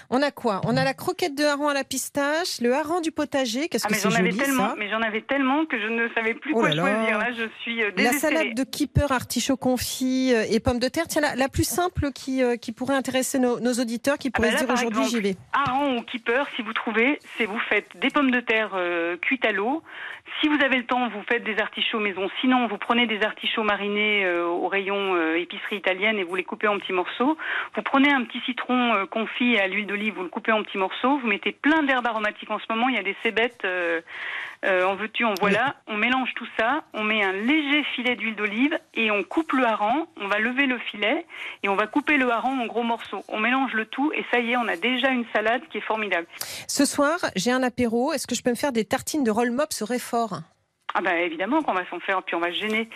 On 0.10 0.22
a 0.22 0.32
quoi? 0.32 0.62
On 0.66 0.76
a 0.78 0.84
la 0.84 0.94
croquette 0.94 1.36
de 1.36 1.44
hareng 1.44 1.70
à 1.70 1.74
la 1.74 1.84
pistache, 1.84 2.60
le 2.62 2.74
hareng 2.74 3.02
du 3.02 3.12
potager. 3.12 3.68
Qu'est-ce 3.68 3.86
ah, 3.86 3.90
que 3.90 3.96
c'est 3.96 4.10
joli 4.10 4.36
tellement, 4.36 4.74
Mais 4.78 4.90
j'en 4.90 5.02
avais 5.02 5.22
tellement 5.22 5.66
que 5.66 5.80
je 5.80 5.88
ne 5.88 6.01
savais 6.16 6.34
plus 6.34 6.54
oh 6.54 6.60
quoi 6.60 6.72
choisir. 6.72 7.18
Là, 7.18 7.32
je 7.32 7.48
suis 7.62 7.84
euh, 7.84 7.92
La 7.98 8.12
salade 8.12 8.54
de 8.54 8.64
kipper, 8.64 9.12
artichaut 9.12 9.58
confit 9.58 10.34
euh, 10.34 10.46
et 10.50 10.60
pommes 10.60 10.80
de 10.80 10.88
terre. 10.88 11.08
Tiens, 11.08 11.22
la, 11.36 11.50
plus 11.50 11.64
simple 11.64 12.12
qui, 12.12 12.44
euh, 12.44 12.56
qui 12.58 12.72
pourrait 12.72 12.96
intéresser 12.96 13.40
nos, 13.40 13.74
auditeurs, 13.74 14.18
qui 14.18 14.30
ah, 14.30 14.32
pourraient 14.36 14.52
bah 14.52 14.58
se 14.58 14.66
dire 14.66 14.74
aujourd'hui 14.74 15.06
j'y 15.06 15.20
vais. 15.20 15.36
Hareng 15.54 15.98
ou 15.98 16.02
kipper, 16.04 16.44
si 16.56 16.62
vous 16.62 16.74
trouvez, 16.74 17.20
c'est 17.38 17.46
vous 17.46 17.60
faites 17.70 17.88
des 18.00 18.10
pommes 18.10 18.32
de 18.32 18.40
terre 18.40 18.78
cuites 19.22 19.46
à 19.46 19.52
l'eau. 19.52 19.82
Si 20.40 20.48
vous 20.48 20.64
avez 20.64 20.78
le 20.78 20.86
temps, 20.86 21.10
vous 21.10 21.24
faites 21.30 21.44
des 21.44 21.60
artichauts 21.60 22.00
maison. 22.00 22.30
Sinon, 22.40 22.68
vous 22.68 22.78
prenez 22.78 23.08
des 23.08 23.22
artichauts 23.24 23.64
marinés 23.64 24.30
au 24.30 24.68
rayon 24.68 25.36
épicerie 25.36 25.78
italienne 25.78 26.18
et 26.18 26.24
vous 26.24 26.36
les 26.36 26.44
coupez 26.44 26.68
en 26.68 26.80
petits 26.80 26.94
morceaux. 26.94 27.38
Vous 27.76 27.82
prenez 27.82 28.12
un 28.12 28.24
petit 28.24 28.42
citron 28.46 28.94
euh, 28.94 29.06
confit 29.06 29.58
à 29.58 29.68
l'huile 29.68 29.88
d'olive, 29.88 30.16
vous 30.16 30.24
le 30.24 30.30
coupez 30.30 30.52
en 30.52 30.64
petits 30.64 30.78
morceaux, 30.78 31.18
vous 31.18 31.28
mettez 31.28 31.52
plein 31.52 31.84
d'herbes 31.84 32.08
aromatiques. 32.08 32.50
En 32.52 32.60
ce 32.60 32.66
moment, 32.70 32.90
il 32.90 32.96
y 32.96 33.00
a 33.00 33.04
des 33.04 33.16
cébettes, 33.24 33.64
euh, 33.66 34.02
euh, 34.66 34.84
en 34.84 34.96
veux-tu, 34.96 35.26
en 35.26 35.34
voilà. 35.40 35.76
On 35.88 35.98
mélange 35.98 36.34
tout 36.36 36.48
ça, 36.58 36.84
on 36.94 37.04
met 37.04 37.24
un 37.24 37.34
léger 37.34 37.84
filet 37.96 38.16
d'huile 38.16 38.36
d'olive 38.36 38.78
et 38.94 39.12
on 39.12 39.24
coupe 39.24 39.54
le 39.54 39.66
hareng. 39.66 40.06
On 40.20 40.28
va 40.28 40.40
lever 40.40 40.66
le 40.66 40.78
filet 40.78 41.26
et 41.64 41.70
on 41.70 41.76
va 41.76 41.88
couper 41.88 42.18
le 42.18 42.30
hareng 42.30 42.60
en 42.60 42.66
gros 42.66 42.84
morceaux. 42.84 43.24
On 43.28 43.40
mélange 43.40 43.74
le 43.74 43.86
tout 43.86 44.12
et 44.14 44.26
ça 44.32 44.40
y 44.40 44.52
est, 44.52 44.58
on 44.58 44.68
a 44.68 44.76
déjà 44.76 45.10
une 45.10 45.26
salade 45.34 45.62
qui 45.72 45.78
est 45.78 45.82
formidable. 45.82 46.28
Ce 46.68 46.86
soir, 46.86 47.18
j'ai 47.36 47.52
un 47.52 47.64
apéro. 47.64 48.14
Est-ce 48.14 48.28
que 48.28 48.36
je 48.36 48.44
peux 48.44 48.52
me 48.52 48.56
faire 48.56 48.72
des 48.72 48.86
tartines 48.86 49.24
de 49.24 49.32
roll 49.32 49.52
mop 49.52 49.74
serait 49.74 50.00
ah 50.94 51.02
ben 51.02 51.16
évidemment 51.18 51.62
qu'on 51.62 51.74
va 51.74 51.86
s'en 51.90 52.00
faire, 52.00 52.22
puis 52.24 52.36
on 52.36 52.40
va 52.40 52.52
se 52.52 52.58
gêner. 52.58 52.90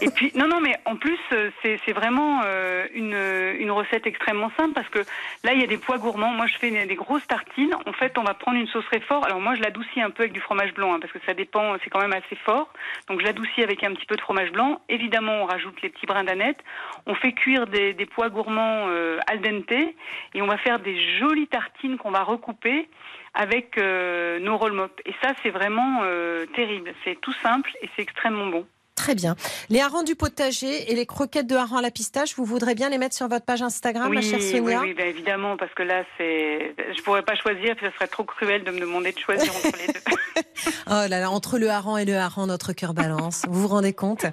Et 0.00 0.08
puis 0.08 0.32
non 0.34 0.48
non 0.48 0.60
mais 0.60 0.74
en 0.86 0.96
plus 0.96 1.18
euh, 1.32 1.50
c'est 1.62 1.92
vraiment 1.92 2.40
euh, 2.44 2.86
une, 2.94 3.14
une 3.60 3.70
recette 3.70 4.06
extrêmement 4.06 4.50
simple 4.56 4.72
parce 4.72 4.88
que 4.88 5.00
là 5.44 5.52
il 5.52 5.60
y 5.60 5.64
a 5.64 5.66
des 5.66 5.76
pois 5.76 5.98
gourmands. 5.98 6.32
Moi 6.32 6.46
je 6.46 6.56
fais 6.56 6.70
des, 6.86 6.94
grosses 6.94 7.26
tartines. 7.26 7.74
En 7.86 7.92
fait 7.92 8.16
on 8.16 8.22
va 8.22 8.34
prendre 8.34 8.58
une 8.58 8.68
sauce 8.68 8.84
fort. 9.06 9.24
Alors 9.26 9.40
moi 9.40 9.54
je 9.54 9.60
l'adoucis 9.60 10.00
un 10.00 10.10
peu 10.10 10.22
avec 10.22 10.32
du 10.32 10.40
fromage 10.40 10.72
blanc 10.72 10.94
hein, 10.94 10.98
parce 11.00 11.12
que 11.12 11.18
ça 11.26 11.34
dépend, 11.34 11.76
c'est 11.84 11.90
quand 11.90 12.00
même 12.00 12.14
assez 12.14 12.36
fort. 12.36 12.72
Donc 13.08 13.20
je 13.20 13.24
l'adoucis 13.26 13.62
avec 13.62 13.84
un 13.84 13.92
petit 13.92 14.06
peu 14.06 14.16
de 14.16 14.22
fromage 14.22 14.50
blanc. 14.50 14.80
Évidemment 14.88 15.42
on 15.42 15.44
rajoute 15.44 15.80
les 15.82 15.90
petits 15.90 16.06
brins 16.06 16.24
d'aneth. 16.24 16.58
On 17.06 17.14
fait 17.14 17.32
cuire 17.32 17.66
des, 17.66 17.92
des 17.92 18.06
pois 18.06 18.30
gourmands 18.30 18.86
euh, 18.88 19.18
al 19.26 19.40
dente 19.40 19.72
et 19.72 20.40
on 20.40 20.46
va 20.46 20.56
faire 20.56 20.78
des 20.78 21.18
jolies 21.18 21.48
tartines 21.48 21.98
qu'on 21.98 22.10
va 22.10 22.22
recouper 22.22 22.88
avec 23.34 23.78
euh, 23.78 24.38
nos 24.40 24.56
roll 24.56 24.72
mop. 24.72 25.00
Et 25.06 25.14
ça, 25.22 25.32
c'est 25.42 25.50
vraiment 25.50 26.00
euh, 26.02 26.46
terrible. 26.54 26.92
C'est 27.04 27.20
tout 27.20 27.32
simple 27.42 27.70
et 27.82 27.88
c'est 27.94 28.02
extrêmement 28.02 28.46
bon. 28.46 28.66
Très 28.94 29.14
bien. 29.14 29.36
Les 29.70 29.80
harengs 29.80 30.04
du 30.04 30.14
potager 30.14 30.92
et 30.92 30.94
les 30.94 31.06
croquettes 31.06 31.46
de 31.46 31.56
harengs 31.56 31.78
à 31.78 31.82
la 31.82 31.90
pistache, 31.90 32.36
vous 32.36 32.44
voudrez 32.44 32.74
bien 32.74 32.90
les 32.90 32.98
mettre 32.98 33.16
sur 33.16 33.26
votre 33.26 33.44
page 33.44 33.62
Instagram, 33.62 34.12
ma 34.12 34.20
chère 34.20 34.40
Sonia 34.42 34.80
Oui, 34.80 34.88
oui 34.88 34.94
ben 34.94 35.06
évidemment, 35.06 35.56
parce 35.56 35.72
que 35.72 35.82
là, 35.82 36.04
c'est, 36.18 36.74
je 36.94 37.02
pourrais 37.02 37.22
pas 37.22 37.34
choisir, 37.34 37.74
puis 37.74 37.86
ça 37.86 37.92
serait 37.94 38.06
trop 38.06 38.24
cruel 38.24 38.64
de 38.64 38.70
me 38.70 38.80
demander 38.80 39.12
de 39.12 39.18
choisir 39.18 39.50
entre 39.50 39.78
les 39.78 39.86
deux. 39.92 40.42
oh 40.88 41.08
là 41.08 41.08
là, 41.08 41.30
entre 41.30 41.58
le 41.58 41.70
hareng 41.70 41.96
et 41.96 42.04
le 42.04 42.16
hareng, 42.16 42.46
notre 42.46 42.74
cœur 42.74 42.92
balance. 42.92 43.42
vous 43.48 43.62
vous 43.62 43.68
rendez 43.68 43.94
compte 43.94 44.26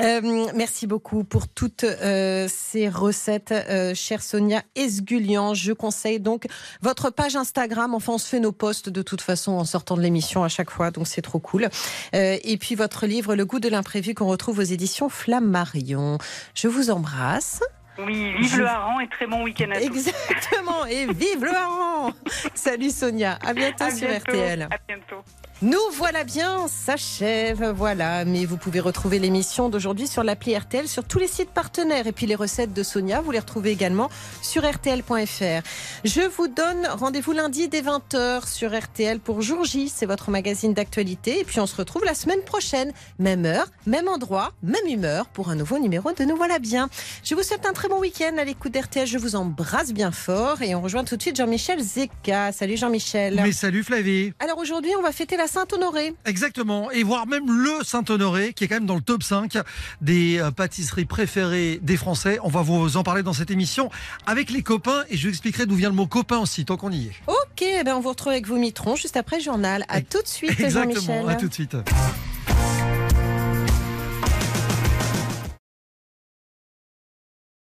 euh, 0.00 0.46
Merci 0.54 0.86
beaucoup 0.86 1.24
pour 1.24 1.48
toutes 1.48 1.84
euh, 1.84 2.46
ces 2.50 2.90
recettes, 2.90 3.52
euh, 3.52 3.94
chère 3.94 4.22
Sonia 4.22 4.62
Esgulian. 4.76 5.54
Je 5.54 5.72
conseille 5.72 6.20
donc 6.20 6.46
votre 6.82 7.08
page 7.08 7.34
Instagram. 7.34 7.94
Enfin, 7.94 8.12
on 8.12 8.18
se 8.18 8.28
fait 8.28 8.40
nos 8.40 8.52
posts 8.52 8.90
de 8.90 9.00
toute 9.00 9.22
façon 9.22 9.52
en 9.52 9.64
sortant 9.64 9.96
de 9.96 10.02
l'émission 10.02 10.44
à 10.44 10.48
chaque 10.48 10.70
fois, 10.70 10.90
donc 10.90 11.06
c'est 11.06 11.22
trop 11.22 11.38
cool. 11.38 11.70
et 12.12 12.56
puis 12.60 12.74
votre 12.74 13.06
livre, 13.06 13.34
Le 13.34 13.46
goût 13.46 13.58
de 13.58 13.70
l'imprévu 13.70 14.01
qu'on 14.10 14.26
retrouve 14.26 14.58
aux 14.58 14.62
éditions 14.62 15.08
Flammarion. 15.08 16.18
Je 16.54 16.68
vous 16.68 16.90
embrasse. 16.90 17.62
Oui, 17.98 18.34
vive 18.38 18.58
le 18.58 18.66
hareng 18.66 19.00
et 19.00 19.08
très 19.08 19.26
bon 19.26 19.44
week-end 19.44 19.70
à 19.70 19.76
tous. 19.76 19.84
Exactement, 19.84 20.86
et 20.86 21.06
vive 21.06 21.44
le 21.44 21.54
hareng 21.54 22.12
Salut 22.54 22.90
Sonia, 22.90 23.38
à 23.44 23.52
bientôt 23.54 23.90
sur 23.90 24.08
RTL. 24.08 24.62
À 24.62 24.78
bientôt. 24.88 25.22
Nous 25.62 25.78
voilà 25.92 26.24
bien, 26.24 26.66
s'achève, 26.66 27.70
voilà. 27.70 28.24
Mais 28.24 28.46
vous 28.46 28.56
pouvez 28.56 28.80
retrouver 28.80 29.20
l'émission 29.20 29.68
d'aujourd'hui 29.68 30.08
sur 30.08 30.24
l'appli 30.24 30.56
RTL, 30.58 30.88
sur 30.88 31.04
tous 31.04 31.20
les 31.20 31.28
sites 31.28 31.50
partenaires. 31.50 32.08
Et 32.08 32.12
puis 32.12 32.26
les 32.26 32.34
recettes 32.34 32.74
de 32.74 32.82
Sonia, 32.82 33.20
vous 33.20 33.30
les 33.30 33.38
retrouvez 33.38 33.70
également 33.70 34.10
sur 34.42 34.68
RTL.fr. 34.68 35.62
Je 36.04 36.28
vous 36.36 36.48
donne 36.48 36.88
rendez-vous 36.88 37.30
lundi 37.30 37.68
dès 37.68 37.80
20h 37.82 38.48
sur 38.48 38.76
RTL 38.76 39.20
pour 39.20 39.40
Jour 39.40 39.64
J, 39.64 39.88
c'est 39.88 40.04
votre 40.04 40.32
magazine 40.32 40.74
d'actualité. 40.74 41.38
Et 41.38 41.44
puis 41.44 41.60
on 41.60 41.66
se 41.66 41.76
retrouve 41.76 42.04
la 42.04 42.14
semaine 42.14 42.42
prochaine, 42.42 42.92
même 43.20 43.46
heure, 43.46 43.68
même 43.86 44.08
endroit, 44.08 44.50
même 44.64 44.88
humeur, 44.88 45.26
pour 45.26 45.48
un 45.48 45.54
nouveau 45.54 45.78
numéro 45.78 46.10
de 46.10 46.24
Nous 46.24 46.36
voilà 46.36 46.58
bien. 46.58 46.88
Je 47.22 47.36
vous 47.36 47.44
souhaite 47.44 47.66
un 47.66 47.72
très 47.72 47.86
bon 47.86 48.00
week-end 48.00 48.36
à 48.36 48.42
l'écoute 48.42 48.72
d'RTL. 48.72 49.06
Je 49.06 49.18
vous 49.18 49.36
embrasse 49.36 49.92
bien 49.92 50.10
fort. 50.10 50.60
Et 50.60 50.74
on 50.74 50.80
rejoint 50.80 51.04
tout 51.04 51.16
de 51.16 51.22
suite 51.22 51.36
Jean-Michel 51.36 51.80
Zeka. 51.80 52.50
Salut 52.50 52.76
Jean-Michel. 52.76 53.36
Mais 53.36 53.52
salut 53.52 53.84
Flavie. 53.84 54.32
Alors 54.40 54.58
aujourd'hui, 54.58 54.90
on 54.98 55.02
va 55.02 55.12
fêter 55.12 55.36
la 55.36 55.46
Saint-Honoré. 55.52 56.14
Exactement, 56.24 56.90
et 56.90 57.02
voire 57.02 57.26
même 57.26 57.46
le 57.46 57.84
Saint-Honoré, 57.84 58.54
qui 58.54 58.64
est 58.64 58.68
quand 58.68 58.76
même 58.76 58.86
dans 58.86 58.94
le 58.94 59.02
top 59.02 59.22
5 59.22 59.58
des 60.00 60.38
euh, 60.38 60.50
pâtisseries 60.50 61.04
préférées 61.04 61.78
des 61.82 61.98
Français. 61.98 62.38
On 62.42 62.48
va 62.48 62.62
vous 62.62 62.96
en 62.96 63.02
parler 63.02 63.22
dans 63.22 63.34
cette 63.34 63.50
émission 63.50 63.90
avec 64.24 64.48
les 64.50 64.62
copains, 64.62 65.04
et 65.10 65.18
je 65.18 65.24
vous 65.24 65.28
expliquerai 65.28 65.66
d'où 65.66 65.74
vient 65.74 65.90
le 65.90 65.94
mot 65.94 66.06
copain 66.06 66.38
aussi, 66.38 66.64
tant 66.64 66.78
qu'on 66.78 66.90
y 66.90 67.08
est. 67.08 67.12
Ok, 67.26 67.60
eh 67.60 67.84
ben 67.84 67.94
on 67.94 68.00
vous 68.00 68.08
retrouve 68.08 68.32
avec 68.32 68.46
vos 68.46 68.56
mitrons 68.56 68.96
juste 68.96 69.18
après 69.18 69.36
le 69.36 69.42
journal. 69.42 69.84
À 69.88 70.00
tout 70.00 70.22
de 70.22 70.26
suite, 70.26 70.58
Exactement, 70.58 71.28
à 71.28 71.34
tout 71.34 71.48
de 71.48 71.54
suite. 71.54 71.76